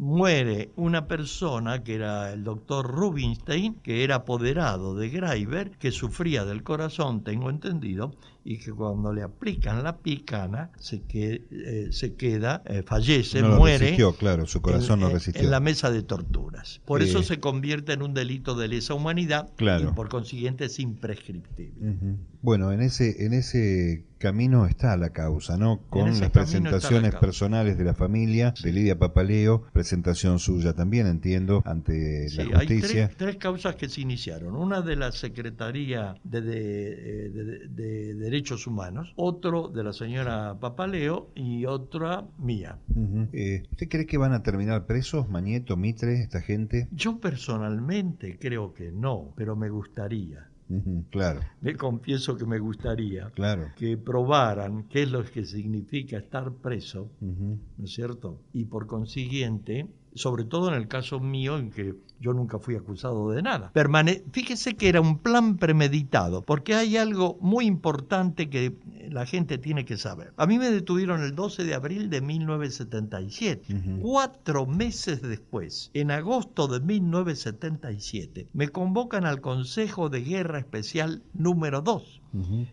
muere 0.00 0.70
una 0.76 1.06
persona 1.06 1.84
que 1.84 1.94
era 1.94 2.32
el 2.32 2.42
doctor 2.42 2.86
Rubinstein, 2.86 3.74
que 3.74 4.02
era 4.02 4.16
apoderado 4.16 4.94
de 4.94 5.10
Greiber, 5.10 5.72
que 5.72 5.92
sufría 5.92 6.46
del 6.46 6.62
corazón, 6.62 7.22
tengo 7.22 7.50
entendido, 7.50 8.14
y 8.42 8.56
que 8.56 8.72
cuando 8.72 9.12
le 9.12 9.22
aplican 9.22 9.84
la 9.84 9.98
picana 9.98 10.70
se, 10.78 11.02
que, 11.02 11.42
eh, 11.50 11.88
se 11.90 12.14
queda, 12.14 12.62
eh, 12.64 12.82
fallece, 12.82 13.42
no 13.42 13.58
muere. 13.58 13.78
Resistió, 13.78 14.14
claro, 14.14 14.46
su 14.46 14.62
corazón 14.62 15.00
en, 15.00 15.08
no 15.08 15.12
resistió. 15.12 15.42
En 15.42 15.50
la 15.50 15.60
mesa 15.60 15.90
de 15.90 16.02
torturas. 16.02 16.80
Por 16.86 17.02
eso 17.02 17.22
se 17.22 17.38
convierte 17.38 17.92
en 17.92 18.00
un 18.00 18.14
delito 18.14 18.54
de 18.54 18.68
lesa 18.68 18.94
humanidad 18.94 19.50
y 19.58 19.86
por 19.94 20.08
consiguiente 20.08 20.64
es 20.64 20.78
imprescriptible. 20.78 22.16
Bueno, 22.40 22.72
en 22.72 22.80
ese, 22.80 23.26
en 23.26 23.34
ese 23.34 24.06
camino 24.20 24.66
está 24.66 24.96
la 24.98 25.10
causa, 25.10 25.56
¿no? 25.56 25.80
Con 25.88 26.20
las 26.20 26.30
presentaciones 26.30 27.14
personales 27.16 27.78
de 27.78 27.84
la 27.84 27.94
familia, 27.94 28.54
de 28.62 28.72
Lidia 28.72 28.98
Papaleo, 28.98 29.64
presentación 29.72 30.38
suya 30.38 30.74
también, 30.74 31.06
entiendo, 31.06 31.62
ante 31.64 32.28
la 32.36 32.58
justicia. 32.58 33.06
Hay 33.06 33.14
tres, 33.16 33.36
causas 33.36 33.76
que 33.76 33.88
se 33.88 34.02
iniciaron. 34.02 34.54
Una 34.54 34.82
de 34.82 34.96
la 34.96 35.10
Secretaría 35.10 36.14
de, 36.22 36.42
de, 36.42 38.14
Derechos 38.14 38.66
Humanos, 38.66 39.14
otro 39.16 39.68
de 39.68 39.82
la 39.82 39.94
señora 39.94 40.58
Papaleo 40.60 41.32
y 41.34 41.64
otra 41.64 42.26
mía. 42.38 42.78
Eh, 43.32 43.62
¿Usted 43.70 43.88
cree 43.88 44.06
que 44.06 44.18
van 44.18 44.34
a 44.34 44.42
terminar 44.42 44.84
presos, 44.84 45.30
Mañeto, 45.30 45.78
Mitre, 45.78 46.20
esta 46.20 46.42
gente? 46.42 46.88
Yo 46.92 47.18
personalmente 47.20 48.38
creo 48.38 48.74
que 48.74 48.92
no, 48.92 49.32
pero 49.34 49.56
me 49.56 49.70
gustaría 49.70 50.49
claro. 51.10 51.40
Me 51.60 51.76
confieso 51.76 52.36
que 52.36 52.46
me 52.46 52.58
gustaría 52.58 53.30
claro. 53.30 53.72
que 53.76 53.96
probaran 53.96 54.84
qué 54.88 55.02
es 55.02 55.10
lo 55.10 55.24
que 55.24 55.44
significa 55.44 56.18
estar 56.18 56.52
preso, 56.52 57.10
¿no 57.20 57.84
es 57.84 57.92
cierto? 57.92 58.40
Y 58.52 58.64
por 58.66 58.86
consiguiente, 58.86 59.86
sobre 60.14 60.44
todo 60.44 60.68
en 60.68 60.74
el 60.74 60.88
caso 60.88 61.20
mío, 61.20 61.58
en 61.58 61.70
que 61.70 61.94
yo 62.20 62.34
nunca 62.34 62.58
fui 62.58 62.76
acusado 62.76 63.30
de 63.30 63.42
nada. 63.42 63.70
Fíjese 64.32 64.76
que 64.76 64.88
era 64.88 65.00
un 65.00 65.18
plan 65.18 65.56
premeditado, 65.56 66.42
porque 66.42 66.74
hay 66.74 66.96
algo 66.98 67.38
muy 67.40 67.64
importante 67.64 68.50
que 68.50 68.76
la 69.08 69.26
gente 69.26 69.58
tiene 69.58 69.84
que 69.84 69.96
saber. 69.96 70.32
A 70.36 70.46
mí 70.46 70.58
me 70.58 70.70
detuvieron 70.70 71.22
el 71.22 71.34
12 71.34 71.64
de 71.64 71.74
abril 71.74 72.10
de 72.10 72.20
1977. 72.20 74.00
Cuatro 74.02 74.66
meses 74.66 75.22
después, 75.22 75.90
en 75.94 76.10
agosto 76.10 76.68
de 76.68 76.80
1977, 76.80 78.48
me 78.52 78.68
convocan 78.68 79.24
al 79.24 79.40
Consejo 79.40 80.10
de 80.10 80.20
Guerra 80.20 80.58
Especial 80.58 81.22
número 81.32 81.80
2 81.80 82.19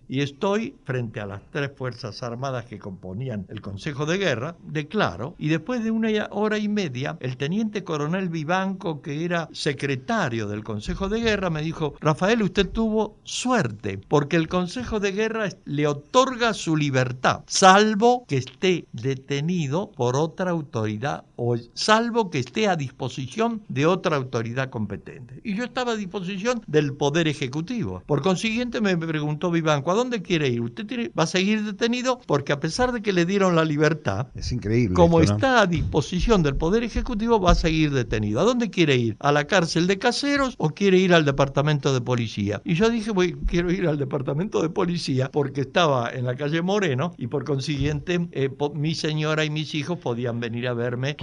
y 0.08 0.22
estoy 0.22 0.76
frente 0.84 1.20
a 1.20 1.26
las 1.26 1.42
tres 1.52 1.72
Fuerzas 1.76 2.24
Armadas 2.24 2.66
que 2.66 2.80
componían 2.80 3.46
el 3.50 3.62
Consejo 3.62 4.06
de 4.06 4.18
Guerra, 4.18 4.56
declaro, 4.64 5.36
y 5.38 5.50
después 5.50 5.84
de 5.84 5.92
una 5.92 6.08
hora 6.32 6.58
y 6.58 6.68
media, 6.68 7.18
el 7.20 7.38
teniente 7.38 7.84
coronel 7.84 8.30
Vivanco, 8.30 9.02
que 9.02 9.26
era 9.26 9.50
secretario 9.52 10.48
del 10.48 10.64
Consejo 10.64 11.10
de 11.10 11.22
Guerra, 11.22 11.50
me 11.50 11.62
dijo, 11.62 11.96
Rafael, 12.00 12.42
usted 12.44 12.70
tuvo 12.70 13.18
suerte, 13.24 14.00
porque 14.08 14.38
el 14.38 14.48
Consejo 14.48 15.00
de 15.00 15.12
Guerra 15.12 15.50
le 15.66 15.88
otorga 15.88 16.54
su 16.54 16.76
libertad, 16.76 17.44
salvo 17.48 18.26
que 18.28 18.38
esté 18.38 18.86
detenido 18.94 19.92
por 19.92 20.16
otra 20.16 20.52
autoridad 20.52 21.26
o 21.36 21.56
salvo 21.74 22.30
que 22.30 22.40
esté 22.40 22.68
a 22.68 22.76
disposición 22.76 23.62
de 23.68 23.86
otra 23.86 24.16
autoridad 24.16 24.70
competente. 24.70 25.42
Y 25.44 25.56
yo 25.56 25.64
estaba 25.64 25.94
a 25.94 25.96
disposición 25.96 26.62
del 26.68 26.94
Poder 26.94 27.28
Ejecutivo. 27.28 28.04
Por 28.06 28.22
consiguiente, 28.22 28.82
me 28.82 28.98
preguntó 28.98 29.47
Vivanco, 29.52 29.92
¿a 29.92 29.96
dónde 29.96 30.22
quiere 30.22 30.50
ir? 30.50 30.62
Usted 30.62 30.86
tiene, 30.86 31.12
va 31.18 31.24
a 31.24 31.28
seguir 31.28 31.64
detenido 31.64 32.20
porque 32.26 32.54
a 32.54 32.60
pesar 32.60 32.92
de 32.92 33.02
que 33.02 33.14
le 33.14 33.26
dieron 33.26 33.56
la 33.56 33.66
libertad, 33.66 34.28
es 34.36 34.52
increíble. 34.52 34.96
Como 34.96 35.22
está 35.22 35.62
a 35.62 35.68
disposición 35.68 36.44
del 36.44 36.56
Poder 36.56 36.84
Ejecutivo, 36.84 37.40
va 37.40 37.52
a 37.52 37.56
seguir 37.56 37.92
detenido. 37.92 38.40
¿A 38.40 38.44
dónde 38.44 38.70
quiere 38.70 38.96
ir? 38.96 39.18
¿A 39.20 39.32
la 39.32 39.46
cárcel 39.46 39.88
de 39.88 39.98
caseros 39.98 40.56
o 40.58 40.70
quiere 40.70 40.98
ir 40.98 41.14
al 41.14 41.26
departamento 41.26 41.94
de 41.94 42.02
policía? 42.02 42.62
Y 42.64 42.76
yo 42.76 42.90
dije, 42.90 43.12
voy, 43.12 43.38
quiero 43.48 43.72
ir 43.72 43.88
al 43.88 43.98
departamento 43.98 44.62
de 44.62 44.70
policía 44.70 45.30
porque 45.32 45.62
estaba 45.62 46.10
en 46.12 46.26
la 46.26 46.36
calle 46.36 46.62
Moreno 46.62 47.14
y 47.18 47.28
por 47.28 47.46
consiguiente 47.46 48.28
eh, 48.32 48.50
mi 48.74 48.96
señora 48.96 49.46
y 49.46 49.50
mis 49.50 49.74
hijos 49.76 50.00
podían 50.00 50.40
venir 50.40 50.68
a 50.68 50.74
verme 50.74 51.16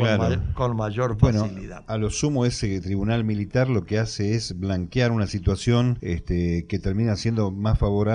con, 0.54 0.76
mayor 0.76 1.18
facilidad. 1.18 1.84
a 1.86 1.98
lo 1.98 2.10
sumo 2.10 2.46
ese 2.46 2.80
tribunal 2.80 3.24
militar 3.24 3.68
lo 3.68 3.84
que 3.84 3.98
hace 3.98 4.34
es 4.34 4.58
blanquear 4.58 5.12
una 5.12 5.26
situación 5.26 5.98
este, 6.00 6.66
que 6.66 6.78
termina 6.78 7.16
siendo 7.16 7.50
más 7.50 7.78
favorable 7.78 8.13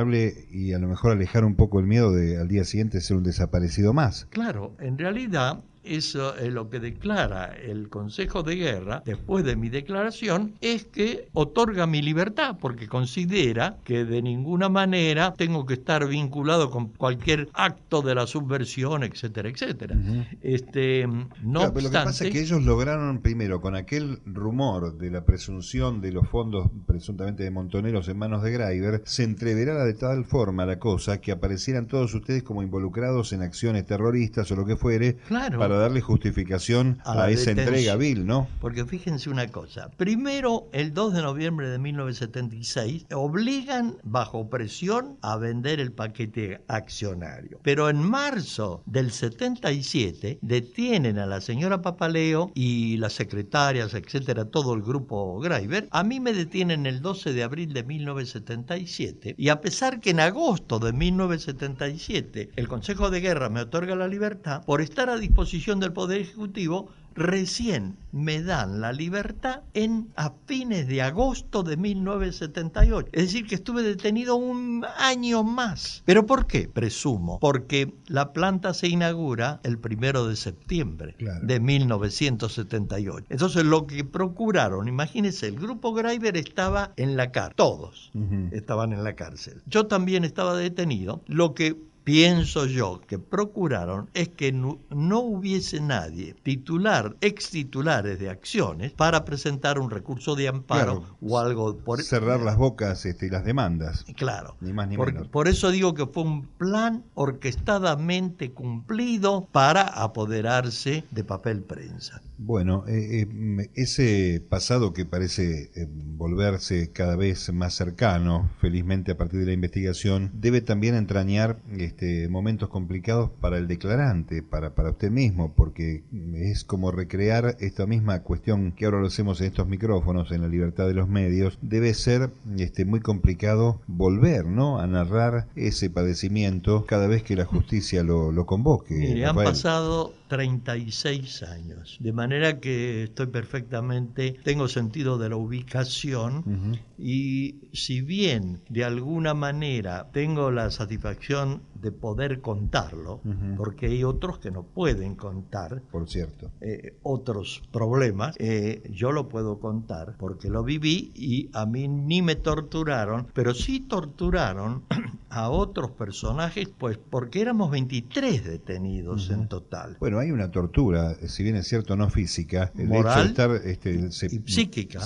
y 0.51 0.73
a 0.73 0.79
lo 0.79 0.87
mejor 0.87 1.11
alejar 1.11 1.45
un 1.45 1.55
poco 1.55 1.79
el 1.79 1.85
miedo 1.85 2.11
de 2.11 2.37
al 2.37 2.47
día 2.47 2.63
siguiente 2.63 3.01
ser 3.01 3.17
un 3.17 3.23
desaparecido 3.23 3.93
más. 3.93 4.25
Claro, 4.29 4.73
en 4.79 4.97
realidad 4.97 5.61
eso 5.89 6.35
es 6.37 6.53
lo 6.53 6.69
que 6.69 6.79
declara 6.79 7.45
el 7.45 7.89
Consejo 7.89 8.43
de 8.43 8.55
Guerra 8.55 9.01
después 9.05 9.43
de 9.43 9.55
mi 9.55 9.69
declaración, 9.69 10.53
es 10.61 10.85
que 10.85 11.29
otorga 11.33 11.87
mi 11.87 12.01
libertad 12.01 12.57
porque 12.59 12.87
considera 12.87 13.77
que 13.83 14.05
de 14.05 14.21
ninguna 14.21 14.69
manera 14.69 15.33
tengo 15.33 15.65
que 15.65 15.73
estar 15.75 16.07
vinculado 16.07 16.69
con 16.69 16.89
cualquier 16.89 17.49
acto 17.53 18.01
de 18.01 18.15
la 18.15 18.27
subversión, 18.27 19.03
etcétera, 19.03 19.49
etcétera. 19.49 19.95
este, 20.41 21.07
no 21.41 21.67
lo 21.67 21.73
que 21.73 21.89
pasa 21.89 22.25
es 22.25 22.31
que 22.31 22.41
ellos 22.41 22.63
lograron 22.63 23.21
primero 23.21 23.61
con 23.61 23.75
aquel 23.75 24.19
rumor 24.25 24.97
de 24.97 25.11
la 25.11 25.25
presunción 25.25 26.01
de 26.01 26.11
los 26.11 26.27
fondos 26.27 26.69
presuntamente 26.85 27.43
de 27.43 27.51
montoneros 27.51 28.07
en 28.09 28.17
manos 28.17 28.43
de 28.43 28.51
Greiber, 28.51 29.01
se 29.05 29.23
entreverara 29.23 29.85
de 29.85 29.93
tal 29.93 30.25
forma 30.25 30.65
la 30.65 30.79
cosa 30.79 31.19
que 31.19 31.31
aparecieran 31.31 31.87
todos 31.87 32.13
ustedes 32.13 32.43
como 32.43 32.61
involucrados 32.61 33.33
en 33.33 33.41
acciones 33.41 33.85
terroristas 33.85 34.51
o 34.51 34.55
lo 34.55 34.65
que 34.65 34.75
fuere 34.75 35.17
claro 35.27 35.59
para 35.59 35.78
darle 35.79 36.01
justificación 36.01 36.99
a, 37.05 37.29
esa 37.29 37.51
entrega 37.51 37.95
vil, 37.95 38.25
¿no? 38.25 38.47
Porque 38.61 38.85
fíjense 38.85 39.29
una 39.29 39.47
cosa. 39.47 39.89
Primero, 39.97 40.67
el 40.71 40.93
2 40.93 41.13
de 41.13 41.21
noviembre 41.21 41.69
de 41.69 41.79
1976, 41.79 43.05
obligan 43.13 43.97
bajo 44.03 44.49
presión 44.49 45.17
a 45.21 45.37
vender 45.37 45.79
el 45.79 45.91
paquete 45.91 46.61
accionario. 46.67 47.59
Pero 47.63 47.89
en 47.89 48.01
marzo 48.01 48.81
del 48.85 49.11
77 49.11 50.39
detienen 50.41 51.19
a 51.19 51.25
la 51.25 51.41
señora 51.41 51.81
Papaleo 51.81 52.51
y 52.55 52.97
las 52.97 53.13
secretarias, 53.13 53.93
etcétera, 53.93 54.45
todo 54.45 54.73
el 54.73 54.81
grupo 54.81 55.39
Greiber. 55.39 55.87
A 55.91 56.03
mí 56.03 56.19
me 56.19 56.33
detienen 56.33 56.85
el 56.85 57.01
12 57.01 57.33
de 57.33 57.43
abril 57.43 57.73
de 57.73 57.83
1977 57.83 59.35
y 59.37 59.49
a 59.49 59.61
pesar 59.61 59.99
que 59.99 60.11
en 60.11 60.19
agosto 60.19 60.79
de 60.79 60.93
1977 60.93 62.51
el 62.55 62.67
Consejo 62.67 63.09
de 63.09 63.21
Guerra 63.21 63.49
me 63.49 63.61
otorga 63.61 63.95
la 63.95 64.07
libertad 64.07 64.63
por 64.65 64.81
estar 64.81 65.09
a 65.09 65.17
disposición 65.17 65.58
del 65.59 65.91
Poder 65.91 66.21
Ejecutivo, 66.21 66.87
recién 67.15 67.97
me 68.13 68.41
dan 68.41 68.79
la 68.79 68.93
libertad 68.93 69.61
en 69.73 70.07
a 70.15 70.31
fines 70.45 70.87
de 70.87 71.01
agosto 71.01 71.63
de 71.63 71.75
1978. 71.75 73.09
Es 73.11 73.23
decir, 73.23 73.45
que 73.45 73.55
estuve 73.55 73.83
detenido 73.83 74.35
un 74.35 74.85
año 74.97 75.43
más. 75.43 76.01
¿Pero 76.05 76.25
por 76.25 76.47
qué? 76.47 76.69
Presumo. 76.69 77.39
Porque 77.39 77.93
la 78.07 78.31
planta 78.31 78.73
se 78.73 78.87
inaugura 78.87 79.59
el 79.63 79.77
primero 79.77 80.27
de 80.27 80.37
septiembre 80.37 81.17
de 81.43 81.59
1978. 81.59 83.27
Entonces, 83.29 83.65
lo 83.65 83.85
que 83.85 84.05
procuraron, 84.05 84.87
imagínense, 84.87 85.47
el 85.47 85.59
grupo 85.59 85.93
Greiber 85.93 86.37
estaba 86.37 86.93
en 86.95 87.17
la 87.17 87.31
cárcel. 87.31 87.55
Todos 87.57 88.11
estaban 88.51 88.93
en 88.93 89.03
la 89.03 89.15
cárcel. 89.15 89.61
Yo 89.65 89.87
también 89.87 90.23
estaba 90.23 90.55
detenido. 90.55 91.21
Lo 91.27 91.53
que 91.53 91.75
pienso 92.09 92.65
yo 92.65 93.01
que 93.05 93.19
procuraron 93.19 94.09
es 94.15 94.29
que 94.29 94.51
no, 94.51 94.79
hubiese 95.19 95.79
nadie 95.79 96.33
titular, 96.41 97.15
ex 97.21 97.51
titulares 97.51 98.17
de 98.17 98.31
acciones 98.31 98.93
para 98.93 99.23
presentar 99.25 99.77
un 99.77 99.91
recurso 99.91 100.35
de 100.35 100.47
amparo 100.47 101.03
o 101.21 101.37
algo 101.37 101.77
por 101.77 102.01
cerrar 102.01 102.39
las 102.39 102.57
bocas 102.57 103.05
este, 103.05 103.27
y 103.27 103.29
las 103.29 103.45
demandas. 103.45 104.05
Claro. 104.15 104.55
Ni 104.59 104.73
más 104.73 104.87
ni 104.87 104.97
por, 104.97 105.13
menos. 105.13 105.27
Por 105.27 105.47
eso 105.47 105.69
digo 105.69 105.93
que 105.93 106.07
fue 106.07 106.23
un 106.23 106.47
plan 106.47 107.03
orquestadamente 107.13 108.53
cumplido 108.53 109.47
para 109.51 109.83
apoderarse 109.83 111.03
de 111.11 111.23
papel 111.23 111.61
prensa. 111.61 112.23
Bueno, 112.41 112.85
eh, 112.87 113.27
eh, 113.29 113.69
ese 113.75 114.41
pasado 114.47 114.93
que 114.93 115.05
parece 115.05 115.71
eh, 115.75 115.89
volverse 115.91 116.89
cada 116.93 117.17
vez 117.17 117.51
más 117.51 117.73
cercano, 117.73 118.49
felizmente 118.61 119.11
a 119.11 119.17
partir 119.17 119.41
de 119.41 119.47
la 119.47 119.51
investigación, 119.51 120.31
debe 120.33 120.61
también 120.61 120.95
entrañar 120.95 121.59
este, 121.77 122.29
momentos 122.29 122.69
complicados 122.69 123.29
para 123.41 123.57
el 123.57 123.67
declarante, 123.67 124.41
para, 124.41 124.73
para 124.73 124.91
usted 124.91 125.11
mismo, 125.11 125.53
porque 125.53 126.05
es 126.33 126.63
como 126.63 126.91
recrear 126.91 127.57
esta 127.59 127.85
misma 127.85 128.23
cuestión 128.23 128.71
que 128.71 128.85
ahora 128.85 129.01
lo 129.01 129.07
hacemos 129.07 129.41
en 129.41 129.47
estos 129.47 129.67
micrófonos, 129.67 130.31
en 130.31 130.41
la 130.41 130.47
libertad 130.47 130.87
de 130.87 130.93
los 130.93 131.09
medios, 131.09 131.59
debe 131.61 131.93
ser 131.93 132.29
este, 132.57 132.85
muy 132.85 133.01
complicado 133.01 133.81
volver 133.85 134.45
¿no? 134.45 134.79
a 134.79 134.87
narrar 134.87 135.47
ese 135.57 135.89
padecimiento 135.89 136.85
cada 136.85 137.07
vez 137.07 137.21
que 137.21 137.35
la 137.35 137.43
justicia 137.43 138.01
lo, 138.01 138.31
lo 138.31 138.45
convoque. 138.45 139.25
han 139.25 139.35
pasado 139.35 140.13
36 140.29 141.43
años, 141.43 141.97
de 141.99 142.13
manera 142.13 142.28
que 142.59 143.03
estoy 143.03 143.27
perfectamente, 143.27 144.35
tengo 144.43 144.67
sentido 144.67 145.17
de 145.17 145.29
la 145.29 145.35
ubicación 145.35 146.77
y 146.97 147.55
si 147.73 148.01
bien 148.01 148.61
de 148.69 148.83
alguna 148.83 149.33
manera 149.33 150.09
tengo 150.11 150.51
la 150.51 150.69
satisfacción 150.69 151.61
de 151.81 151.91
poder 151.91 152.41
contarlo, 152.41 153.21
porque 153.57 153.87
hay 153.87 154.03
otros 154.03 154.39
que 154.39 154.51
no 154.51 154.63
pueden 154.63 155.15
contar, 155.15 155.81
por 155.91 156.09
cierto, 156.09 156.51
eh, 156.61 156.97
otros 157.03 157.63
problemas, 157.71 158.35
eh, 158.37 158.83
yo 158.91 159.11
lo 159.11 159.29
puedo 159.29 159.59
contar 159.59 160.15
porque 160.17 160.49
lo 160.49 160.63
viví 160.63 161.11
y 161.15 161.49
a 161.53 161.65
mí 161.65 161.87
ni 161.87 162.21
me 162.21 162.35
torturaron, 162.35 163.27
pero 163.33 163.53
sí 163.53 163.79
torturaron 163.79 164.83
a 165.29 165.49
otros 165.49 165.91
personajes, 165.91 166.67
pues 166.77 166.97
porque 166.97 167.41
éramos 167.41 167.71
23 167.71 168.45
detenidos 168.45 169.29
en 169.29 169.47
total. 169.47 169.97
Bueno, 169.99 170.19
hay 170.19 170.31
una 170.31 170.51
tortura, 170.51 171.15
si 171.27 171.43
bien 171.43 171.55
es 171.55 171.67
cierto, 171.67 171.95
no 171.95 172.03
física, 172.19 172.71
el 172.77 172.87
Moral 172.87 173.27
estar 173.27 173.51
este, 173.63 174.09
y 174.09 174.51
psíquica. 174.51 174.99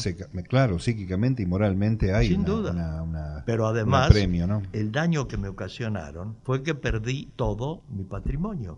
claro, 0.48 0.80
psíquicamente 0.80 1.44
y 1.44 1.46
moralmente 1.46 2.14
hay 2.14 2.30
Sin 2.30 2.42
una, 2.42 2.50
duda. 2.50 3.44
Pero 3.46 3.68
además, 3.68 4.10
premio, 4.12 4.48
¿no? 4.48 4.64
el 4.74 4.92
daño 4.92 5.28
que 5.28 5.38
me 5.38 5.48
ocasionaron 5.48 6.36
fue 6.44 6.64
que 6.64 6.74
perdí 6.74 7.30
todo 7.36 7.82
mi 7.90 8.04
patrimonio, 8.04 8.78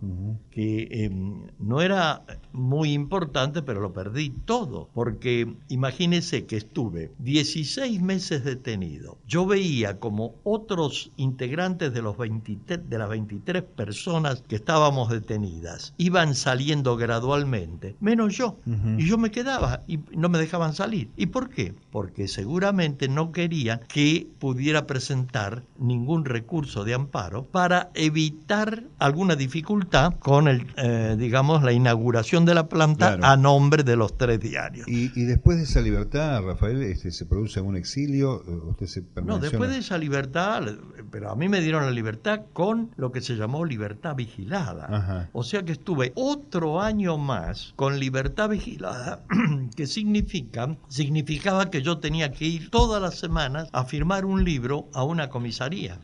que 0.50 0.88
em, 0.90 1.46
no 1.58 1.80
era 1.80 2.22
muy 2.52 2.92
importante, 2.92 3.62
pero 3.62 3.80
lo 3.80 3.92
perdí 3.92 4.30
todo, 4.30 4.88
porque 4.92 5.54
imagínese 5.68 6.44
que 6.46 6.56
estuve 6.56 7.12
16 7.18 8.02
meses 8.02 8.44
detenido. 8.44 9.18
Yo 9.26 9.46
veía 9.46 9.98
como 9.98 10.34
otros 10.44 11.10
integrantes 11.16 11.94
de, 11.94 12.02
los 12.02 12.18
23, 12.18 12.88
de 12.88 12.98
las 12.98 13.08
23 13.08 13.62
personas 13.62 14.42
que 14.46 14.56
estábamos 14.56 15.10
detenidas 15.10 15.94
iban 15.96 16.34
saliendo 16.34 16.96
gradualmente, 16.96 17.96
menos 18.00 18.25
yo. 18.30 18.58
Y 18.98 19.06
yo 19.06 19.18
me 19.18 19.30
quedaba 19.30 19.82
y 19.86 19.98
no 20.16 20.28
me 20.28 20.38
dejaban 20.38 20.74
salir. 20.74 21.10
¿Y 21.16 21.26
por 21.26 21.50
qué? 21.50 21.74
Porque 21.90 22.28
seguramente 22.28 23.08
no 23.08 23.32
querían 23.32 23.80
que 23.88 24.26
pudiera 24.38 24.86
presentar 24.86 25.62
ningún 25.78 26.24
recurso 26.24 26.84
de 26.84 26.94
amparo 26.94 27.44
para 27.44 27.90
evitar 27.94 28.84
alguna 28.98 29.36
dificultad 29.36 30.14
con 30.18 30.48
el, 30.48 30.66
eh, 30.76 31.16
digamos, 31.18 31.62
la 31.62 31.72
inauguración 31.72 32.44
de 32.44 32.54
la 32.54 32.68
planta 32.68 33.18
a 33.22 33.36
nombre 33.36 33.82
de 33.82 33.96
los 33.96 34.16
tres 34.16 34.40
diarios. 34.40 34.86
¿Y, 34.88 35.08
después 35.24 35.58
de 35.58 35.64
esa 35.64 35.80
libertad, 35.80 36.42
Rafael, 36.42 36.82
este, 36.82 37.10
se 37.10 37.26
produce 37.26 37.60
un 37.60 37.76
exilio? 37.76 38.42
¿Usted 38.70 38.86
se 38.86 39.04
no, 39.24 39.38
después 39.38 39.70
de 39.70 39.78
esa 39.78 39.98
libertad, 39.98 40.62
pero 41.10 41.30
a 41.30 41.36
mí 41.36 41.48
me 41.48 41.60
dieron 41.60 41.84
la 41.84 41.90
libertad 41.90 42.42
con 42.52 42.90
lo 42.96 43.12
que 43.12 43.20
se 43.20 43.36
llamó 43.36 43.64
libertad 43.64 44.14
vigilada. 44.14 45.28
O 45.32 45.42
sea 45.42 45.62
que 45.64 45.72
estuve 45.72 46.12
otro 46.14 46.80
año 46.80 47.18
más 47.18 47.72
con 47.76 47.98
libertad 47.98 48.05
vigilada, 48.48 49.24
que 49.76 49.86
significa, 49.86 50.76
significaba 50.88 51.70
que 51.70 51.82
yo 51.82 51.98
tenía 51.98 52.32
que 52.32 52.46
ir 52.46 52.70
todas 52.70 53.00
las 53.00 53.18
semanas 53.18 53.68
a 53.72 53.84
firmar 53.84 54.24
un 54.24 54.44
libro 54.44 54.88
a 54.94 55.04
una 55.04 55.28
comisaría 55.28 55.98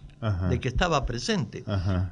de 0.49 0.61
que 0.61 0.69
estaba 0.69 1.05
presente. 1.05 1.65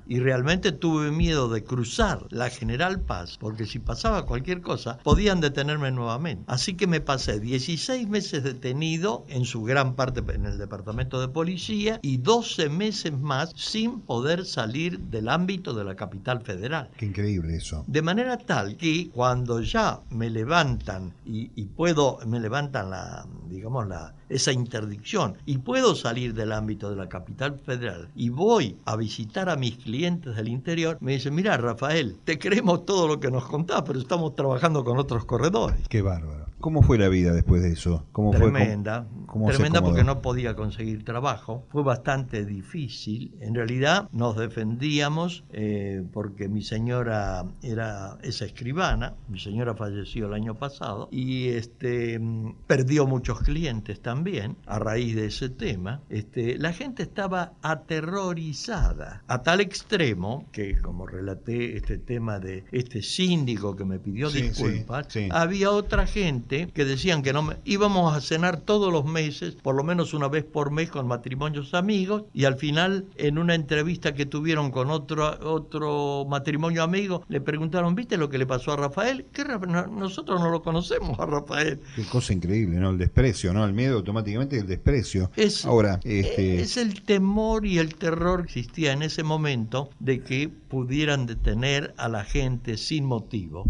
Y 0.07 0.19
realmente 0.19 0.73
tuve 0.73 1.11
miedo 1.11 1.49
de 1.49 1.63
cruzar 1.63 2.27
la 2.31 2.51
General 2.51 3.01
Paz, 3.01 3.37
porque 3.39 3.67
si 3.67 3.79
pasaba 3.79 4.27
cualquier 4.27 4.61
cosa, 4.61 4.99
podían 4.99 5.41
detenerme 5.41 5.91
nuevamente. 5.91 6.45
Así 6.47 6.75
que 6.75 6.87
me 6.87 7.01
pasé 7.01 7.41
16 7.41 8.09
meses 8.09 8.43
detenido, 8.43 9.25
en 9.29 9.45
su 9.45 9.63
gran 9.63 9.95
parte 9.95 10.23
en 10.35 10.47
el 10.47 10.59
departamento 10.59 11.21
de 11.21 11.29
policía, 11.29 12.01
y 12.03 12.19
12 12.19 12.69
meses 12.69 13.13
más 13.13 13.53
sin 13.57 14.01
poder 14.01 14.45
salir 14.45 14.99
del 14.99 15.29
ámbito 15.29 15.73
de 15.75 15.85
la 15.85 15.95
capital 15.95 16.41
federal. 16.43 16.91
Qué 16.97 17.07
increíble 17.07 17.57
eso. 17.57 17.85
De 17.87 18.03
manera 18.03 18.37
tal 18.39 18.77
que 18.77 19.11
cuando 19.11 19.61
ya 19.61 20.01
me 20.11 20.31
levantan 20.31 21.15
y, 21.25 21.51
y 21.55 21.67
puedo, 21.67 22.19
me 22.27 22.41
levantan 22.41 22.91
la, 22.91 23.27
digamos, 23.49 23.87
la, 23.89 24.15
esa 24.31 24.53
interdicción 24.53 25.37
y 25.45 25.59
puedo 25.59 25.95
salir 25.95 26.35
del 26.35 26.53
ámbito 26.53 26.91
de 26.91 26.97
la 26.97 27.09
capital 27.09 27.59
federal, 27.59 28.00
y 28.15 28.29
voy 28.29 28.77
a 28.85 28.97
visitar 28.97 29.49
a 29.49 29.57
mis 29.57 29.77
clientes 29.77 30.37
del 30.37 30.49
interior, 30.49 30.99
me 31.01 31.13
dicen, 31.13 31.35
mira 31.35 31.57
Rafael, 31.57 32.17
te 32.25 32.39
creemos 32.39 32.85
todo 32.85 33.09
lo 33.09 33.21
que 33.21 33.31
nos 33.31 33.45
contás, 33.47 33.83
pero 33.87 33.99
estamos 33.99 34.35
trabajando 34.35 34.85
con 34.85 34.99
otros 34.99 35.25
corredores. 35.25 35.89
Qué 35.89 36.03
bárbaro. 36.03 36.50
¿Cómo 36.61 36.83
fue 36.83 36.99
la 36.99 37.09
vida 37.09 37.33
después 37.33 37.63
de 37.63 37.73
eso? 37.73 38.05
¿Cómo 38.13 38.33
tremenda, 38.33 39.07
tremenda 39.47 39.83
porque 39.83 40.05
no 40.05 40.21
podía 40.21 40.55
conseguir 40.55 41.05
trabajo. 41.05 41.67
Fue 41.71 41.83
bastante 41.83 42.45
difícil. 42.45 43.35
En 43.41 43.55
realidad 43.55 44.09
nos 44.13 44.37
defendíamos 44.37 45.45
eh, 45.53 46.05
porque 46.13 46.49
mi 46.49 46.63
señora 46.63 47.47
era 47.63 48.19
esa 48.23 48.45
escribana. 48.45 49.15
Mi 49.29 49.41
señora 49.41 49.75
falleció 49.75 50.27
el 50.27 50.35
año 50.35 50.55
pasado 50.55 51.09
y 51.11 51.49
este 51.49 52.21
perdió 52.67 53.07
muchos 53.07 53.41
clientes 53.41 54.01
también 54.03 54.57
a 54.67 54.79
raíz 54.79 55.17
de 55.17 55.27
ese 55.27 55.49
tema. 55.49 56.03
Este, 56.11 56.59
la 56.59 56.75
gente 56.75 57.03
estaba 57.03 57.55
aterrorizada 57.63 59.23
a 59.27 59.43
tal 59.43 59.61
extremo 59.63 60.45
que, 60.53 60.77
como 60.79 61.07
relaté 61.07 61.77
este 61.77 61.97
tema 61.97 62.39
de 62.39 62.65
este 62.71 63.03
síndico 63.03 63.77
que 63.77 63.87
me 63.87 63.99
pidió 63.99 64.31
disculpas, 64.31 65.09
había 65.31 65.71
otra 65.71 66.07
gente 66.07 66.50
que 66.51 66.85
decían 66.85 67.23
que 67.23 67.33
no 67.33 67.43
me, 67.43 67.57
íbamos 67.65 68.15
a 68.15 68.21
cenar 68.21 68.61
todos 68.61 68.93
los 68.93 69.05
meses, 69.05 69.55
por 69.55 69.75
lo 69.75 69.85
menos 69.85 70.15
una 70.15 70.29
vez 70.29 70.45
por 70.45 70.71
mes 70.71 70.91
con 70.91 71.07
matrimonios 71.07 71.75
amigos 71.75 72.25
y 72.35 72.45
al 72.45 72.57
final 72.57 73.07
en 73.17 73.39
una 73.39 73.55
entrevista 73.55 74.15
que 74.15 74.27
tuvieron 74.27 74.71
con 74.71 74.91
otro 74.91 75.39
otro 75.49 76.27
matrimonio 76.29 76.83
amigo 76.83 77.25
le 77.29 77.41
preguntaron, 77.41 77.95
¿viste 77.95 78.17
lo 78.17 78.29
que 78.29 78.39
le 78.39 78.47
pasó 78.47 78.73
a 78.73 78.77
Rafael? 78.77 79.27
¿Qué, 79.33 79.45
nosotros 79.91 80.41
no 80.41 80.51
lo 80.51 80.63
conocemos 80.63 81.19
a 81.19 81.27
Rafael. 81.27 81.81
Qué 81.97 82.05
cosa 82.05 82.33
increíble, 82.33 82.79
¿no? 82.79 82.91
El 82.91 82.99
desprecio, 82.99 83.53
¿no? 83.53 83.65
El 83.65 83.73
miedo 83.73 83.97
automáticamente 83.97 84.59
el 84.59 84.67
desprecio. 84.67 85.31
Es, 85.37 85.65
Ahora, 85.65 86.01
este... 86.05 86.61
es 86.61 86.77
el 86.77 87.03
temor 87.03 87.67
y 87.67 87.79
el 87.79 87.95
terror 87.95 88.43
que 88.43 88.61
existía 88.61 88.93
en 88.93 89.03
ese 89.03 89.23
momento 89.23 89.91
de 89.99 90.21
que 90.21 90.49
pudieran 90.49 91.27
detener 91.27 91.95
a 91.97 92.09
la 92.09 92.25
gente 92.25 92.77
sin 92.77 93.05
motivo. 93.05 93.65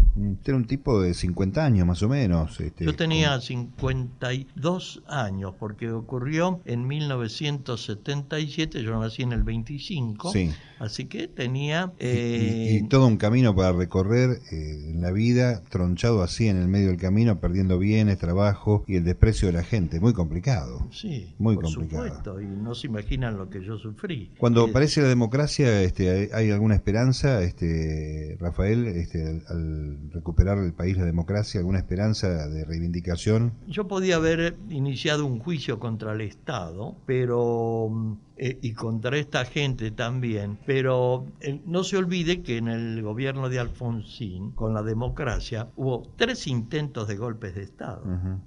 Era 0.45 0.55
un 0.55 0.65
tipo 0.65 1.01
de 1.01 1.13
50 1.13 1.63
años 1.63 1.87
más 1.87 2.03
o 2.03 2.09
menos. 2.09 2.59
Este, 2.71 2.85
Yo 2.85 2.95
tenía 2.95 3.39
52 3.39 5.03
años 5.07 5.53
porque 5.59 5.91
ocurrió 5.91 6.61
en 6.65 6.87
1977, 6.87 8.83
yo 8.83 8.99
nací 8.99 9.23
en 9.23 9.33
el 9.33 9.43
25, 9.43 10.31
así 10.79 11.05
que 11.05 11.27
tenía... 11.27 11.93
y, 11.99 12.05
eh, 12.05 12.87
todo 12.89 13.07
un 13.07 13.17
camino 13.17 13.55
para 13.55 13.73
recorrer 13.73 14.39
eh, 14.51 14.89
en 14.89 15.01
la 15.01 15.11
vida, 15.11 15.61
tronchado 15.69 16.23
así 16.23 16.47
en 16.47 16.57
el 16.57 16.67
medio 16.67 16.87
del 16.87 16.97
camino, 16.97 17.39
perdiendo 17.39 17.77
bienes, 17.77 18.17
trabajo 18.17 18.83
y 18.87 18.95
el 18.95 19.03
desprecio 19.03 19.47
de 19.47 19.53
la 19.53 19.63
gente, 19.63 19.99
muy 19.99 20.13
complicado. 20.13 20.87
Sí, 20.91 21.35
muy 21.37 21.55
por 21.55 21.67
supuesto, 21.67 22.41
y 22.41 22.45
no 22.45 22.73
se 22.73 22.87
imaginan 22.87 23.37
lo 23.37 23.49
que 23.49 23.63
yo 23.63 23.77
sufrí. 23.77 24.31
Cuando 24.37 24.63
aparece 24.63 25.01
la 25.01 25.07
democracia, 25.07 25.81
este, 25.81 26.29
¿hay 26.33 26.51
alguna 26.51 26.75
esperanza, 26.75 27.43
este, 27.43 28.37
Rafael, 28.39 28.87
este, 28.87 29.43
al 29.49 30.11
recuperar 30.11 30.57
el 30.57 30.73
país 30.73 30.97
la 30.97 31.05
democracia, 31.05 31.59
alguna 31.59 31.79
esperanza 31.79 32.47
de 32.47 32.60
reivindicación? 32.65 33.53
Yo 33.67 33.87
podía 33.87 34.17
haber 34.17 34.55
iniciado 34.69 35.25
un 35.25 35.39
juicio 35.39 35.79
contra 35.79 36.13
el 36.13 36.21
Estado, 36.21 36.95
pero 37.05 37.89
mm, 37.89 38.13
eh, 38.37 38.57
y 38.61 38.73
contra 38.73 39.17
esta 39.17 39.45
gente 39.45 39.91
también, 39.91 40.57
pero 40.65 41.27
eh, 41.41 41.61
no 41.65 41.83
se 41.83 41.97
olvide 41.97 42.41
que 42.41 42.57
en 42.57 42.69
el 42.69 43.01
gobierno 43.03 43.49
de 43.49 43.59
Alfonsín, 43.59 44.51
con 44.51 44.73
la 44.73 44.81
democracia, 44.81 45.69
hubo 45.75 46.03
tres 46.15 46.47
intentos 46.47 47.07
de 47.07 47.17
golpes 47.17 47.53
de 47.55 47.63
Estado. 47.63 48.03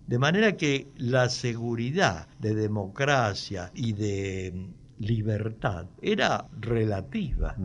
De 0.06 0.18
manera 0.18 0.56
que 0.56 0.88
la 0.96 1.28
seguridad 1.28 2.26
de 2.40 2.54
democracia 2.54 3.70
y 3.74 3.92
de 3.92 4.52
mm, 4.52 5.04
libertad 5.04 5.86
era 6.02 6.48
relativa. 6.60 7.56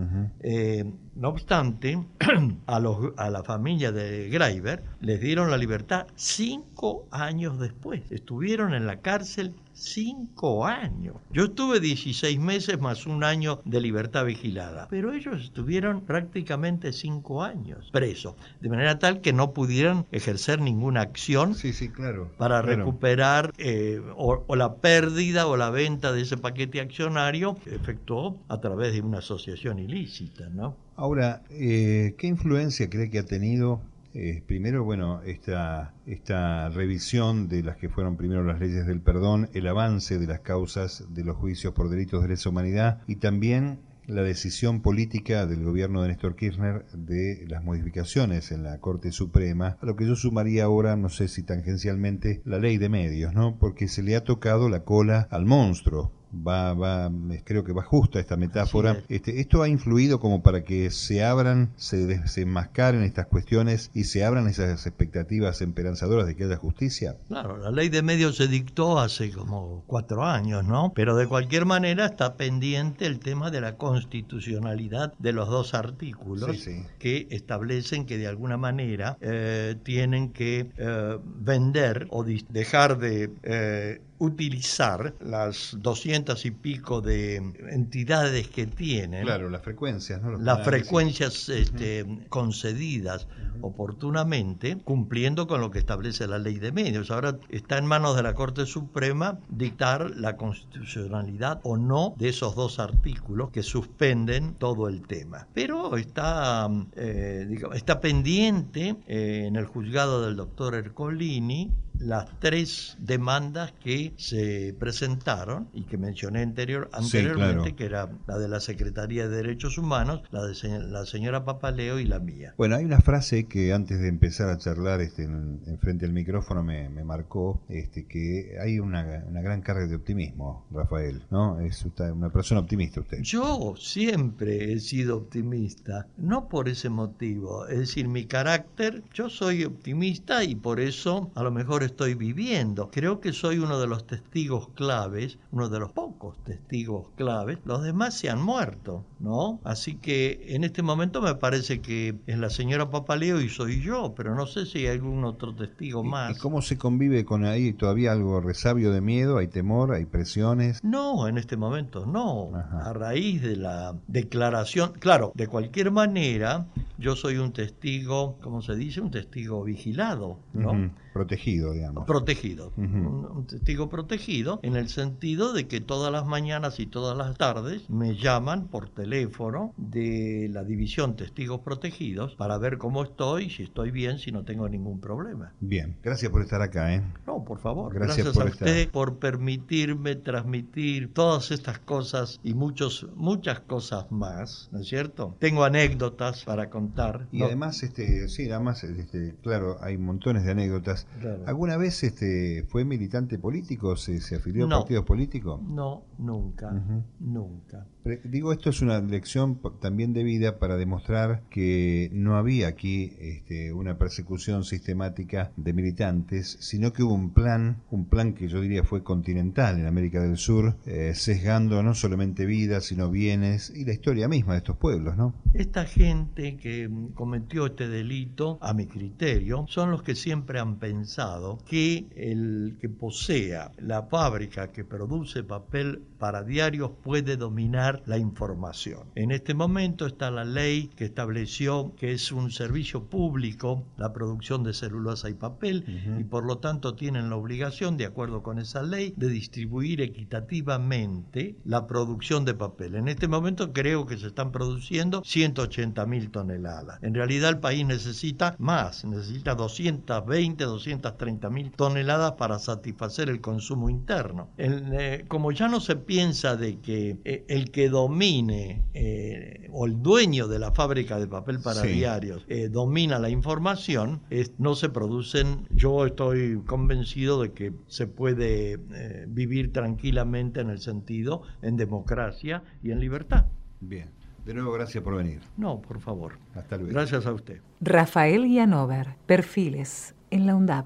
No 1.20 1.28
obstante, 1.28 2.02
a, 2.66 2.80
los, 2.80 3.12
a 3.18 3.30
la 3.30 3.44
familia 3.44 3.92
de 3.92 4.30
Greiber 4.30 4.82
les 5.02 5.20
dieron 5.20 5.52
la 5.52 5.58
libertad 5.58 6.08
cinco 6.16 7.10
años 7.12 7.60
después. 7.60 8.10
Estuvieron 8.10 8.74
en 8.74 8.88
la 8.88 9.02
cárcel 9.02 9.54
cinco 9.74 10.66
años. 10.66 11.18
Yo 11.32 11.46
estuve 11.46 11.82
16 11.82 12.40
meses 12.40 12.80
más 12.80 13.06
un 13.06 13.26
año 13.26 13.60
de 13.66 13.82
libertad 13.82 14.24
vigilada, 14.24 14.88
pero 14.90 15.12
ellos 15.12 15.44
estuvieron 15.44 16.00
prácticamente 16.02 16.94
cinco 16.94 17.44
años 17.44 17.90
presos, 17.92 18.36
de 18.62 18.70
manera 18.70 18.98
tal 18.98 19.20
que 19.20 19.34
no 19.34 19.52
pudieron 19.52 20.06
ejercer 20.14 20.62
ninguna 20.62 21.02
acción 21.02 21.54
sí, 21.54 21.74
sí, 21.74 21.90
claro, 21.90 22.32
para 22.38 22.62
recuperar 22.62 23.54
eh, 23.58 24.02
o, 24.16 24.46
o, 24.48 24.56
la 24.56 24.76
pérdida 24.76 25.48
o 25.48 25.58
la 25.58 25.70
venta 25.70 26.14
de 26.14 26.22
ese 26.22 26.38
paquete 26.38 26.80
accionario 26.80 27.58
efectuó 27.66 28.38
a 28.48 28.62
través 28.62 28.94
de 28.94 29.02
una 29.02 29.18
asociación 29.18 29.80
ilícita, 29.80 30.48
¿no? 30.48 30.78
Ahora, 31.00 31.44
eh, 31.50 32.14
¿qué 32.18 32.28
influencia 32.28 32.90
cree 32.90 33.10
que 33.10 33.20
ha 33.20 33.26
tenido 33.26 33.80
eh, 34.14 34.44
primero, 34.46 34.84
bueno, 34.84 35.22
esta, 35.22 35.94
esta 36.06 36.68
revisión 36.68 37.48
de 37.48 37.64
las 37.64 37.78
que 37.78 37.88
fueron 37.88 38.18
primero 38.18 38.44
las 38.44 38.60
leyes 38.60 38.86
del 38.86 39.00
perdón, 39.00 39.50
el 39.54 39.66
avance 39.68 40.20
de 40.20 40.28
las 40.28 40.42
causas 40.42 41.06
de 41.10 41.24
los 41.24 41.38
juicios 41.38 41.74
por 41.74 41.90
delitos 41.90 42.22
de 42.22 42.28
lesa 42.28 42.50
humanidad 42.50 43.00
y 43.08 43.16
también 43.16 43.80
la 44.08 44.24
decisión 44.24 44.82
política 44.82 45.46
del 45.46 45.64
gobierno 45.64 46.02
de 46.02 46.10
Néstor 46.10 46.36
Kirchner 46.36 46.84
de 46.92 47.46
las 47.48 47.64
modificaciones 47.64 48.52
en 48.52 48.64
la 48.64 48.80
Corte 48.80 49.14
Suprema, 49.14 49.78
a 49.82 49.86
lo 49.86 49.96
que 49.96 50.06
yo 50.06 50.18
sumaría 50.18 50.66
ahora, 50.66 50.98
no 50.98 51.08
sé 51.08 51.30
si 51.30 51.44
tangencialmente, 51.44 52.42
la 52.44 52.60
ley 52.60 52.78
de 52.78 52.90
medios, 52.90 53.34
¿no? 53.34 53.58
Porque 53.58 53.88
se 53.88 54.04
le 54.04 54.18
ha 54.18 54.26
tocado 54.26 54.68
la 54.68 54.84
cola 54.84 55.30
al 55.32 55.46
monstruo 55.46 56.12
va, 56.34 56.74
va, 56.74 57.12
creo 57.44 57.64
que 57.64 57.74
va 57.74 57.84
justa 57.84 58.20
esta 58.20 58.38
metáfora. 58.38 59.02
Este, 59.10 59.40
esto 59.40 59.62
ha 59.62 59.70
influido 59.70 60.20
como 60.20 60.42
para 60.42 60.64
que 60.64 60.90
se 60.92 61.24
abran, 61.24 61.70
se 61.76 62.06
desenmascaren 62.06 63.04
estas 63.04 63.28
cuestiones 63.28 63.92
y 63.94 64.06
se 64.06 64.24
abran 64.24 64.48
esas 64.48 64.86
expectativas 64.86 65.62
esperanzadoras 65.62 66.28
de 66.28 66.36
que 66.36 66.46
haya 66.46 66.58
justicia. 66.58 67.16
Claro, 67.28 67.58
la 67.58 67.72
ley 67.72 67.90
de 67.90 68.02
medios 68.02 68.38
se 68.38 68.48
dictó 68.48 69.00
hace 69.00 69.32
como 69.32 69.84
cuatro 69.88 70.26
años, 70.26 70.66
¿no? 70.66 70.92
Pero 70.96 71.16
de 71.16 71.28
cualquier 71.28 71.66
manera 71.66 72.06
está 72.06 72.36
pendiente 72.36 73.06
el 73.06 73.20
tema 73.20 73.52
de 73.52 73.62
la 73.62 73.76
constitucionalidad 73.76 75.14
de 75.20 75.34
los 75.34 75.50
dos 75.50 75.74
artículos 75.74 76.68
que 77.00 77.28
establecen 77.32 78.06
que 78.06 78.18
de 78.18 78.28
alguna 78.28 78.58
manera 78.58 79.18
eh, 79.22 79.76
tienen 79.84 80.32
que 80.32 80.72
eh, 80.78 81.18
vender 81.24 82.08
o 82.10 82.24
dejar 82.24 82.98
de 82.98 83.32
eh, 83.44 84.02
utilizar 84.20 85.16
las 85.22 85.76
doscientas 85.80 86.46
y 86.46 86.52
pico 86.52 87.02
de 87.02 87.38
entidades 87.72 88.48
que 88.50 88.68
tienen. 88.68 89.24
Claro, 89.24 89.50
las 89.50 89.62
frecuencias, 89.62 90.22
¿no? 90.22 90.38
las 90.38 90.64
frecuencias 90.64 91.50
este, 91.50 92.06
concedidas 92.30 93.28
oportunamente, 93.62 94.78
cumpliendo 94.84 95.48
con 95.48 95.62
lo 95.62 95.72
que 95.72 95.80
establece 95.80 96.28
la 96.28 96.40
ley 96.40 96.60
de 96.60 96.72
medios. 96.72 97.12
Ahora 97.12 97.38
está 97.50 97.78
en 97.78 97.86
manos 97.86 98.16
de 98.16 98.24
la 98.24 98.34
Corte 98.34 98.66
Suprema 98.66 99.40
dictar 99.50 100.12
la 100.16 100.38
constitucionalidad 100.38 101.60
o 101.64 101.78
no 101.78 102.14
de 102.18 102.30
esos 102.30 102.56
dos 102.56 102.80
artículos 102.80 103.50
que 103.52 103.64
suspenden 103.64 104.54
todo 104.56 104.88
el 104.88 105.06
tema. 105.08 105.48
Pero 105.54 105.98
está, 105.98 106.70
eh, 106.96 107.46
digamos, 107.50 107.78
está 107.78 108.00
pendiente 108.00 108.96
eh, 109.08 109.46
en 109.48 109.56
el 109.56 109.66
juzgado 109.66 110.26
del 110.26 110.36
doctor 110.36 110.76
Ercolini 110.76 111.72
las 112.00 112.28
tres 112.40 112.98
demandas 113.00 113.74
que 113.84 114.14
se 114.18 114.76
presentaron 114.80 115.68
y 115.74 115.84
que 115.84 115.98
mencioné 115.98 116.42
anterior, 116.42 116.90
anteriormente, 116.94 117.76
que 117.76 117.86
era 117.86 118.10
la 118.28 118.38
de 118.38 118.48
la 118.48 118.60
Secretaría 118.60 119.28
de 119.28 119.38
Derechos 119.38 119.78
Humanos, 119.78 120.22
la 120.32 120.46
de 120.46 120.56
la 120.88 121.06
señora 121.06 121.46
Papaleo 121.46 122.00
y 122.00 122.06
la 122.06 122.20
mía. 122.20 122.54
Bueno, 122.58 122.76
hay 122.76 122.86
una 122.86 123.02
frase 123.02 123.46
que 123.46 123.74
antes 123.74 124.00
de 124.00 124.08
empezar 124.08 124.50
a 124.50 124.58
charlar 124.58 125.02
este, 125.02 125.24
en, 125.24 125.78
frente 125.80 126.06
al 126.06 126.14
micrófono 126.14 126.64
me, 126.64 126.90
marcó, 127.04 127.62
este, 127.70 128.06
que 128.06 128.58
hay 128.62 128.80
una, 128.80 129.04
gran 129.04 129.62
carga 129.62 129.88
de 129.88 129.96
optimismo, 129.96 130.66
Rafael, 130.72 131.24
¿no? 131.32 131.60
Es 131.60 131.86
una 132.00 132.30
persona 132.30 132.62
optimista 132.62 133.02
usted. 133.02 133.22
Yo 133.22 133.76
siempre 133.78 134.74
he 134.74 134.80
sido 134.80 135.18
optimista, 135.18 136.08
no 136.18 136.48
por 136.48 136.70
ese 136.70 136.90
motivo, 136.90 137.68
es 137.68 137.80
decir, 137.80 138.08
mi 138.08 138.26
carácter, 138.26 139.04
yo 139.14 139.30
soy 139.30 139.64
optimista 139.64 140.44
y 140.44 140.56
por 140.56 140.80
eso 140.80 141.32
a 141.36 141.44
lo 141.44 141.52
mejor 141.52 141.84
estoy 141.90 142.14
viviendo. 142.14 142.90
Creo 142.92 143.20
que 143.20 143.34
soy 143.34 143.60
uno 143.60 143.80
de 143.80 143.88
los 143.88 144.06
testigos 144.08 144.70
claves, 144.70 145.38
uno 145.52 145.70
de 145.70 145.80
los 145.80 145.92
pocos 145.92 146.38
testigos 146.44 147.08
claves. 147.16 147.60
Los 147.66 147.84
demás 147.84 148.18
se 148.18 148.30
han 148.30 148.42
muerto, 148.42 149.06
¿no? 149.20 149.60
Así 149.64 149.96
que 149.96 150.56
en 150.56 150.64
este 150.64 150.82
momento 150.82 151.22
me 151.22 151.36
parece 151.36 151.82
que 151.82 152.16
es 152.28 152.38
la 152.38 152.50
señora 152.50 152.90
Papaleo 152.90 153.42
y 153.42 153.50
soy 153.50 153.82
yo, 153.82 154.14
pero 154.16 154.36
no 154.36 154.46
sé 154.48 154.66
si 154.66 154.80
hay 154.80 154.98
algún 154.98 155.24
otro 155.26 155.54
testigo 155.54 156.04
más. 156.04 156.36
¿Y 156.36 156.40
cómo 156.40 156.62
se 156.62 156.78
convive 156.78 157.26
con 157.26 157.46
ahí? 157.46 157.74
¿Todavía 157.74 158.12
algo 158.12 158.40
resabio 158.40 158.92
de 158.92 159.02
miedo? 159.02 159.38
¿Hay 159.38 159.48
temor? 159.48 159.94
¿Hay 159.94 160.06
presiones? 160.06 160.84
No, 160.84 161.28
en 161.28 161.38
este 161.38 161.58
momento 161.58 162.06
no. 162.06 162.52
A 162.54 162.94
raíz 162.94 163.42
de 163.42 163.56
la 163.56 163.96
declaración, 164.08 164.94
claro, 165.00 165.32
de 165.36 165.48
cualquier 165.48 165.92
manera, 165.92 166.68
yo 166.98 167.16
soy 167.16 167.38
un 167.38 167.52
testigo, 167.52 168.38
¿cómo 168.42 168.62
se 168.62 168.76
dice? 168.76 169.02
Un 169.02 169.12
testigo 169.12 169.64
vigilado, 169.64 170.40
¿no? 170.54 170.92
Protegido, 171.14 171.74
digamos. 171.74 172.06
Protegido. 172.06 172.74
un, 172.78 173.46
testigo 173.48 173.90
protegido 173.90 174.60
en 174.64 174.76
el 174.76 174.90
sentido 174.90 175.54
de 175.54 175.68
que 175.68 175.82
todas 175.82 176.12
las 176.12 176.26
mañanas 176.26 176.80
y 176.80 176.86
todas 176.86 177.18
las 177.18 177.38
tardes 177.38 177.90
me 177.90 178.16
llaman 178.16 178.68
por 178.68 178.90
teléfono 178.90 179.74
de 179.78 180.50
la 180.52 180.64
división 180.64 181.16
Testigos 181.16 181.62
Protegidos 181.62 182.36
para 182.36 182.58
ver 182.58 182.78
cómo 182.78 183.04
estoy, 183.04 183.50
si 183.50 183.64
estoy 183.64 183.92
bien, 183.92 184.20
si 184.20 184.32
no 184.32 184.44
tengo 184.44 184.70
ningún 184.70 185.00
problema. 185.00 185.54
Bien, 185.60 185.96
gracias 186.04 186.32
por 186.32 186.42
estar 186.42 186.62
acá, 186.62 186.94
¿eh? 186.94 187.02
No, 187.26 187.44
por 187.44 187.60
favor. 187.60 187.94
Gracias, 187.94 188.36
a 188.38 188.46
usted 188.46 188.90
por 188.90 189.18
permitirme 189.20 190.16
transmitir 190.16 191.14
todas 191.14 191.52
estas 191.52 191.80
cosas 191.80 192.40
y 192.44 192.54
muchos, 192.54 193.08
muchas 193.16 193.60
cosas 193.62 194.12
más, 194.12 194.70
¿no 194.72 194.80
es 194.80 194.88
cierto? 194.88 195.36
Tengo 195.40 195.64
anécdotas 195.64 196.44
para 196.44 196.70
contar. 196.70 197.28
Y 197.32 197.44
además, 197.44 197.84
este, 197.84 198.28
sí, 198.28 198.50
además, 198.50 198.84
este, 198.84 199.36
claro, 199.42 199.78
hay 199.82 199.98
montones 199.98 200.44
de 200.44 200.52
anécdotas. 200.52 200.99
¿Alguna 201.46 201.78
vez 201.78 202.04
este, 202.04 202.64
fue 202.68 202.86
militante 202.86 203.38
político? 203.38 203.96
¿Se, 203.96 204.20
se 204.22 204.36
afilió 204.36 204.66
a 204.66 204.70
partidos 204.70 205.06
políticos? 205.06 205.62
No, 205.62 206.04
nunca, 206.18 206.72
nunca. 207.20 207.86
Digo, 208.24 208.52
esto 208.52 208.70
es 208.70 208.82
una 208.82 209.00
lección 209.00 209.60
también 209.80 210.14
de 210.14 210.24
vida 210.24 210.60
para 210.60 210.78
demostrar 210.78 211.44
que 211.50 212.10
no 212.14 212.38
había 212.38 212.68
aquí 212.68 213.14
este, 213.20 213.74
una 213.74 213.98
persecución 213.98 214.64
sistemática 214.64 215.52
de 215.58 215.74
militantes, 215.74 216.58
sino 216.60 216.94
que 216.94 217.04
hubo 217.04 217.14
un 217.14 217.34
plan, 217.34 217.82
un 217.92 218.06
plan 218.06 218.34
que 218.34 218.48
yo 218.48 218.62
diría 218.62 218.84
fue 218.84 219.04
continental 219.04 219.80
en 219.80 219.86
América 219.86 220.22
del 220.22 220.38
Sur, 220.38 220.78
eh, 220.86 221.14
sesgando 221.16 221.84
no 221.84 221.94
solamente 221.94 222.46
vidas, 222.46 222.86
sino 222.86 223.10
bienes 223.10 223.72
y 223.76 223.86
la 223.86 223.94
historia 223.94 224.28
misma 224.28 224.54
de 224.54 224.60
estos 224.60 224.78
pueblos, 224.78 225.18
¿no? 225.18 225.34
Esta 225.54 225.86
gente 225.86 226.58
que 226.58 226.90
cometió 227.14 227.68
este 227.68 227.88
delito, 227.88 228.58
a 228.62 228.74
mi 228.74 228.86
criterio, 228.88 229.66
son 229.68 229.92
los 229.92 230.04
que 230.04 230.16
siempre 230.16 230.60
han 230.60 230.78
pensado 230.80 231.60
que 231.66 232.08
el 232.16 232.78
que 232.80 232.90
posea 232.90 233.72
la 233.78 234.04
fábrica 234.04 234.72
que 234.72 234.84
produce 234.84 235.44
papel 235.44 236.02
para 236.18 236.44
diarios 236.44 236.92
puede 237.04 237.38
dominar 237.38 237.89
la 238.06 238.18
información. 238.18 239.08
En 239.16 239.32
este 239.32 239.54
momento 239.54 240.06
está 240.06 240.32
la 240.32 240.46
ley 240.46 240.90
que 240.96 241.06
estableció 241.06 241.94
que 241.96 242.14
es 242.14 242.32
un 242.32 242.52
servicio 242.52 243.06
público 243.06 243.84
la 243.98 244.14
producción 244.14 244.64
de 244.64 244.74
celulosa 244.74 245.30
y 245.30 245.34
papel 245.34 245.86
y 246.20 246.24
por 246.24 246.46
lo 246.46 246.58
tanto 246.58 246.96
tienen 246.96 247.30
la 247.30 247.36
obligación, 247.36 247.98
de 247.98 248.06
acuerdo 248.06 248.44
con 248.44 248.60
esa 248.60 248.84
ley, 248.84 249.14
de 249.16 249.28
distribuir 249.28 250.02
equitativamente 250.02 251.56
la 251.66 251.88
producción 251.88 252.46
de 252.46 252.54
papel. 252.54 252.96
En 252.96 253.08
este 253.08 253.28
momento 253.28 253.74
creo 253.74 254.06
que 254.06 254.18
se 254.18 254.28
están 254.28 254.52
produciendo 254.52 255.22
180 255.24 256.06
mil 256.06 256.32
toneladas. 256.32 257.02
En 257.02 257.14
realidad 257.14 257.50
el 257.50 257.60
país 257.60 257.86
necesita 257.86 258.56
más, 258.60 259.06
necesita 259.06 259.56
220, 259.56 260.64
230 260.64 261.50
mil 261.50 261.72
toneladas 261.72 262.34
para 262.34 262.60
satisfacer 262.60 263.30
el 263.30 263.42
consumo 263.42 263.90
interno. 263.90 264.50
Eh, 264.58 265.26
como 265.28 265.52
ya 265.52 265.68
no 265.68 265.80
se 265.80 265.96
piensa 265.96 266.56
de 266.56 266.80
que 266.80 267.18
eh, 267.24 267.46
el 267.48 267.72
que 267.72 267.79
domine 267.88 268.84
eh, 268.94 269.70
o 269.72 269.86
el 269.86 270.02
dueño 270.02 270.48
de 270.48 270.60
la 270.60 270.72
fábrica 270.72 271.20
de 271.20 271.28
papel 271.28 271.60
para 271.60 271.84
diarios 271.84 272.46
domina 272.72 273.20
la 273.20 273.30
información, 273.30 274.22
no 274.58 274.76
se 274.76 274.90
producen, 274.90 275.68
yo 275.70 276.06
estoy 276.06 276.62
convencido 276.66 277.42
de 277.42 277.54
que 277.54 277.74
se 277.88 278.08
puede 278.08 278.80
vivir 279.28 279.72
tranquilamente 279.72 280.62
en 280.62 280.70
el 280.70 280.80
sentido, 280.80 281.44
en 281.62 281.78
democracia 281.78 282.64
y 282.84 282.92
en 282.92 283.00
libertad. 283.00 283.46
Bien. 283.80 284.10
De 284.46 284.54
nuevo, 284.54 284.72
gracias 284.72 285.04
por 285.04 285.16
venir. 285.16 285.42
No, 285.58 285.82
por 285.82 286.00
favor. 286.00 286.40
Hasta 286.56 286.78
luego. 286.78 286.92
Gracias 286.94 287.26
a 287.26 287.34
usted. 287.34 287.62
Rafael 287.82 288.52
Yanover, 288.52 289.16
Perfiles, 289.26 290.16
en 290.32 290.48
la 290.48 290.56
UNDAB. 290.56 290.86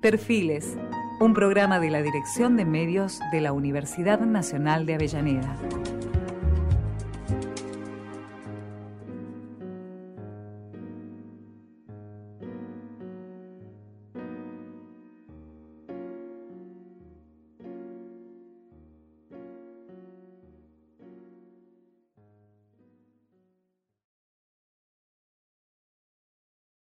Perfiles, 0.00 0.76
un 1.22 1.34
programa 1.34 1.78
de 1.78 1.88
la 1.88 2.02
Dirección 2.02 2.56
de 2.56 2.64
Medios 2.64 3.20
de 3.30 3.40
la 3.40 3.52
Universidad 3.52 4.18
Nacional 4.18 4.86
de 4.86 4.94
Avellaneda. 4.94 5.56